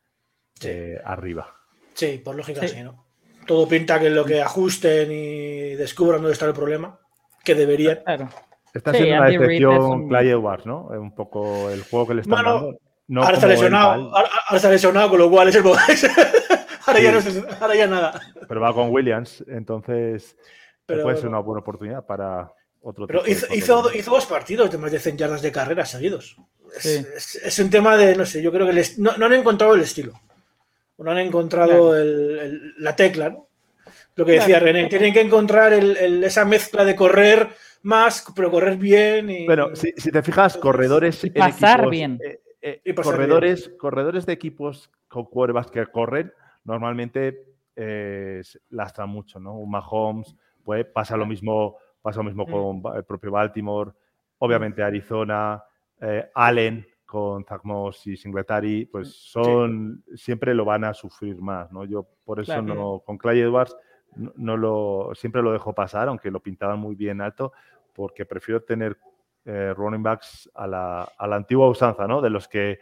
[0.63, 1.53] eh, arriba.
[1.93, 2.81] Sí, por lógica sí.
[2.81, 3.06] ¿no?
[3.47, 6.99] Todo pinta que lo que ajusten y descubran dónde está el problema,
[7.43, 7.99] que deberían.
[8.03, 8.29] Claro.
[8.73, 10.87] Está siendo una decepción Clay Edwards, ¿no?
[10.87, 12.77] Un poco el juego que le están dando.
[13.07, 15.63] No ahora, está lesionado, ahora, está lesionado, con lo cual es el
[17.61, 18.21] ahora, ya nada.
[18.49, 20.35] Pero va con Williams, entonces
[20.85, 22.51] puede ser una buena oportunidad para
[22.81, 26.37] otro Pero hizo, hizo, dos partidos de más de 100 yardas de carrera seguidos.
[26.83, 30.13] Es, un tema de, no sé, yo creo que no, han encontrado el estilo.
[30.97, 31.93] No han encontrado
[32.77, 33.47] la tecla, ¿no?
[34.15, 37.49] Lo que decía René, tienen que encontrar esa mezcla de correr
[37.83, 39.29] más, pero correr bien.
[39.29, 41.23] Y, bueno, si, te fijas, corredores.
[41.23, 42.19] Y pasar bien.
[42.23, 46.33] Eh, eh, corredores, corredores de equipos con cuervas que corren
[46.67, 49.57] normalmente eh, lastran mucho, ¿no?
[49.57, 52.81] Un Mahomes, pues, pasa lo mismo, pasa lo mismo mm.
[52.81, 53.91] con el propio Baltimore,
[54.39, 55.63] obviamente Arizona,
[56.01, 57.61] eh, Allen con Zach
[58.05, 61.85] y Singletary, pues son siempre lo van a sufrir más, ¿no?
[61.85, 63.75] Yo por eso no con Clay Edwards
[64.15, 67.53] no, lo siempre lo dejo pasar, aunque lo pintaban muy bien alto,
[67.93, 68.97] porque prefiero tener
[69.45, 72.21] eh, running backs a la, a la antigua usanza, ¿no?
[72.21, 72.79] De los que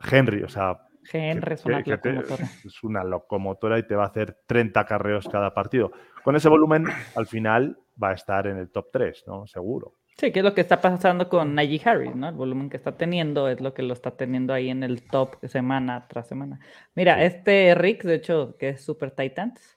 [0.00, 0.80] Henry, o sea,
[1.12, 2.44] GR es una locomotora.
[2.64, 5.92] es una locomotora y te va a hacer 30 carreos cada partido.
[6.22, 9.46] Con ese volumen, al final va a estar en el top 3, ¿no?
[9.46, 9.94] Seguro.
[10.16, 12.28] Sí, que es lo que está pasando con Najee Harris, ¿no?
[12.28, 15.44] El volumen que está teniendo es lo que lo está teniendo ahí en el top
[15.48, 16.60] semana tras semana.
[16.94, 19.76] Mira, este Rick, de hecho, que es Super Titans,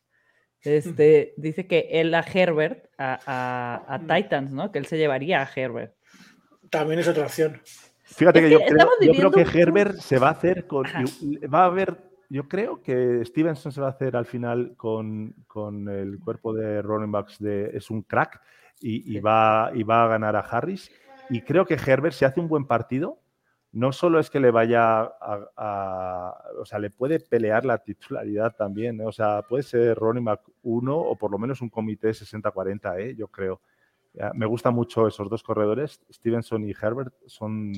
[0.61, 4.71] este, dice que él a Herbert, a, Titans, ¿no?
[4.71, 5.95] Que él se llevaría a Herbert.
[6.69, 7.59] También es otra opción.
[8.03, 10.85] Fíjate que, yo, creo, que Herbert se va a hacer con.
[11.53, 11.97] Va a haber.
[12.29, 16.81] Yo creo que Stevenson se va a hacer al final con, con el cuerpo de
[16.81, 17.71] running backs de.
[17.73, 18.41] Es un crack
[18.79, 20.91] y, va, y va a ganar a Harris.
[21.29, 23.19] Y creo que Herbert, si hace un buen partido,
[23.71, 29.01] no solo es que le vaya a, o sea, le puede pelear la titularidad también,
[29.01, 29.05] ¿eh?
[29.05, 33.15] o sea, puede ser Ronnie Mac 1 o por lo menos un comité 60-40, ¿eh?
[33.15, 33.61] yo creo.
[34.33, 37.71] Me gustan mucho esos dos corredores, Stevenson y Herbert, son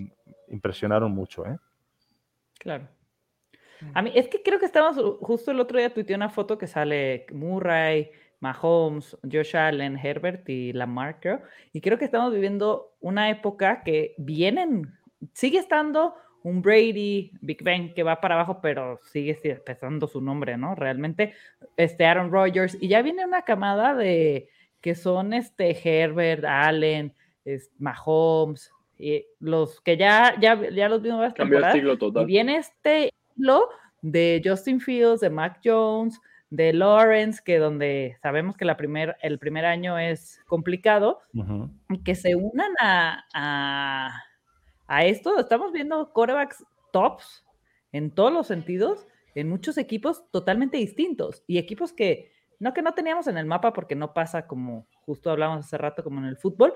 [0.47, 1.57] impresionaron mucho, ¿eh?
[2.57, 2.87] Claro.
[3.93, 6.67] A mí es que creo que estamos, justo el otro día tuiteé una foto que
[6.67, 11.41] sale Murray, Mahomes, Josh Allen, Herbert y Lamar, creo.
[11.73, 14.93] Y creo que estamos viviendo una época que vienen,
[15.33, 19.35] sigue estando un Brady, Big Ben, que va para abajo, pero sigue
[19.65, 20.73] pesando su nombre, ¿no?
[20.73, 21.33] Realmente,
[21.75, 24.47] este Aaron Rodgers, y ya viene una camada de
[24.79, 27.13] que son este Herbert, Allen,
[27.77, 32.23] Mahomes, y los que ya, ya, ya los vimos total.
[32.23, 33.69] Y viene este hilo
[34.01, 39.39] de Justin Fields, de Mac Jones, de Lawrence, que donde sabemos que la primer, el
[39.39, 41.21] primer año es complicado,
[42.03, 43.23] que se unan a,
[44.87, 45.39] a, esto.
[45.39, 47.45] Estamos viendo corebacks tops
[47.91, 52.93] en todos los sentidos, en muchos equipos totalmente distintos y equipos que no que no
[52.93, 56.37] teníamos en el mapa porque no pasa como justo hablamos hace rato como en el
[56.37, 56.73] fútbol,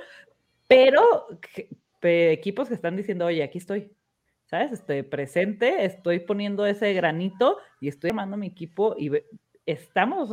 [0.68, 1.28] pero
[2.02, 3.92] equipos que están diciendo, oye, aquí estoy,
[4.46, 4.72] ¿sabes?
[4.72, 9.10] Estoy presente, estoy poniendo ese granito y estoy llamando a mi equipo y
[9.66, 10.32] estamos,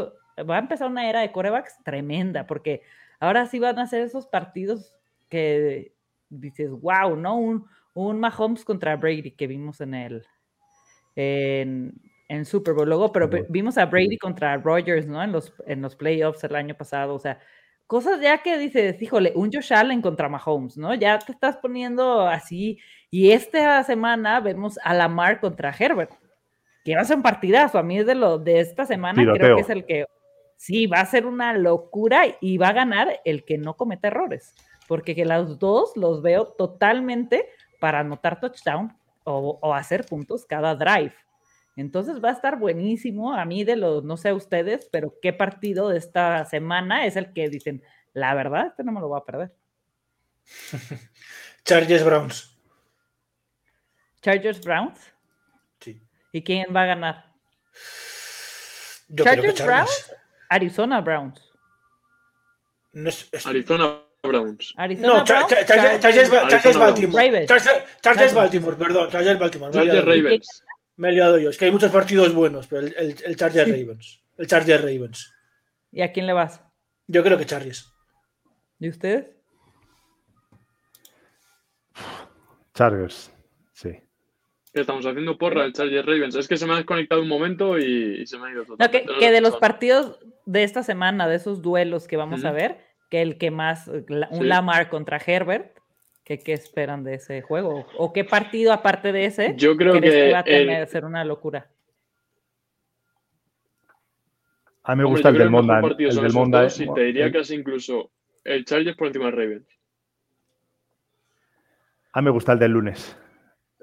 [0.49, 2.83] va a empezar una era de corebacks tremenda, porque
[3.19, 4.97] ahora sí van a ser esos partidos
[5.29, 5.93] que
[6.29, 7.37] dices, wow, ¿no?
[7.37, 10.27] Un, un Mahomes contra Brady que vimos en el
[11.17, 12.89] en, en Super Bowl.
[12.89, 15.23] Luego, pero vimos a Brady contra Rogers, ¿no?
[15.23, 17.15] En los, en los playoffs el año pasado.
[17.15, 17.39] O sea,
[17.87, 20.95] cosas ya que dices, híjole, un Josh Allen contra Mahomes, ¿no?
[20.95, 22.79] Ya te estás poniendo así.
[23.11, 26.13] Y esta semana vemos a Lamar contra Herbert
[26.85, 27.79] que va a ser un partidazo.
[27.79, 30.07] A mí es de lo de esta semana, creo que es el que
[30.57, 34.55] sí va a ser una locura y va a ganar el que no cometa errores,
[34.89, 37.49] porque que los dos los veo totalmente
[37.81, 38.95] para anotar touchdown
[39.25, 41.15] o, hacer puntos cada drive.
[41.77, 43.33] Entonces va a estar buenísimo.
[43.33, 47.33] A mí de los, no sé ustedes, pero qué partido de esta semana es el
[47.33, 47.83] que dicen,
[48.13, 49.55] la verdad, este no me lo voy a perder.
[51.65, 52.59] Chargers Browns.
[54.21, 55.15] Chargers Browns.
[56.33, 57.25] ¿Y quién va a ganar?
[59.09, 60.13] Yo Chargers Browns,
[60.49, 61.41] Arizona Browns.
[63.45, 64.75] Arizona Browns.
[64.77, 67.47] Arizona no, Chargers, Baltimore.
[67.47, 69.11] Chargers, Baltimore, perdón.
[69.11, 69.73] Chargers Baltimore.
[69.73, 70.65] Chargers Ravens.
[70.97, 71.51] Me he liado yo.
[71.51, 74.23] Es que hay muchos partidos buenos, pero el, el, el Chargers Ravens.
[74.37, 75.35] El Chargers Ravens.
[75.91, 76.63] ¿Y a quién le vas?
[77.07, 77.93] Yo creo que Chargers.
[78.79, 79.27] ¿Y ustedes?
[82.75, 83.31] Chargers,
[83.73, 84.10] sí
[84.73, 86.35] estamos haciendo porra el Chargers Ravens.
[86.37, 88.77] Es que se me ha desconectado un momento y, se me ha ido todo.
[88.79, 92.79] No, que, de los partidos de esta semana, de esos duelos que vamos a ver,
[93.11, 95.77] que el que más, un Lamar contra Herbert,
[96.25, 97.87] ¿qué, ¿qué, esperan de ese juego?
[97.97, 99.55] ¿O qué partido aparte de ese?
[99.57, 101.69] Yo creo que, va a tener, ser una locura.
[104.85, 105.83] A mí me gusta el del Monday.
[105.99, 106.69] El del Monday.
[106.79, 108.11] Y te diría casi incluso
[108.45, 109.69] el Chargers por encima de Ravens.
[112.13, 113.17] A mí me gusta el del lunes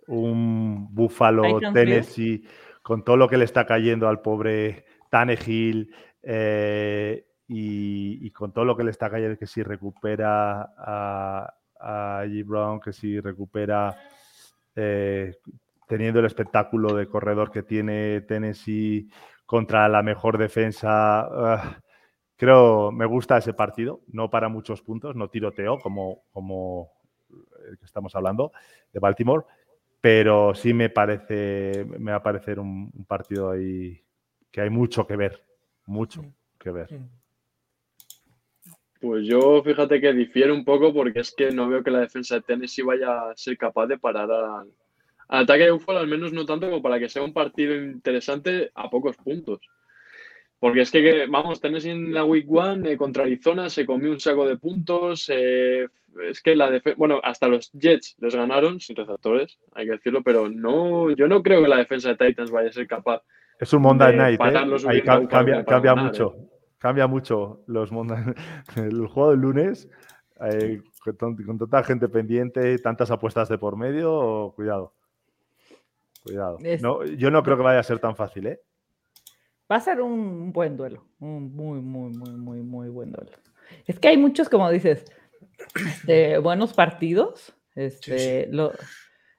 [0.08, 2.44] un Buffalo, Tennessee,
[2.82, 5.94] con todo lo que le está cayendo al pobre Tannehill
[6.24, 11.54] eh, y, con todo lo que le está cayendo, que si recupera a,
[12.26, 12.46] G.
[12.46, 13.96] Brown, que si recupera
[14.76, 15.36] eh,
[15.88, 19.10] teniendo el espectáculo de corredor que tiene Tennessee
[19.46, 21.22] contra la mejor defensa.
[21.22, 21.80] Ah,
[22.36, 26.92] creo, me gusta ese partido, no para muchos puntos, no tiroteo como, como
[27.68, 28.52] el que estamos hablando
[28.94, 29.46] de Baltimore,
[30.02, 34.04] pero sí me parece, me va a parecer un, partido ahí
[34.52, 35.44] que hay mucho que ver,
[35.86, 36.24] mucho
[36.60, 36.88] que ver.
[39.00, 42.36] Pues yo fíjate que difiere un poco porque es que no veo que la defensa
[42.36, 44.72] de Tennessee vaya a ser capaz de parar al,
[45.28, 48.90] ataque de Buffalo, al menos no tanto como para que sea un partido interesante a
[48.90, 49.60] pocos puntos.
[50.60, 54.20] Porque es que, vamos, Tennessee en la Week One eh, contra Arizona se comió un
[54.20, 55.30] saco de puntos.
[55.34, 55.88] Eh,
[56.24, 60.24] es que la defensa, bueno, hasta los Jets les ganaron sin receptores, hay que decirlo,
[60.24, 63.22] pero no, yo no creo que la defensa de Titans vaya a ser capaz.
[63.60, 64.88] Es un Monday Night, ¿eh?
[64.88, 66.36] Ahí cambia, cambia mucho,
[66.80, 68.24] cambia mucho los Monday
[68.76, 69.88] El juego del lunes
[71.04, 74.94] con, tanta gente pendiente, tantas apuestas de por medio, cuidado.
[76.24, 76.58] Cuidado.
[77.18, 78.60] yo no creo que vaya a ser tan fácil, ¿eh?
[79.70, 83.32] Va a ser un buen duelo, un muy, muy, muy, muy, muy buen duelo.
[83.86, 85.06] Es que hay muchos, como dices,
[85.76, 87.54] este, buenos partidos.
[87.76, 88.50] Este,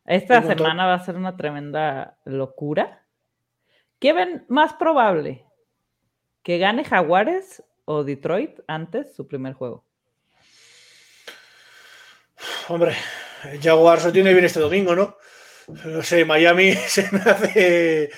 [0.05, 3.05] esta semana va a ser una tremenda locura.
[3.99, 5.45] ¿Qué ven más probable?
[6.43, 9.85] ¿Que gane Jaguares o Detroit antes su primer juego?
[12.69, 12.95] Hombre,
[13.63, 15.17] Jaguars lo tiene bien este domingo, ¿no?
[15.85, 18.11] No sé, Miami se me hace.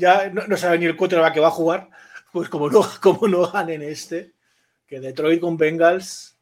[0.00, 1.90] Ya no, sabe ni el va que va a jugar.
[2.32, 4.32] Pues como no, como no ganen este,
[4.86, 6.38] que Detroit con Bengals.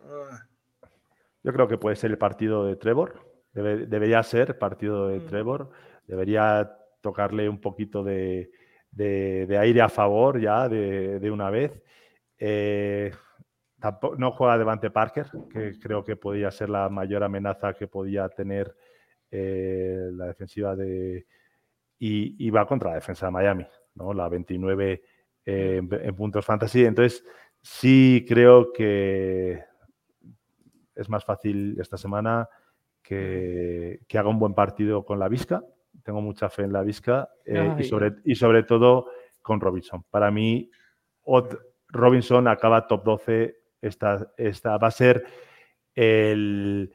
[0.00, 0.44] Ah.
[1.42, 3.24] Yo creo que puede ser el partido de Trevor.
[3.52, 5.26] debería ser partido de mm.
[5.26, 5.70] Trevor.
[6.06, 8.50] Debería tocarle un poquito de,
[9.60, 11.72] aire a favor ya de, una vez.
[12.38, 13.12] Eh,
[14.16, 18.74] no juega Devante Parker, que creo que podía ser la mayor amenaza que podía tener
[19.30, 21.26] eh, la defensiva de.
[21.98, 24.12] Y, va contra la defensa de Miami, ¿no?
[24.14, 25.02] La 29
[25.44, 26.84] eh, en, puntos fantasy.
[26.84, 27.24] Entonces,
[27.60, 29.62] sí creo que
[30.94, 32.48] es más fácil esta semana
[33.02, 35.62] que, haga un buen partido con la Vizca.
[36.04, 39.06] Tengo mucha fe en la Vizca eh, y, sobre, y sobre todo
[39.42, 40.04] con Robinson.
[40.10, 40.70] Para mí,
[41.88, 45.24] Robinson acaba top 12 esta, esta va a ser
[45.94, 46.92] el,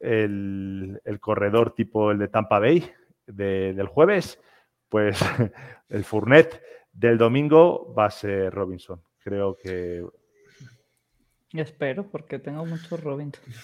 [0.00, 2.84] el, corredor tipo el de Tampa Bay
[3.26, 4.40] del jueves,
[4.88, 5.18] pues
[5.88, 6.62] el Furnet
[6.92, 9.02] del domingo va a ser Robinson.
[9.18, 10.04] Creo que
[11.52, 13.44] Espero, porque tengo muchos Robinson.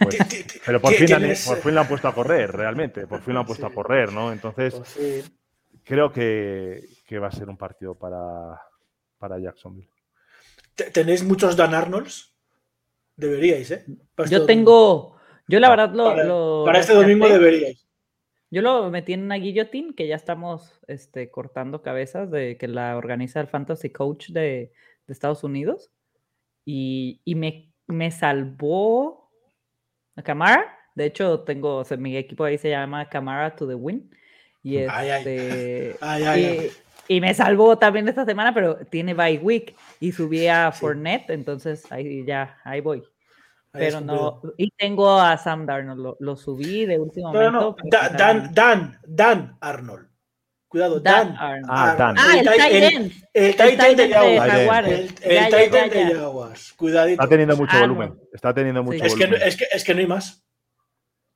[0.00, 0.18] Pues,
[0.66, 1.06] pero por fin,
[1.46, 3.06] por fin, lo han puesto a correr, realmente.
[3.06, 4.32] Por fin lo han puesto a correr, ¿no?
[4.32, 4.74] Entonces,
[5.84, 8.60] creo que, que, va a ser un partido para,
[9.18, 9.88] para Jacksonville.
[10.74, 12.34] ¿Tenéis muchos Dan Arnolds?
[13.16, 13.84] Deberíais, ¿eh?
[13.86, 15.16] yo este tengo.
[15.46, 16.64] Yo la verdad lo.
[16.64, 17.83] Para, este domingo deberíais.
[18.54, 22.96] Yo lo metí en una guillotín que ya estamos este, cortando cabezas de que la
[22.96, 24.70] organiza el Fantasy Coach de,
[25.08, 25.90] Estados Unidos.
[26.64, 29.28] Y, me, me, salvó
[30.14, 30.78] a Camara.
[30.94, 34.08] De hecho, tengo, mi equipo ahí se llama Camara to the Win.
[34.62, 35.96] Y este.
[36.00, 36.70] Ay,
[37.08, 41.90] y me salvó también esta semana, pero tiene bye week y subí a Fournette, entonces
[41.90, 43.02] ahí ya, ahí voy.
[43.76, 47.76] Pero no, y tengo a Sam Darnold, lo, subí de último momento.
[47.84, 50.08] Dan, Dan, Dan Arnold.
[50.68, 51.36] Cuidado, Dan.
[51.36, 51.66] Arnold.
[51.68, 52.16] Ah, Dan.
[52.18, 53.12] Ah, el Titan.
[53.32, 54.88] El Titan de Jaguars.
[54.88, 56.72] El Titan de Jaguars.
[56.74, 57.22] Cuidadito.
[57.22, 58.20] Está teniendo mucho volumen.
[58.32, 59.42] Está teniendo mucho volumen.
[59.42, 60.44] Es que, es que no hay más.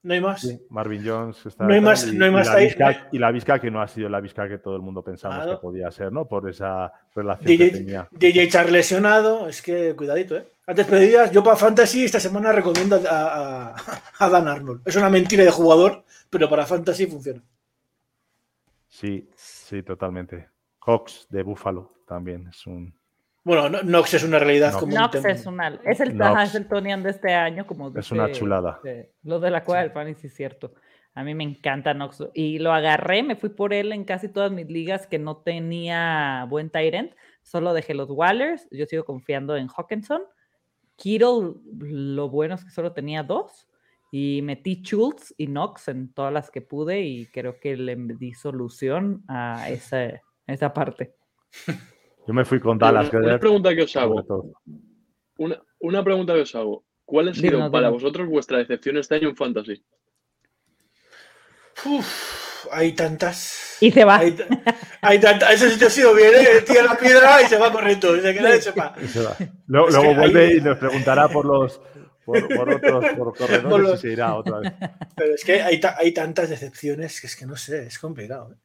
[0.02, 0.48] No hay más.
[0.70, 1.65] Marvin Jones está.
[1.65, 3.82] No hay más, y, no hay más y, la Vizca, y la Vizca que no
[3.82, 6.28] ha sido la Vizca que todo el mundo pensamos que podía ser, ¿no?
[6.28, 8.09] Por esa relación DJ, que tenía.
[8.12, 10.47] DJ Char lesionado, es que cuidadito, ¿eh?
[10.69, 13.74] Antes pedías, yo para Fantasy esta semana recomiendo a,
[14.19, 14.82] a, Dan Arnold.
[14.85, 17.43] Es una mentira de jugador, pero para Fantasy funciona.
[18.86, 20.51] Sí, sí, totalmente.
[20.78, 22.95] Cox de Buffalo también es un
[23.45, 27.11] bueno, Nox es una realidad como Nox es una, es el, es el Tonian de
[27.11, 28.78] este año como es una chulada.
[29.23, 30.74] lo de la cueva del pan, sí es cierto.
[31.15, 34.53] A mí me encanta Nox y lo agarré, me fui por él en casi todas
[34.53, 39.69] mis ligas que no tenía buen Tyrant, solo dejé los Wallers, yo sigo confiando en
[39.69, 40.20] Hawkinson.
[40.98, 43.68] Kittle, lo bueno es que solo tenía dos
[44.10, 48.34] y metí Schultz y Nox en todas las que pude y creo que le di
[48.34, 51.14] solución a esa, esa parte.
[52.26, 53.10] Yo me fui con Dallas.
[53.12, 54.52] Una, pregunta que os hago.
[55.78, 56.84] Una, pregunta que os hago.
[57.04, 59.82] ¿Cuál ha sido para vosotros vuestra decepción este año en Fantasy?
[61.86, 63.68] Uf, hay tantas.
[63.80, 64.20] Y se va.
[65.00, 65.55] Hay, tantas.
[65.55, 66.62] Ese sitio ha sido bien, ¿eh?
[66.66, 68.16] tira la piedra y se va corriendo.
[68.16, 68.94] Y se sepa.
[69.66, 71.80] Luego, vuelve y nos preguntará por los.
[72.24, 74.72] Por, otros por corredores y se irá otra vez.
[75.16, 78.52] Pero es que hay, hay tantas decepciones que es que no sé, es complicado.
[78.52, 78.56] ¿eh?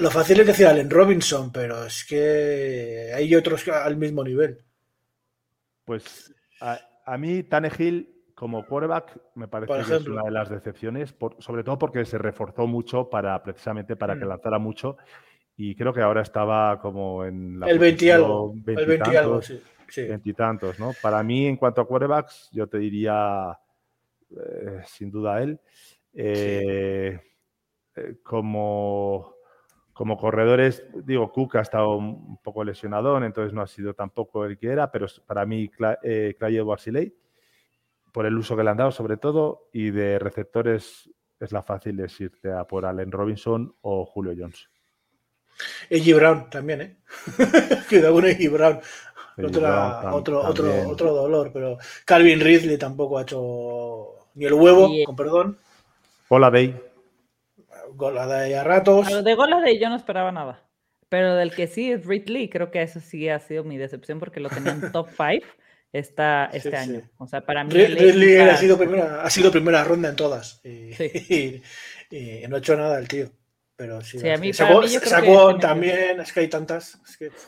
[0.00, 4.58] lo fácil es decir Allen Robinson, pero es que hay otros al mismo nivel.
[5.84, 11.14] Pues a, a mí, Tannehill como quarterback me parece que es una de las decepciones,
[11.38, 14.28] sobre todo porque se reforzó mucho para precisamente para que mm.
[14.28, 14.96] lanzara mucho
[15.56, 19.42] y creo que ahora estaba como en la el 20 y algo, el 20 algo,
[19.42, 19.62] sí,
[19.94, 20.90] Veintitantos, ¿no?
[21.00, 23.56] Para mí, en cuanto a quarterbacks, yo te diría
[24.30, 25.60] eh, sin duda él.
[26.12, 27.20] Eh,
[27.94, 29.36] eh, como
[29.92, 34.58] como corredores, digo, Cook ha estado un poco lesionado, entonces no ha sido tampoco el
[34.58, 35.70] que era, pero para mí,
[36.02, 36.56] eh, Clay
[38.12, 41.10] por el uso que le han dado sobre todo, y de receptores
[41.40, 44.68] es la fácil decirte a por Allen Robinson o Julio Jones.
[45.90, 46.96] Y Brown también, ¿eh?
[47.88, 48.80] Cuidado con Brown.
[50.12, 55.58] otro, otro, otro dolor, pero Calvin Ridley tampoco ha hecho ni el huevo, con perdón.
[56.28, 56.74] Goladay.
[57.94, 59.24] Goladay a ratos.
[59.24, 60.62] de Goladay yo no esperaba nada.
[61.08, 64.40] Pero del que sí es Ridley, creo que eso sí ha sido mi decepción porque
[64.40, 65.46] lo tenía en top 5
[65.92, 67.02] esta, este año.
[67.18, 67.72] O sea, para mí.
[67.72, 70.60] Ridley ha, sido primera, ha sido primera ronda en todas.
[70.64, 71.60] Y,
[72.48, 73.28] no ha hecho nada el tío.
[73.76, 77.00] Pero sí, a mí, sacó, también, es que hay tantas.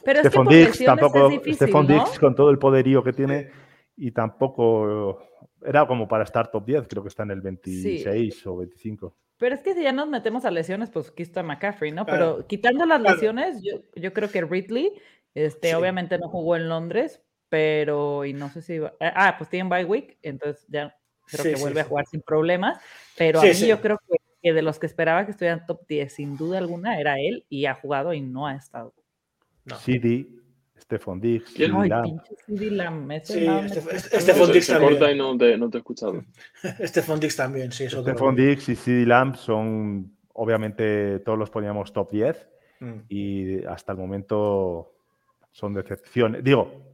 [0.04, 3.50] Pero es que Dix tampoco, Stephon Dix con todo el poderío que tiene
[3.96, 5.22] y tampoco
[5.64, 9.16] era como para estar top 10, creo que está en el 26 o 25.
[9.38, 12.06] Pero es que si ya nos metemos a lesiones, pues aquí está McCaffrey, ¿no?
[12.06, 14.92] Pero quitando las lesiones, yo, yo, creo que Ridley,
[15.34, 19.68] este, obviamente no jugó en Londres, pero, y no sé si, eh, ah, pues tiene
[19.68, 20.96] bye week, entonces ya
[21.26, 22.80] creo que vuelve a jugar sin problemas,
[23.16, 23.98] pero a mí yo creo
[24.42, 27.66] que, de los que esperaba que estuvieran top 10, sin duda alguna, era él, y
[27.66, 28.92] ha jugado y no ha estado.
[29.64, 29.76] No.
[29.76, 30.26] CD,
[30.78, 33.10] Stephon Diggs, Ay, pinche CD Lamb.
[33.22, 33.46] Sí,
[34.20, 36.22] Stephon Diggs corta y no te, no te he escuchado.
[36.84, 37.88] Stephon Diggs también, sí.
[37.88, 42.48] Stephon Diggs y CD Lamb son, obviamente, todos los poníamos top 10
[42.80, 42.92] mm.
[43.08, 44.92] y hasta el momento
[45.52, 46.44] son decepciones.
[46.44, 46.93] Digo,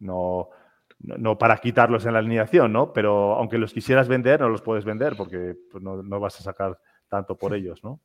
[0.00, 0.50] no,
[0.98, 2.92] no, para quitarlos en la alineación, ¿no?
[2.92, 6.78] Pero aunque los quisieras vender, no los puedes vender porque pues, no, vas a sacar
[7.08, 8.00] tanto por ellos, ¿no?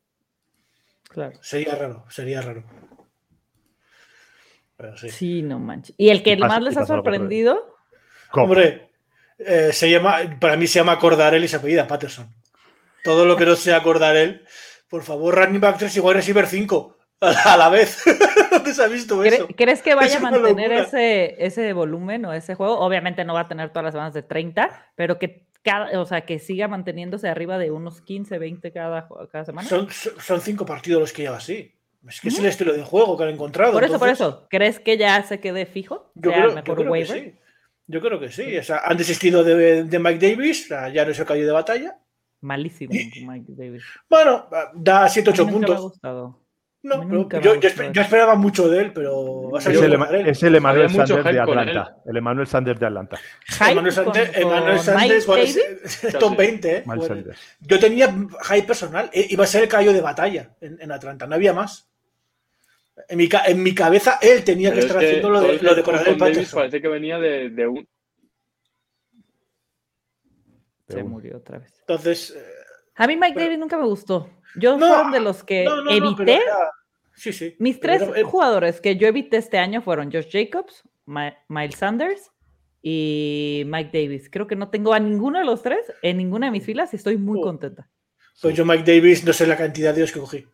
[1.08, 1.38] Claro.
[1.40, 2.64] Sería raro, sería raro.
[5.08, 5.42] sí.
[5.42, 5.94] no manches.
[5.98, 7.76] ¿Y el que más les ha sorprendido?
[8.32, 8.90] Hombre,
[9.38, 12.34] eh, se llama, para mí se llama Cordarel y se apellida Patterson.
[13.04, 14.44] Todo lo que no sea Cordarel,
[14.88, 18.02] por favor, running back 3 igual receiver 5 a la vez.
[18.50, 19.48] ¿Dónde se ha visto eso?
[19.56, 22.78] ¿Crees que vaya a mantener ese, ese volumen o ese juego?
[22.78, 26.22] Obviamente no va a tener todas las semanas de 30, pero que cada, o sea,
[26.22, 29.68] que siga manteniéndose arriba de unos 15, 20 cada, cada semana.
[29.68, 31.72] Son, son cinco partidos los que lleva así.
[32.08, 33.72] Es que es el estilo de juego que han encontrado.
[33.72, 34.46] Por eso, por eso.
[34.48, 36.12] ¿Crees que ya se quede fijo?
[36.14, 37.34] Yo, creo, que sí.
[37.88, 38.56] Yo creo que sí.
[38.56, 41.98] O sea, han desistido de, de Mike Davis, ya no es el caído de batalla.
[42.42, 43.82] Malísimo Mike Davis.
[44.08, 45.98] Bueno, da 7-8 puntos.
[46.86, 49.74] No, yo, esperaba mucho de él, pero es el,
[50.24, 51.96] es el Emmanuel Sanders de Atlanta.
[52.06, 53.18] El Emmanuel Sanders de Atlanta.
[53.60, 55.26] Emmanuel Sanders,
[56.16, 56.76] top 20.
[56.76, 56.84] ¿eh?
[57.58, 58.14] yo tenía
[58.50, 59.10] hype personal.
[59.12, 61.90] E, iba a ser el caballo de batalla en, Atlanta, no había más.
[63.08, 66.16] En mi, en mi cabeza él tenía que estar haciendo lo de, lo de Coronel
[66.16, 67.88] Parece que venía de, de un.
[70.86, 71.74] Se murió otra vez.
[71.80, 72.30] Entonces.
[72.30, 72.42] Eh,
[72.94, 74.30] a mí Mike Davis nunca me gustó.
[74.56, 76.40] Yo fueron de los que evité.
[77.14, 77.56] Sí, sí.
[77.58, 82.30] Mis tres jugadores que yo evité este año fueron Josh Jacobs, Miles Sanders
[82.82, 84.28] y Mike Davis.
[84.30, 86.96] Creo que no tengo a ninguno de los tres en ninguna de mis filas y
[86.96, 87.42] estoy muy oh.
[87.42, 87.88] contenta.
[88.40, 90.46] Pues yo Mike Davis no sé la cantidad de Dios que cogí.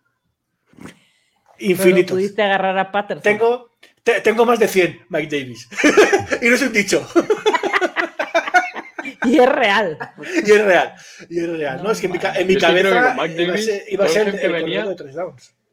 [1.58, 2.16] Infinitos.
[2.16, 3.22] pudiste agarrar a Patterson.
[3.22, 3.70] Tengo,
[4.22, 5.68] tengo más de 100 Mike Davis.
[6.42, 7.06] y no es un dicho.
[9.24, 9.98] y es real.
[10.20, 10.94] Y es real.
[11.28, 11.82] Y es real.
[11.82, 13.14] No, es que en mi, en mi cabeza
[13.88, 14.86] iba a ser, el, que venía,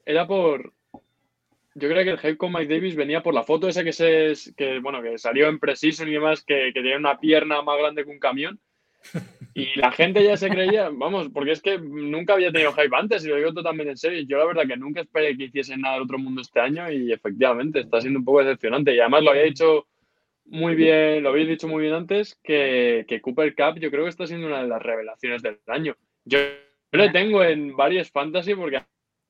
[0.06, 0.74] Era por.
[1.76, 4.34] Yo creo que el hype con Mike Davis venía por la foto esa que se
[4.58, 8.04] que, bueno, que salió en Precision y demás, que, que tenía una pierna más grande
[8.04, 8.60] que un camión.
[9.54, 13.26] Y la gente ya se creía, vamos, porque es que nunca había tenido hype antes,
[13.26, 14.22] y lo digo totalmente en serio.
[14.28, 17.12] Yo la verdad que nunca esperé que hiciese nada del otro mundo este año y
[17.12, 18.94] efectivamente está siendo un poco decepcionante.
[18.94, 19.88] Y además lo había dicho
[20.50, 24.10] muy bien, lo habéis dicho muy bien antes, que, que, Cooper Cup yo creo que
[24.10, 25.96] está siendo una de las revelaciones del año.
[26.26, 26.40] Yo,
[26.92, 28.82] le tengo en varias fantasy porque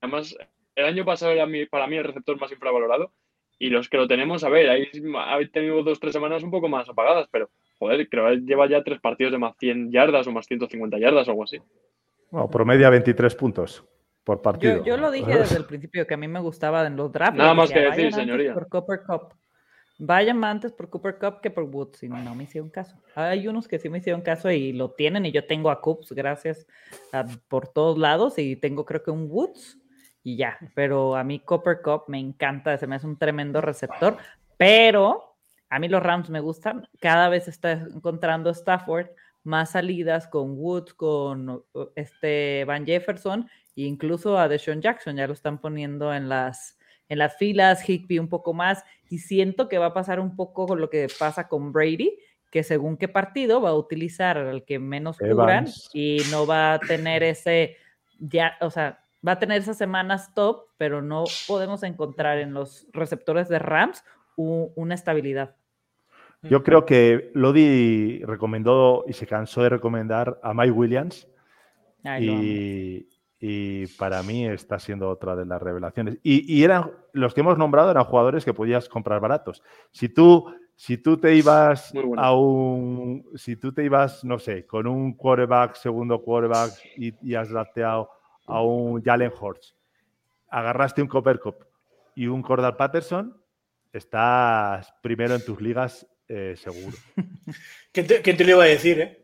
[0.01, 0.35] además
[0.75, 3.11] el año pasado era para mí el receptor más infravalorado
[3.57, 6.87] y los que lo tenemos, a ver, habéis tenido dos tres semanas un poco más
[6.87, 10.45] apagadas, pero joder, creo que lleva ya tres partidos de más 100 yardas o más
[10.47, 11.57] 150 yardas o algo así.
[12.31, 13.85] Bueno, promedia 23 puntos
[14.23, 14.83] por partido.
[14.85, 17.37] Yo, lo dije desde el principio que a mí me gustaba en los drafts.
[17.37, 18.53] Nada más que decir, señoría.
[18.53, 19.33] Por Cooper Cup.
[20.01, 22.95] Vayan antes por Cooper Cup que por Woods, y no me hicieron caso.
[23.15, 26.13] Hay unos que sí me hicieron caso y lo tienen, y yo tengo a Coops,
[26.13, 26.65] gracias
[27.49, 29.77] por todos lados, y tengo creo que un Woods,
[30.23, 30.57] y ya.
[30.73, 34.15] Pero a mí Cooper Cup me encanta, se me hace un tremendo receptor,
[34.55, 35.35] pero
[35.69, 36.87] a mí los Rams me gustan.
[37.01, 39.07] Cada vez está encontrando Stafford
[39.43, 41.65] más salidas con Woods, con
[41.95, 46.78] este Van Jefferson, e incluso a Deshaun Jackson, ya lo están poniendo en las
[47.09, 50.67] en las filas, Higby un poco más, y siento que va a pasar un poco
[50.67, 52.17] con lo que pasa con Brady,
[52.51, 56.79] que según qué partido va a utilizar al que menos cubran y no va a
[56.79, 57.77] tener ese,
[58.19, 62.87] ya, o sea, va a tener esas semanas top, pero no podemos encontrar en los
[62.93, 64.03] receptores de Rams
[64.35, 65.55] una estabilidad.
[66.43, 71.27] Yo creo que Lodi recomendó y se cansó de recomendar a Mike Williams.
[72.21, 73.05] y,
[73.39, 76.17] y para mí está siendo otra de las revelaciones.
[76.23, 79.63] Y, eran los que hemos nombrado eran jugadores que podías comprar baratos.
[79.91, 80.45] Si tú
[80.75, 85.75] si tú te ibas a un, si tú te ibas, no sé, con un quarterback,
[85.75, 88.09] segundo quarterback y, has drafteado
[88.45, 89.75] a un Jalen Hortz,
[90.47, 91.65] agarraste un Copper Cup
[92.15, 93.37] y un Cordal Patterson,
[93.91, 96.95] estás primero en tus ligas eh, seguro.
[97.91, 99.18] ¿Quién te, lo iba a decir, eh?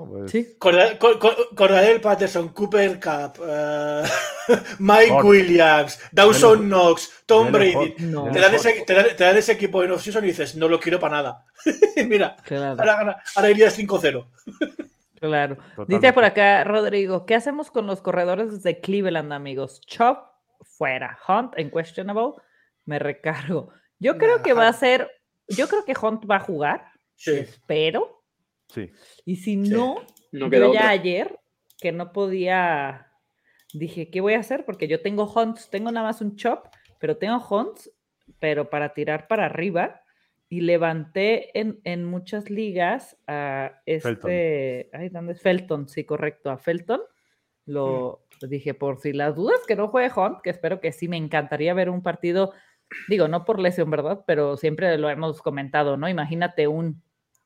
[0.00, 0.56] Pues ¿Sí?
[0.58, 4.02] Cordadel Patterson, Cooper Cup, eh,
[4.78, 7.94] Mike Williams, Dawson Knox, Tom Brady.
[7.96, 11.44] te, dan ese, equipo en off-season y dices, no lo quiero para nada.
[12.06, 14.26] Mira, ahora, ahora, irías 5-0.
[15.20, 15.58] claro.
[15.86, 19.80] Dice por acá Rodrigo, ¿qué hacemos con los corredores de Cleveland, amigos?
[19.86, 20.26] Chop
[20.62, 22.32] fuera, Hunt en questionable,
[22.86, 23.70] me recargo.
[23.98, 25.10] Yo creo que va a ser,
[25.48, 27.32] yo creo que Hunt va a jugar, sí.
[27.32, 28.21] espero
[29.24, 29.96] y si no,
[30.32, 31.38] yo ya ayer,
[31.80, 33.12] que no podía,
[33.72, 34.64] dije, ¿qué voy a hacer?
[34.64, 36.66] Porque yo tengo hunts, tengo nada más un chop,
[36.98, 37.90] pero tengo hunts,
[38.38, 40.00] pero para tirar para arriba.
[40.48, 44.90] Y levanté en, muchas ligas a este.
[44.92, 45.40] Ay, ¿dónde es?
[45.40, 47.00] Felton, sí, correcto, a Felton.
[47.64, 48.48] Lo mm.
[48.48, 51.72] dije, por si las dudas, que no juegue Hunt, que espero que sí, me encantaría
[51.72, 52.52] ver un partido,
[53.08, 54.24] digo, no por lesión, ¿verdad?
[54.26, 56.06] Pero siempre lo hemos comentado, ¿no?
[56.06, 57.02] Imagínate un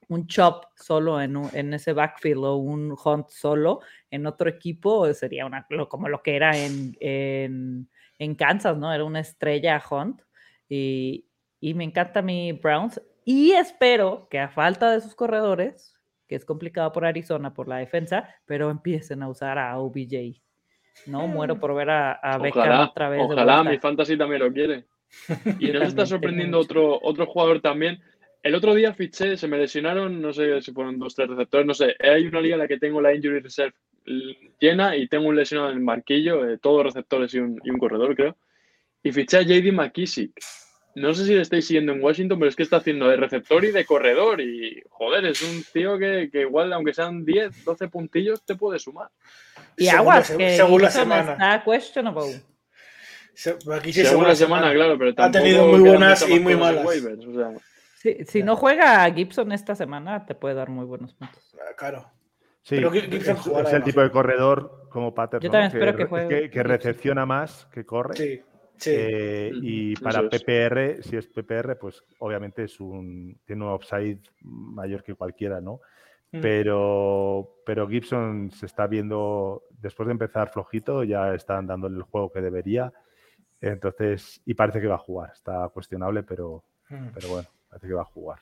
[0.09, 3.81] un chop solo en, en, ese backfield o un hunt solo
[4.11, 8.93] en otro equipo sería una, como lo que era en, en, Kansas, ¿no?
[8.93, 10.23] Era una estrella hunt
[10.69, 11.27] y,
[11.61, 15.95] y, me encanta mi Browns y espero que a falta de sus corredores,
[16.29, 20.41] que es complicado por Arizona por la defensa, pero empiecen a usar a OBJ.
[21.07, 21.61] No muero mm.
[21.61, 23.21] por ver a, a Beckham otra vez.
[23.23, 24.87] Ojalá, mi fantasy también lo quiere.
[25.59, 28.01] Y nos está sorprendiendo otro, otro jugador también
[28.47, 31.75] el otro día fiché, se me lesionaron, no sé si fueron dos, tres receptores, no
[31.75, 31.97] sé.
[31.99, 33.75] Hay una liga en la que tengo la injury reserve
[34.61, 38.37] llena y tengo un lesionado en el marquillo, eh, todos receptores y un, corredor, creo.
[39.03, 40.31] Y fiché a JD McKissick.
[40.95, 43.65] No sé si le estáis siguiendo en Washington, pero es que está haciendo de receptor
[43.65, 44.41] y de corredor.
[44.41, 49.11] Y joder, es un tío que, igual, aunque sean 10, 12 puntillos, te puede sumar.
[49.77, 51.33] Y aguas, que según la semana.
[51.33, 52.43] Está questionable.
[53.35, 56.87] según la semana, claro, pero Ha tenido muy buenas y muy malas.
[58.27, 61.55] Si, no juega Gibson esta semana, te puede dar muy buenos puntos.
[61.55, 62.07] Ah, claro.
[62.63, 65.47] Sí, es, el tipo de corredor como Patterson.
[65.47, 66.51] Yo también espero que, juegue.
[66.51, 68.17] Que, recepciona más, que corre.
[68.17, 68.43] Sí,
[68.77, 68.91] sí.
[68.93, 75.05] Eh, y para PPR, si es PPR, pues obviamente es un, tiene un upside mayor
[75.05, 75.81] que cualquiera, ¿no?
[76.33, 76.41] Mm.
[76.41, 82.33] Pero, pero Gibson se está viendo, después de empezar flojito, ya están dándole el juego
[82.33, 82.93] que debería.
[83.61, 85.31] Entonces, y parece que va a jugar.
[85.33, 87.09] Está cuestionable, pero, mm.
[87.15, 88.39] pero bueno que va a jugar.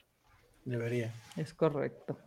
[0.65, 1.12] Debería.
[1.36, 2.19] Es correcto.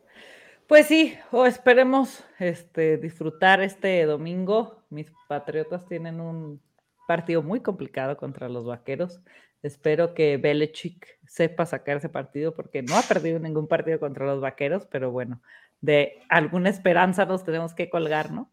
[0.68, 4.84] Pues sí, o esperemos este, disfrutar este domingo.
[4.90, 6.62] Mis patriotas tienen un
[7.08, 9.22] partido muy complicado contra los vaqueros.
[9.64, 14.42] Espero que Belichick sepa sacar ese partido porque no ha perdido ningún partido contra los
[14.42, 15.42] vaqueros, pero bueno,
[15.82, 18.52] de alguna esperanza nos tenemos que colgar, ¿no?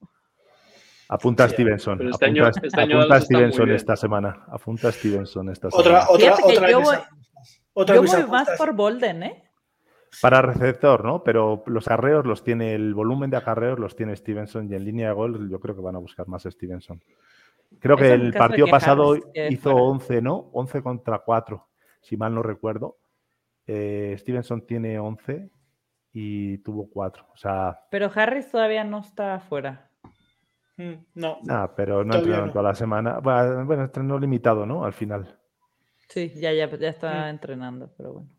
[1.09, 2.09] Apunta a Stevenson.
[2.09, 4.45] Este apunta, este apunta a Stevenson esta semana.
[4.49, 6.07] Apunta a Stevenson esta semana.
[6.09, 6.97] Otra, otra, yo voy
[8.29, 9.45] más por Bolden, ¿eh?
[10.21, 11.25] Para receptor, ¿no?
[11.25, 15.09] Pero los arreos los tiene, el volumen de acarreos los tiene Stevenson y en línea
[15.09, 17.03] de gol yo creo que van a buscar más Stevenson.
[17.81, 19.17] Creo que el partido pasado
[19.51, 20.51] hizo 11, ¿no?
[20.53, 21.67] 11 contra 4,
[22.01, 22.99] si mal no recuerdo.
[23.67, 25.51] Eh, Stevenson tiene 11
[26.13, 27.27] y tuvo 4.
[27.33, 29.91] O sea, pero Harris todavía no está afuera.
[30.77, 31.39] Mm, no.
[31.49, 33.19] Ah, pero no entrenó toda la semana.
[33.21, 34.85] Bueno, bueno, entrenó limitado, ¿no?
[34.85, 35.39] Al final.
[36.09, 38.31] Sí, ya, ya, ya está entrenando, pero bueno.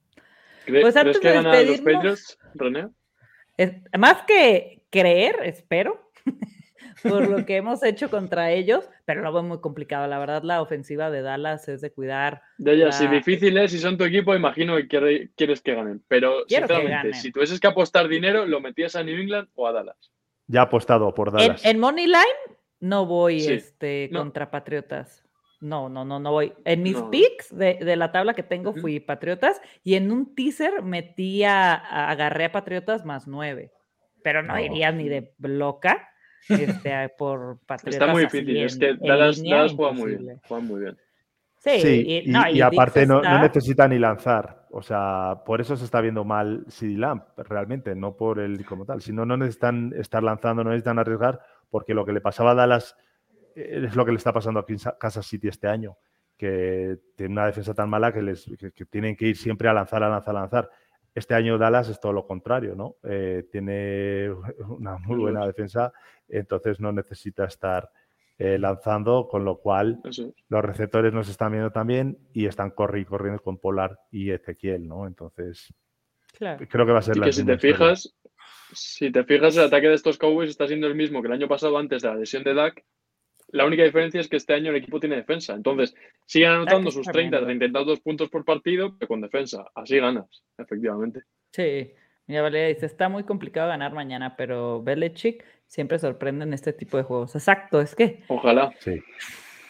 [0.65, 2.89] pues antes que de los Patriots, René?
[3.97, 6.09] más que creer, espero,
[7.03, 10.07] por lo que hemos hecho contra ellos, pero lo veo muy complicado.
[10.07, 12.41] La verdad, la ofensiva de Dallas es de cuidar.
[12.57, 16.03] De ellas, si difícil es, si son tu equipo, imagino que quieres que ganen.
[16.07, 20.11] Pero, sinceramente, si tuvieses que apostar dinero, ¿lo metías a New England o a Dallas?
[20.47, 21.63] Ya ha apostado por Dallas.
[21.65, 25.24] En, Money Line no voy este, contra Patriotas.
[25.61, 26.53] No, no, no, no voy.
[26.65, 31.43] En mis picks de, la tabla que tengo fui Patriotas y en un teaser metí
[31.43, 33.71] a, agarré a Patriotas más nueve.
[34.23, 36.09] Pero no, iría ni de bloca
[36.49, 38.01] este, por Patriotas.
[38.01, 39.41] Está muy difícil, es que Dallas,
[39.75, 40.41] juega muy bien.
[40.47, 40.97] Juega muy bien.
[41.57, 44.67] Sí, y, aparte no, necesita ni lanzar.
[44.69, 48.85] O sea, por eso se está viendo mal CD Lamp, realmente, no por el como
[48.85, 49.01] tal.
[49.01, 51.41] Si no, no necesitan estar lanzando, no necesitan arriesgar,
[51.71, 52.95] porque lo que le pasaba a Dallas
[53.55, 55.97] es lo que le está pasando aquí en Kansas City este año,
[56.37, 58.45] que tiene una defensa tan mala que, les,
[58.89, 60.69] tienen que ir siempre a lanzar, a lanzar, a lanzar.
[61.13, 62.97] Este año Dallas es todo lo contrario, ¿no?
[63.03, 64.29] Eh, tiene
[64.67, 65.93] una muy buena defensa,
[66.27, 67.89] entonces no necesita estar
[68.37, 70.01] eh, lanzando, con lo cual
[70.49, 75.07] los receptores nos están viendo también y están corri- corriendo con Polar y Ezequiel, ¿no?
[75.07, 75.73] Entonces,
[76.37, 76.65] Claro.
[76.69, 77.75] creo que va a ser Y la que si te historia.
[77.77, 78.13] fijas,
[78.73, 81.47] si te fijas, el ataque de estos Cowboys está siendo el mismo que el año
[81.47, 82.83] pasado antes de la lesión de Dak.
[83.55, 85.53] La única diferencia es que este año el equipo tiene defensa.
[85.53, 85.95] Entonces,
[86.25, 87.45] siguen anotando es sus 30, tremendo.
[87.47, 89.65] 30 y tantos puntos por partido, pero con defensa.
[89.73, 90.25] Así ganas,
[90.57, 91.21] efectivamente.
[91.51, 91.93] Sí,
[92.27, 96.97] mira, Valeria dice, está muy complicado ganar mañana, pero Belichick siempre sorprende en este tipo
[96.97, 97.33] de juegos.
[97.35, 98.73] Exacto, es que, Ojalá.
[98.79, 98.99] Sí,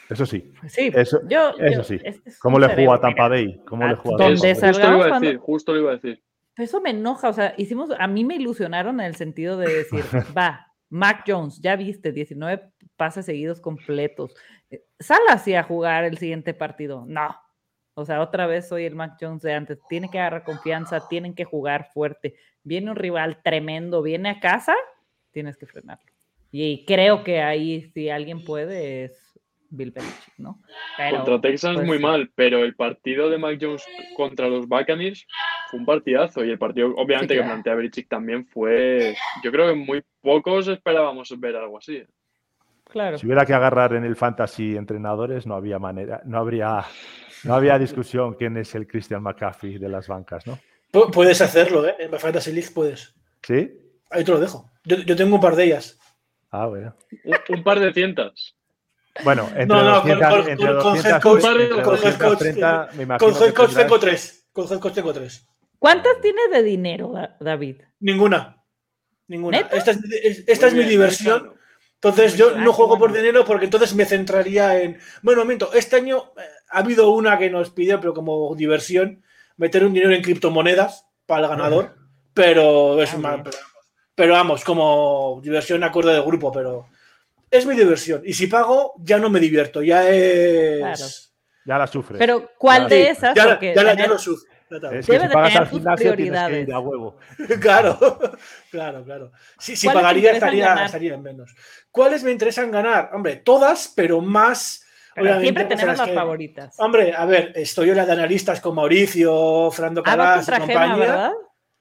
[0.10, 0.52] eso sí.
[0.60, 2.00] pues sí, Eso- yo, eso yo- sí.
[2.04, 3.62] es ¿Cómo le jugó a Tampa Bay?
[3.68, 4.56] ¿Cómo le jugó a Tampa Bay?
[4.56, 6.24] Justo lo iba a decir, justo lo iba a decir.
[6.56, 9.72] Pero eso me enoja, o sea, hicimos, a mí me ilusionaron en el sentido de
[9.72, 10.00] decir,
[10.38, 14.36] va, Mac Jones, ya viste, 19 pases seguidos completos.
[14.70, 17.06] eh, Sal así a jugar el siguiente partido.
[17.08, 17.36] No.
[17.94, 19.80] O sea, otra vez soy el Mac Jones de antes.
[19.88, 22.36] Tiene que agarrar confianza, tienen que jugar fuerte.
[22.64, 24.76] Viene un rival tremendo, viene a casa,
[25.32, 26.12] tienes que frenarlo.
[26.52, 29.40] Y creo que ahí, si alguien puede, es
[29.70, 30.62] Bill Belichick, ¿no?
[30.98, 33.86] Pero, contra Texans pues, muy mal, pero el partido de Mac Jones
[34.16, 35.26] contra los Buccaneers
[35.70, 36.44] fue un partidazo.
[36.44, 39.16] Y el partido, obviamente, Sí, que plantea Belichick también fue.
[39.44, 42.04] Yo creo que muy pocos esperábamos ver algo así.
[42.90, 43.18] Claro.
[43.18, 46.86] Si hubiera que agarrar en el fantasy entrenadores, no había manera, no habría,
[47.44, 50.58] no había discusión quién es el Christian McCaffrey de las bancas, ¿no?
[50.94, 51.96] Pu- Puedes hacerlo, ¿eh?
[52.00, 53.14] En Fantasy League puedes.
[53.44, 53.72] ¿Sí?
[54.10, 54.70] Ahí te lo dejo.
[54.86, 56.00] Yo, yo tengo un par de ellas.
[56.52, 56.96] Ah, bueno.
[57.26, 58.56] Un, un par de cientas.
[59.24, 61.96] Bueno, entre No, no, con- 200, con- entre con- con 200, head coach- entre con
[61.96, 64.48] head 230, me imagino Con Head Coach tendrás- tengo tres.
[64.54, 65.48] Con Head Coach tengo tres.
[65.80, 67.82] ¿Cuántas tienes de dinero, Da- David?
[68.00, 68.64] Ninguna.
[69.28, 69.58] Ninguna.
[69.58, 69.76] ¿Neta?
[69.76, 71.55] Esta es, es- esta es mi diversión.
[72.08, 75.00] Entonces yo no juego por dinero porque entonces me centraría en.
[75.24, 79.24] Bueno, momento, este año eh, ha habido una que nos pidió, pero como diversión,
[79.58, 81.96] meter un dinero en criptomonedas para el ganador.
[82.34, 83.58] Pero es Ah, una- pero,
[84.14, 86.88] pero vamos, como diversión acorde del grupo, pero
[87.50, 88.22] es mi diversión.
[88.26, 90.80] Y si pago, ya no me divierto, ya es.
[90.80, 91.06] Claro.
[91.66, 92.20] Ya la sufres.
[92.20, 93.36] Pero, ¿cuál Ya, de Sí, esas?
[93.36, 94.48] ya, ya la- ya lo sufro.
[94.70, 97.18] Es que debe si de pagas al gimnasio tienes que ir a huevo.
[97.62, 97.98] Claro,
[98.72, 99.32] claro, claro.
[99.60, 101.56] Si, si ¿Cuáles te pagaría, estaría, estaría en menos.
[101.92, 103.12] ¿Cuáles me interesan ganar?
[103.14, 104.84] Hombre, todas, pero más.
[105.14, 106.76] Pero siempre tenemos las que- favoritas.
[106.80, 110.52] Hombre, a ver, estoy en la de analistas con Mauricio, Fernando Ah, vas Calas y
[110.68, 110.96] Gema, compañía.
[110.98, 111.32] ¿verdad?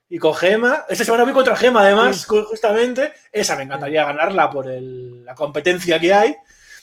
[0.09, 0.85] y con Gema.
[0.89, 3.13] Esta semana voy contra Gema, además, cu- justamente.
[3.33, 6.37] Esa me encantaría ganarla por el- la competencia que hay.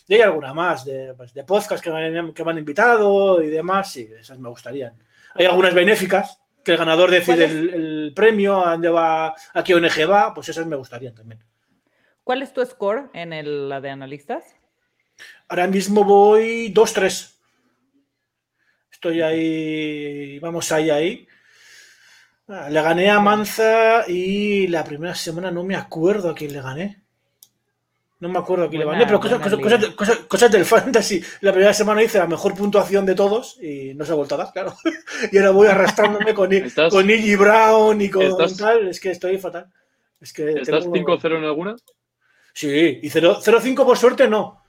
[0.07, 3.41] Y hay alguna más de, pues, de podcast que me, han, que me han invitado
[3.41, 3.89] y demás.
[3.93, 4.93] Sí, esas me gustarían.
[5.35, 10.09] Hay algunas benéficas que el ganador decide el premio, a dónde va, a qué ONG
[10.09, 10.33] va.
[10.33, 11.43] Pues esas me gustarían también.
[12.23, 14.55] ¿Cuál es tu score en el, la de analistas?
[15.47, 17.35] Ahora mismo voy 2-3.
[18.91, 21.27] Estoy ahí, vamos ahí, ahí.
[22.47, 26.61] Ah, Le gané a Manza y la primera semana no me acuerdo a quién le
[26.61, 27.00] gané.
[28.21, 31.21] No me acuerdo a quién le gané, pero cosas, cosas- cosas- cosas- cosas del fantasy.
[31.41, 34.37] La primera semana hice la mejor puntuación de todos y no se ha vuelto a
[34.39, 34.73] dar, claro.
[35.31, 38.87] Y ahora voy arrastrándome con, ¿Estás- con Iggy Brown y con estás- tal.
[38.87, 39.65] Es que estoy fatal.
[40.21, 41.75] Es que ¿Estás tengo- 5-0 en alguna?
[42.53, 44.61] Sí, y 0 0-5 por suerte no.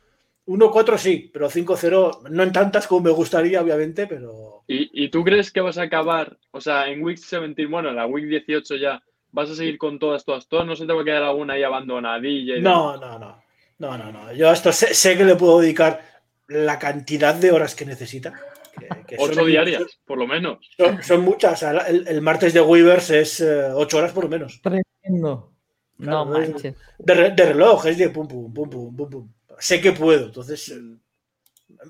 [0.47, 4.65] 1-4 sí, pero 5-0 no en tantas como me gustaría, obviamente, pero.
[4.67, 7.97] ¿Y, y tú crees que vas a acabar, o sea, en Week 17, bueno, en
[7.97, 9.01] la Week 18 ya,
[9.33, 10.67] vas a seguir con todas, todas, todas?
[10.67, 12.57] ¿No se te va a quedar alguna ahí abandonadilla?
[12.57, 13.43] y No, no, no.
[13.79, 14.33] No, no, no.
[14.33, 16.01] Yo a esto sé, sé que le puedo dedicar
[16.47, 18.33] la cantidad de horas que necesita.
[18.79, 19.29] que- que demás?
[19.31, 20.59] Ocho son- diarias, por lo menos.
[20.77, 21.55] Son, son muchas.
[21.55, 24.61] O sea, el, el martes de Weavers es 8 horas por lo menos.
[24.63, 25.53] Tremendo.
[25.99, 26.75] No Claro, es- manches.
[26.99, 29.29] De, re- de reloj, es de pum, pum, pum, pum, pum, pum.
[29.59, 30.81] Sé que puedo, entonces eh,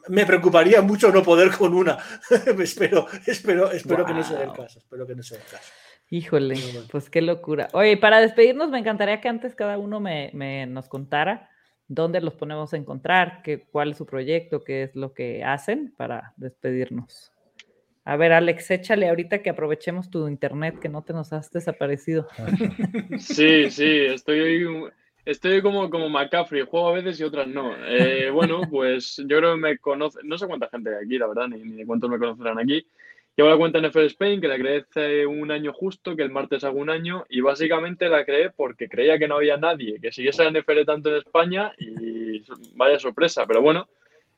[0.08, 1.98] me preocuparía mucho no poder con una.
[2.62, 4.78] espero espero, espero que no sea el caso.
[4.78, 5.72] Espero que no sea el caso.
[6.12, 6.56] Híjole,
[6.90, 7.68] pues qué locura.
[7.72, 11.48] Oye, para despedirnos, me encantaría que antes cada uno me, me nos contara
[11.88, 15.94] dónde los ponemos a encontrar, qué, cuál es su proyecto, qué es lo que hacen
[15.96, 17.32] para despedirnos.
[18.04, 22.28] A ver, Alex, échale ahorita que aprovechemos tu internet, que no te nos has desaparecido.
[23.18, 24.90] Sí, sí, estoy,
[25.24, 27.74] estoy como, como McCaffrey, juego a veces y otras no.
[27.86, 31.28] Eh, bueno, pues yo creo que me conoce, no sé cuánta gente hay aquí, la
[31.28, 32.86] verdad, ni, ni de cuántos me conocerán aquí.
[33.36, 36.30] Llevo la cuenta en NFL Spain, que la creé hace un año justo, que el
[36.30, 40.12] martes hago un año, y básicamente la creé porque creía que no había nadie que
[40.12, 42.42] siguiese la NFL tanto en España, y
[42.74, 43.88] vaya sorpresa, pero bueno,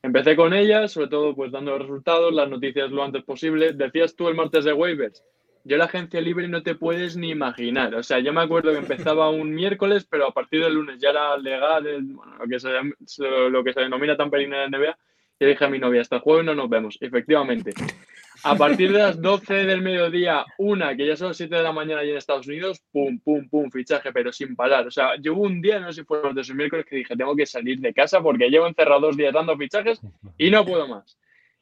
[0.03, 3.73] empecé con ella, sobre todo pues dando resultados, las noticias lo antes posible.
[3.73, 5.25] Decías tú el martes de waivers,
[5.65, 7.95] yo la agencia libre no te puedes ni imaginar.
[7.97, 11.11] O sea, yo me acuerdo que empezaba un miércoles, pero a partir del lunes ya
[11.11, 12.69] era legal, el- lo, que se,
[13.51, 14.99] lo que se denomina tampering en la NBA.
[15.41, 16.97] Y dije a mi novia, hasta el jueves no nos vemos.
[17.01, 17.73] Efectivamente.
[18.45, 21.73] A partir de las 12 del mediodía, una, que ya son las 7 de la
[21.73, 24.87] mañana allí en Estados Unidos, pum, pum, pum, fichaje, pero sin parar.
[24.87, 26.97] O sea, yo hubo un día, no sé si fue los de esos miércoles, que
[26.97, 30.01] dije, tengo que salir de casa porque llevo encerrado dos días dando fichajes
[30.37, 31.19] y no puedo más.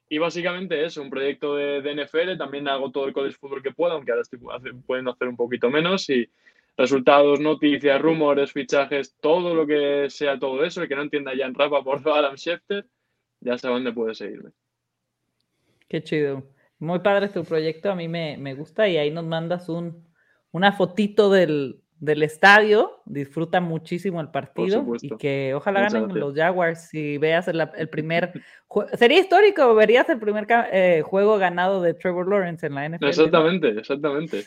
[0.09, 3.71] Y básicamente eso, un proyecto de, de NFL, también hago todo el college fútbol que
[3.71, 4.41] puedo, aunque ahora estoy
[4.87, 6.29] pudiendo hacer un poquito menos y
[6.77, 11.47] resultados, noticias, rumores, fichajes, todo lo que sea todo eso, el que no entienda ya
[11.47, 12.87] en Rafa por Adam Schefter,
[13.41, 14.51] ya sabe dónde puede seguirme.
[15.89, 16.43] Qué chido.
[16.83, 20.05] Muy padre tu proyecto, a mí me, gusta y ahí nos mandas un,
[20.51, 27.19] una fotito del, estadio, disfruta muchísimo el partido y que ojalá ganen los Jaguars si
[27.19, 28.33] veas el, primer
[28.95, 33.05] sería histórico, verías el primer eh, juego ganado de Trevor Lawrence en la NFL.
[33.05, 34.45] Exactamente, exactamente.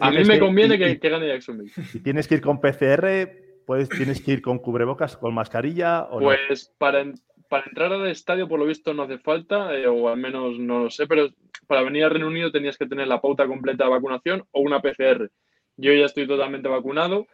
[0.00, 1.70] a mí me conviene que, gane Jacksonville.
[1.92, 6.20] Si tienes que ir con PCR, pues tienes que ir con cubrebocas, con mascarilla o
[6.20, 7.04] Pues para,
[7.48, 10.84] para entrar al estadio, por lo visto, no hace falta, eh, o al menos no
[10.84, 11.28] lo sé, pero
[11.66, 14.80] para venir al Reino Unido tenías que tener la pauta completa de vacunación o una
[14.80, 15.30] PCR.
[15.76, 17.26] Yo ya estoy totalmente vacunado,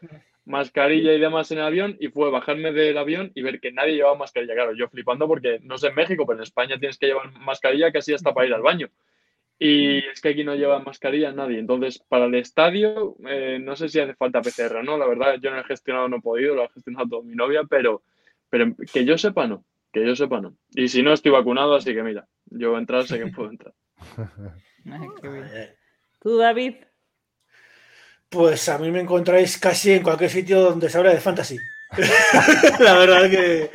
[0.44, 3.94] mascarilla y demás en el avión, y fue bajarme del avión y ver que nadie
[3.94, 4.54] llevaba mascarilla.
[4.54, 7.92] Claro, yo flipando porque no sé en México, pero en España tienes que llevar mascarilla
[7.92, 8.88] casi hasta para ir al baño.
[9.62, 11.58] Y es que aquí no lleva mascarilla nadie.
[11.58, 14.96] Entonces, para el estadio, eh, no sé si hace falta PCR no.
[14.96, 17.62] La verdad, yo no he gestionado, no he podido, lo ha gestionado toda mi novia,
[17.68, 18.02] pero,
[18.48, 19.64] pero que yo sepa, no.
[19.92, 20.56] Que yo sepa, no.
[20.74, 23.50] Y si no, estoy vacunado, así que mira, yo voy a entrar, sé que puedo
[23.50, 23.74] entrar.
[26.20, 26.76] ¿Tú, David?
[28.30, 31.58] Pues a mí me encontráis casi en cualquier sitio donde se habla de fantasy.
[32.80, 33.70] la verdad que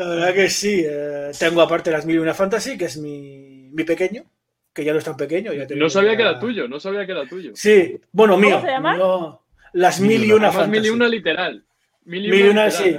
[0.00, 0.82] la verdad que sí.
[0.86, 4.24] Eh, tengo aparte las mil y una fantasy, que es mi, pequeño,
[4.72, 5.52] que ya no es tan pequeño.
[5.76, 7.52] no sabía que era tuyo, no sabía que era tuyo.
[7.54, 8.56] Sí, bueno, mío.
[8.56, 9.40] ¿Cómo se llama?
[9.72, 10.70] las mil y una fantasy.
[10.70, 11.64] Mil y una literal.
[12.04, 12.96] Mil y, una, sí.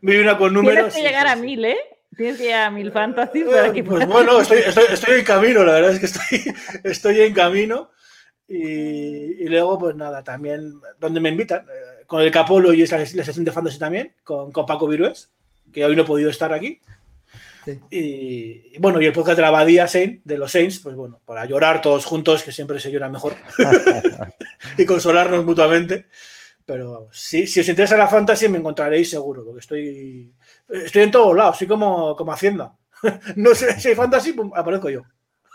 [0.00, 0.92] Mil y una con números.
[0.92, 1.76] Tienes que llegar a mil, ¿eh?
[2.16, 5.72] Tienes que llegar a mil fantasy para que Pues bueno, estoy, estoy, en camino, la
[5.72, 7.90] verdad es que estoy, estoy en camino.
[8.48, 12.96] Y, y, luego, pues nada, también donde me invitan, eh, con el Capolo y esa,
[12.98, 15.30] la sesión de fantasy también, con, con Paco Virués,
[15.72, 16.80] que hoy no he podido estar aquí.
[17.90, 21.44] Y, bueno, y el podcast de la Abadía Saint, de los Saints, pues bueno, para
[21.46, 23.34] llorar todos juntos, que siempre se llora mejor,
[24.78, 26.06] y consolarnos mutuamente.
[26.64, 30.34] Pero sí, si os interesa la fantasy me encontraréis seguro, porque estoy,
[30.68, 32.76] estoy en todos lados, soy como, como Hacienda.
[33.36, 35.02] no sé si hay fantasy, pues aparezco yo.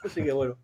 [0.04, 0.58] Así que bueno.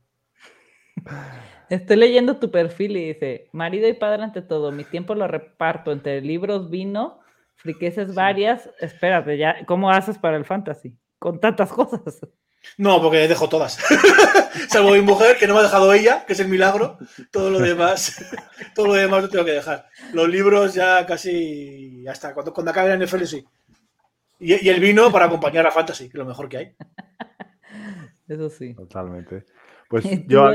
[1.69, 5.91] Estoy leyendo tu perfil y dice, marido y padre ante todo, mi tiempo lo reparto
[5.91, 7.19] entre libros, vino,
[7.55, 8.69] friqueces varias.
[8.79, 10.97] Espérate, ya, ¿cómo haces para el fantasy?
[11.19, 12.19] Con tantas cosas.
[12.77, 13.77] No, porque dejo todas.
[14.69, 16.97] Salvo mi mujer, que no me ha dejado ella, que es el milagro.
[17.31, 18.23] Todo lo demás,
[18.75, 19.87] todo lo demás lo tengo que dejar.
[20.13, 23.45] Los libros ya casi hasta cuando, cuando acabe la NFL sí.
[24.39, 26.75] Y, el vino para acompañar a Fantasy, que es lo mejor que hay.
[28.27, 28.75] Eso sí.
[28.75, 29.45] Totalmente.
[29.89, 30.51] Pues yo,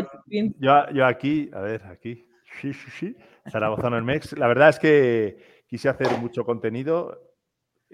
[0.58, 2.28] yo, aquí, a ver, aquí,
[2.60, 3.16] sí, sí, sí,
[3.50, 4.36] Zaragoza el MEX.
[4.36, 7.31] La verdad es que quise hacer mucho contenido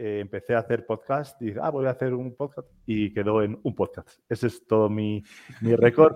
[0.01, 3.59] eh, empecé a hacer podcast y ah, voy a hacer un podcast y quedó en
[3.65, 4.21] un podcast.
[4.29, 5.25] Ese es todo mi,
[5.61, 6.15] mi récord,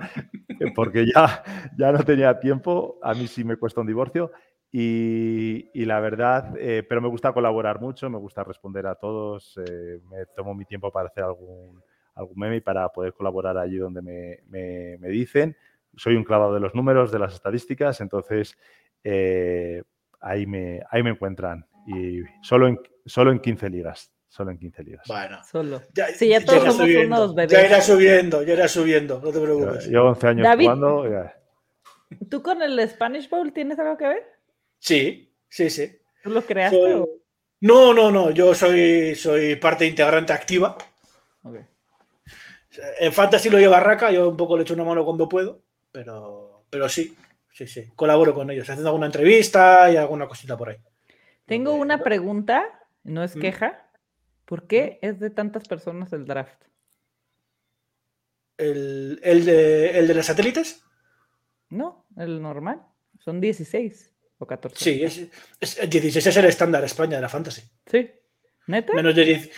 [0.76, 1.42] porque ya,
[1.76, 4.30] ya no tenía tiempo, a mí sí me cuesta un divorcio
[4.70, 9.59] y, y la verdad, eh, pero me gusta colaborar mucho, me gusta responder a todos,
[9.59, 11.82] eh, me tomo mi tiempo para hacer algún,
[12.14, 15.56] algún meme y para poder colaborar allí donde me, me, me dicen.
[15.96, 18.56] Soy un clavado de los números, de las estadísticas, entonces
[20.20, 24.12] ahí, me, ahí me encuentran y solo en, solo en 15 ligas.
[24.28, 25.06] Solo en 15 ligas.
[25.09, 25.82] Bueno, solo.
[25.94, 27.52] Ya, sí, ya todos somos unos bebés.
[27.52, 29.86] Ya irá subiendo, ya irá subiendo, no te preocupes.
[29.88, 31.30] Llevo 11 años jugando.
[32.30, 34.22] ¿Tú con el Spanish Bowl tienes algo que ver?
[34.78, 35.98] Sí, sí, sí.
[36.22, 37.04] ¿Tú lo creaste?
[37.60, 38.30] No, no, no.
[38.30, 40.76] Yo soy, soy parte integrante activa.
[41.42, 41.66] Okay.
[43.00, 46.64] En Fantasy lo lleva Raca, yo un poco le echo una mano cuando puedo, pero,
[46.70, 47.14] pero sí,
[47.52, 47.90] sí, sí.
[47.94, 50.76] Colaboro con ellos, haciendo alguna entrevista y alguna cosita por ahí.
[51.52, 52.64] Tengo una pregunta,
[53.04, 53.86] no es queja.
[54.46, 56.64] ¿Por qué es de tantas personas el draft?
[58.56, 60.82] ¿El, de, el de los satélites?
[61.68, 62.80] No, el normal.
[63.18, 64.82] Son 16 o 14.
[64.82, 67.60] Sí, es, 16 es el estándar España de la Fantasy.
[67.84, 68.10] Sí.
[68.68, 68.94] ¿Neta?
[68.94, 69.50] Menos de,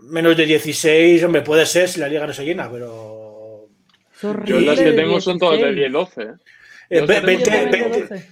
[0.00, 3.70] menos de 16, hombre, puede ser si la liga no se llena, pero.
[4.44, 6.22] Yo las que tengo son todas de 10 12.
[6.90, 7.00] ¿eh?
[7.00, 8.26] 20,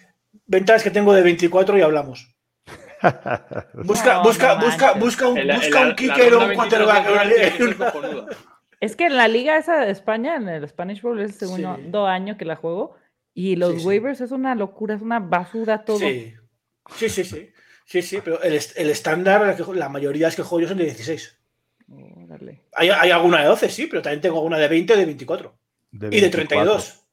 [0.46, 2.36] ventas que tengo de 24 y hablamos.
[3.74, 8.36] busca, busca, busca, busca un, busca un kicker o un quarterback.
[8.80, 12.06] Es que en la liga esa de España, en el Spanish Bowl, es el segundo
[12.06, 12.96] año que la juego.
[13.32, 15.98] Y los waivers es una locura, es una basura todo.
[15.98, 16.34] Sí,
[16.96, 17.24] sí, sí.
[17.24, 17.50] sí.
[17.90, 21.40] Sí, sí, pero el, el estándar, la mayoría es que juego yo son de 16.
[22.74, 25.58] Hay, hay, alguna de 12, sí, pero también tengo alguna de 20 o de 24.
[25.92, 27.04] y de 32.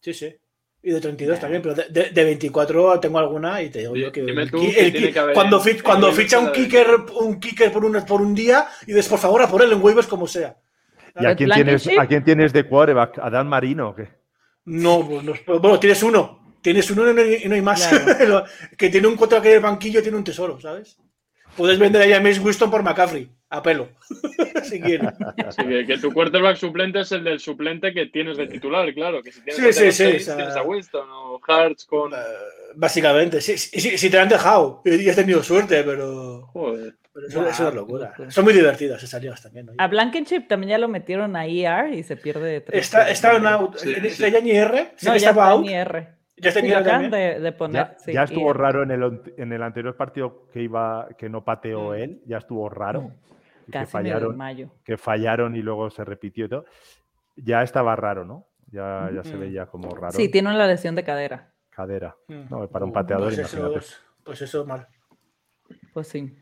[0.00, 0.36] Sí, sí.
[0.80, 4.22] Y de 32 también, pero de, de, 24 tengo alguna y te digo yo que,
[5.34, 6.86] cuando, cuando ficha un kicker,
[7.20, 9.82] un kicker por un, por un día y dices, por favor, a por él en
[9.82, 10.56] waivers como sea.
[11.18, 13.18] ¿Y a quién, tienes, a quién tienes de quarterback?
[13.18, 14.08] ¿A Dan Marino o qué?
[14.66, 16.56] No, bueno, tienes uno.
[16.62, 17.90] Tienes uno y no hay más.
[18.78, 20.98] que tiene un cuatro que en el banquillo tiene un tesoro, ¿sabes?
[21.56, 23.88] Puedes vender a James Winston por McCaffrey, a pelo,
[24.62, 25.10] si quieres.
[25.86, 29.22] que, tu quarterback suplente es el del suplente que tienes de titular, claro.
[29.22, 32.12] Que si tienes sí, sí, sí, tienes a Winston o Hartz con...
[32.12, 32.16] Eh,
[32.76, 36.46] básicamente, sí, si te han dejado y has tenido suerte, pero...
[36.52, 36.94] Joder.
[37.12, 38.14] Pero eso, es una locura.
[38.28, 39.66] Son muy divertidas esas ligas también.
[39.66, 39.72] ¿no?
[39.76, 42.84] A Blankenship también ya lo metieron a ER y se pierde de tres.
[42.84, 43.76] Está, está en out.
[43.82, 44.92] ¿Ya ni R?
[45.02, 45.66] No, ya estaba out.
[45.66, 46.17] Ni R.
[46.40, 50.62] Ya, tenía de, de, poner, ya, estuvo raro en el, en el anterior partido que
[50.62, 51.94] iba que no pateó mm.
[51.94, 53.02] él, ya estuvo raro.
[53.02, 53.70] Mm.
[53.72, 54.70] que fallaron, mayo.
[54.84, 56.64] que fallaron y luego se repitió y todo.
[57.36, 58.46] Ya estaba raro, ¿no?
[58.70, 59.40] Ya, ya se mm.
[59.40, 60.12] veía como raro.
[60.12, 61.52] Sí, tiene una lesión de cadera.
[61.70, 62.16] Cadera.
[62.28, 63.72] No, para un pateador, pues Eso,
[64.24, 64.88] pues eso mal.
[65.92, 66.36] Pues sí.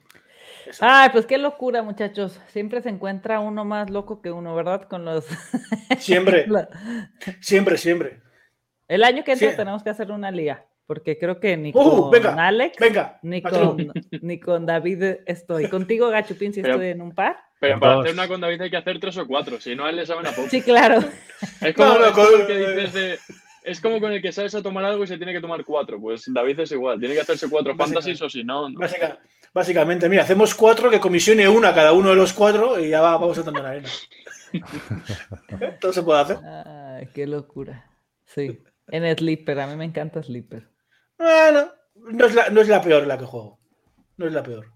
[0.81, 2.41] Ay, pues qué locura, muchachos.
[2.49, 4.83] Siempre se encuentra uno más loco que uno, ¿verdad?
[4.89, 5.25] Con los.
[5.99, 6.47] Siempre.
[7.41, 8.21] siempre, siempre.
[8.89, 12.39] El año que entra tenemos que hacer una liga, porque creo que ni uh, con
[12.39, 12.77] Alex,
[13.23, 13.93] ni, con,
[14.23, 15.69] ni con David estoy.
[15.71, 17.37] Contigo, Gachupín, si estoy en un par.
[17.59, 19.91] Pero para hacer una con David hay que hacer tres o cuatro, si no a
[19.91, 20.49] él le saben a poco.
[20.49, 21.01] Sí, claro.
[21.61, 23.19] Es como, el que dices de,
[23.67, 26.01] es como con el que sabes a tomar algo y se tiene que tomar cuatro.
[26.01, 28.69] Pues David es igual, tiene que hacerse cuatro fantasies o si no.
[29.53, 33.39] Básicamente, mira, hacemos cuatro, que comisione una cada uno de los cuatro y ya vamos
[33.39, 33.89] a tomar arena.
[35.81, 36.39] Todo se puede hacer.
[36.45, 37.91] Ay, qué locura.
[38.27, 38.61] Sí.
[38.89, 40.69] En Sleeper, a mí me encanta Sleeper.
[41.19, 43.59] Bueno, no es, la, no es la peor la que juego.
[44.17, 44.73] No es la peor.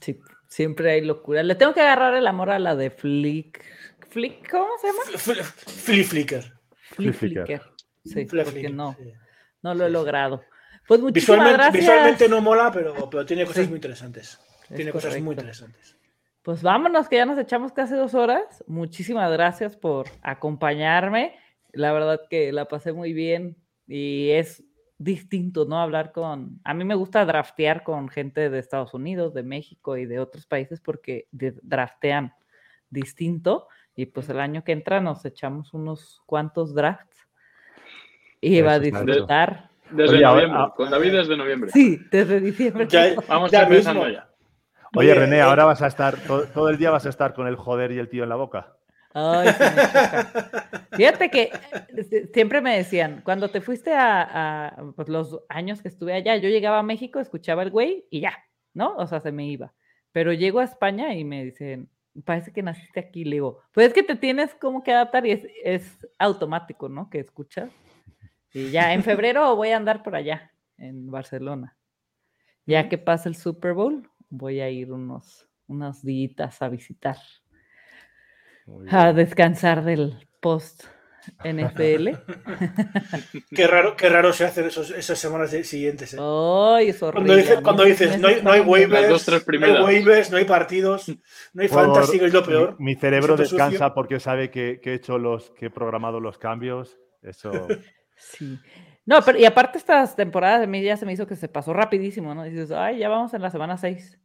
[0.00, 1.42] Sí, siempre hay locura.
[1.42, 3.64] Le tengo que agarrar el amor a la de Flick.
[4.08, 4.50] ¿Flick?
[4.50, 5.44] ¿Cómo se llama?
[5.66, 6.52] Flip Flicker.
[6.94, 7.62] Flip Flicker.
[8.04, 8.96] Sí, porque no,
[9.62, 10.42] no lo he logrado.
[10.86, 14.38] Pues muchísimas visualmente, Visualmente no mola, pero, pero tiene cosas muy interesantes.
[14.74, 15.96] tiene cosas muy interesantes.
[16.42, 18.64] Pues vámonos, que ya nos echamos casi dos horas.
[18.66, 21.38] Muchísimas gracias por acompañarme.
[21.72, 24.64] La verdad que la pasé muy bien y es
[24.98, 25.80] distinto, ¿no?
[25.80, 26.60] Hablar con...
[26.64, 30.46] A mí me gusta draftear con gente de Estados Unidos, de México y de otros
[30.46, 32.34] países porque draftean
[32.90, 37.28] distinto y pues el año que entra nos echamos unos cuantos drafts
[38.40, 39.70] y va a disfrutar.
[39.90, 41.70] Desde noviembre, con David desde noviembre.
[41.70, 42.86] Sí, desde diciembre.
[43.28, 44.28] Vamos ya empezando ya.
[44.94, 47.92] Oye, René, ahora vas a estar, todo, el día vas a estar con el joder
[47.92, 48.77] y el tío en la boca.
[49.18, 49.48] Ay,
[50.92, 51.50] Fíjate que
[51.96, 56.48] eh, siempre me decían, cuando te fuiste a, pues, los años que estuve allá, yo
[56.48, 58.38] llegaba a México, escuchaba el güey y ya,
[58.74, 58.96] ¿no?
[58.96, 59.74] O sea, se me iba.
[60.12, 61.88] Pero llego a España y me dicen,
[62.24, 63.24] parece que naciste aquí.
[63.24, 67.10] Le digo, pues es que te tienes como que adaptar y es, es automático, ¿no?
[67.10, 67.70] Que escuchas.
[68.52, 71.76] Y ya en febrero voy a andar por allá, en Barcelona.
[72.66, 77.16] Ya que pasa el Super Bowl, voy a ir unos, unos días a visitar
[78.90, 80.84] a descansar del post
[81.44, 82.08] NFL.
[83.54, 86.14] qué raro, qué raro se hacen esas semanas siguientes.
[86.14, 86.16] ¿eh?
[87.62, 91.08] cuando, dices, no hay, no hay waivers, no hay waivers, no hay partidos,
[91.52, 92.76] no hay fantasy, es lo peor.
[92.78, 96.98] Mi, cerebro descansa porque sabe que, he hecho los, que he programado los cambios.
[97.22, 97.50] Eso.
[98.16, 98.58] sí.
[99.04, 101.72] No, pero y aparte estas temporadas de mí ya se me hizo que se pasó
[101.72, 102.44] rapidísimo, ¿no?
[102.44, 104.20] Dices, ay, ya vamos en la semana 6.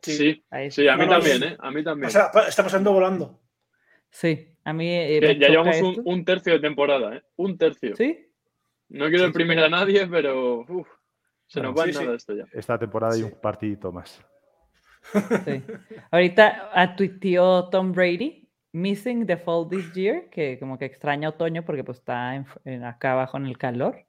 [0.00, 1.56] Sí, sí, a mí también, ¿eh?
[1.58, 2.08] A mí también.
[2.08, 2.30] está
[2.62, 3.40] pasando volando.
[4.10, 4.88] Sí, a mí.
[4.88, 7.22] Eh, ya, llevamos un, tercio de temporada, ¿eh?
[7.36, 7.94] Un tercio.
[7.96, 8.26] Sí.
[8.88, 10.64] No quiero imprimir a nadie, pero.
[11.46, 12.44] se nos va nada esto ya.
[12.52, 14.24] Esta temporada hay un partidito más.
[15.44, 15.62] Sí.
[16.10, 21.64] Ahorita a tuiteó Tom Brady, missing the fall this year, que como que extraña otoño
[21.64, 22.44] porque pues está
[22.84, 24.06] acá abajo en el calor.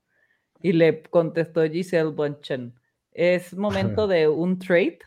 [0.62, 2.74] Y le contestó Giselle Bunchen,
[3.12, 5.00] es momento de un trade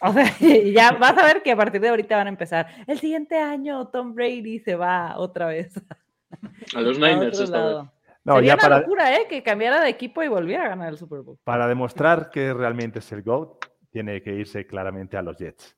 [0.02, 0.24] o sea,
[0.64, 2.68] ya vas a ver que a partir de ahorita van a empezar.
[2.86, 5.74] El siguiente año Tom Brady se va otra vez.
[6.74, 7.76] A los Niners esta vez.
[8.22, 9.26] No, Sería una locura, ¿eh?
[9.28, 11.38] Que cambiara de equipo y volviera a ganar el Super Bowl.
[11.42, 15.76] Para demostrar que realmente es el GOAT, tiene que irse claramente a los Jets.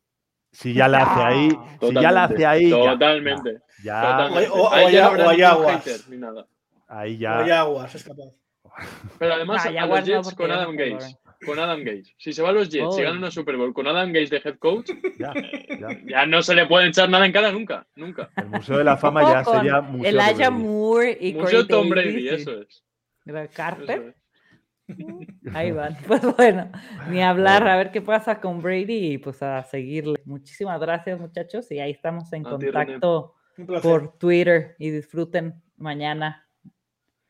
[0.50, 1.48] Si ya la hace ahí,
[1.80, 2.68] si ya la hace ahí.
[2.68, 3.60] Totalmente.
[3.82, 6.06] Ya, O, hay aguas.
[6.88, 7.38] Ahí ya.
[7.38, 8.32] O hay aguas, es capaz.
[9.18, 12.14] Pero además, a los Jets con Adam Gates con Adam Gates.
[12.18, 14.42] Si se va a los Jets, si ganan una Super Bowl con Adam Gates de
[14.44, 18.30] head coach, ya, no se le puede echar nada en cara nunca, nunca.
[18.36, 22.62] El Museo de la Fama ya sería Museo Elijah Moore y Museo Tom Brady, eso
[22.62, 22.84] es.
[23.54, 24.14] Carter.
[25.54, 25.96] Ahí van.
[26.06, 26.70] Pues bueno,
[27.08, 30.20] ni hablar, a ver qué pasa con Brady y pues a seguirle.
[30.24, 33.34] Muchísimas gracias, muchachos, y ahí estamos en contacto
[33.82, 36.42] por Twitter y disfruten mañana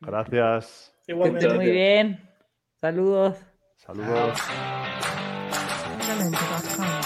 [0.05, 0.93] Gracias.
[1.07, 1.53] Igualmente.
[1.53, 2.29] Muy bien.
[2.79, 3.52] Saludos.
[3.85, 4.39] Saludos.
[6.09, 7.02] Elemento.com.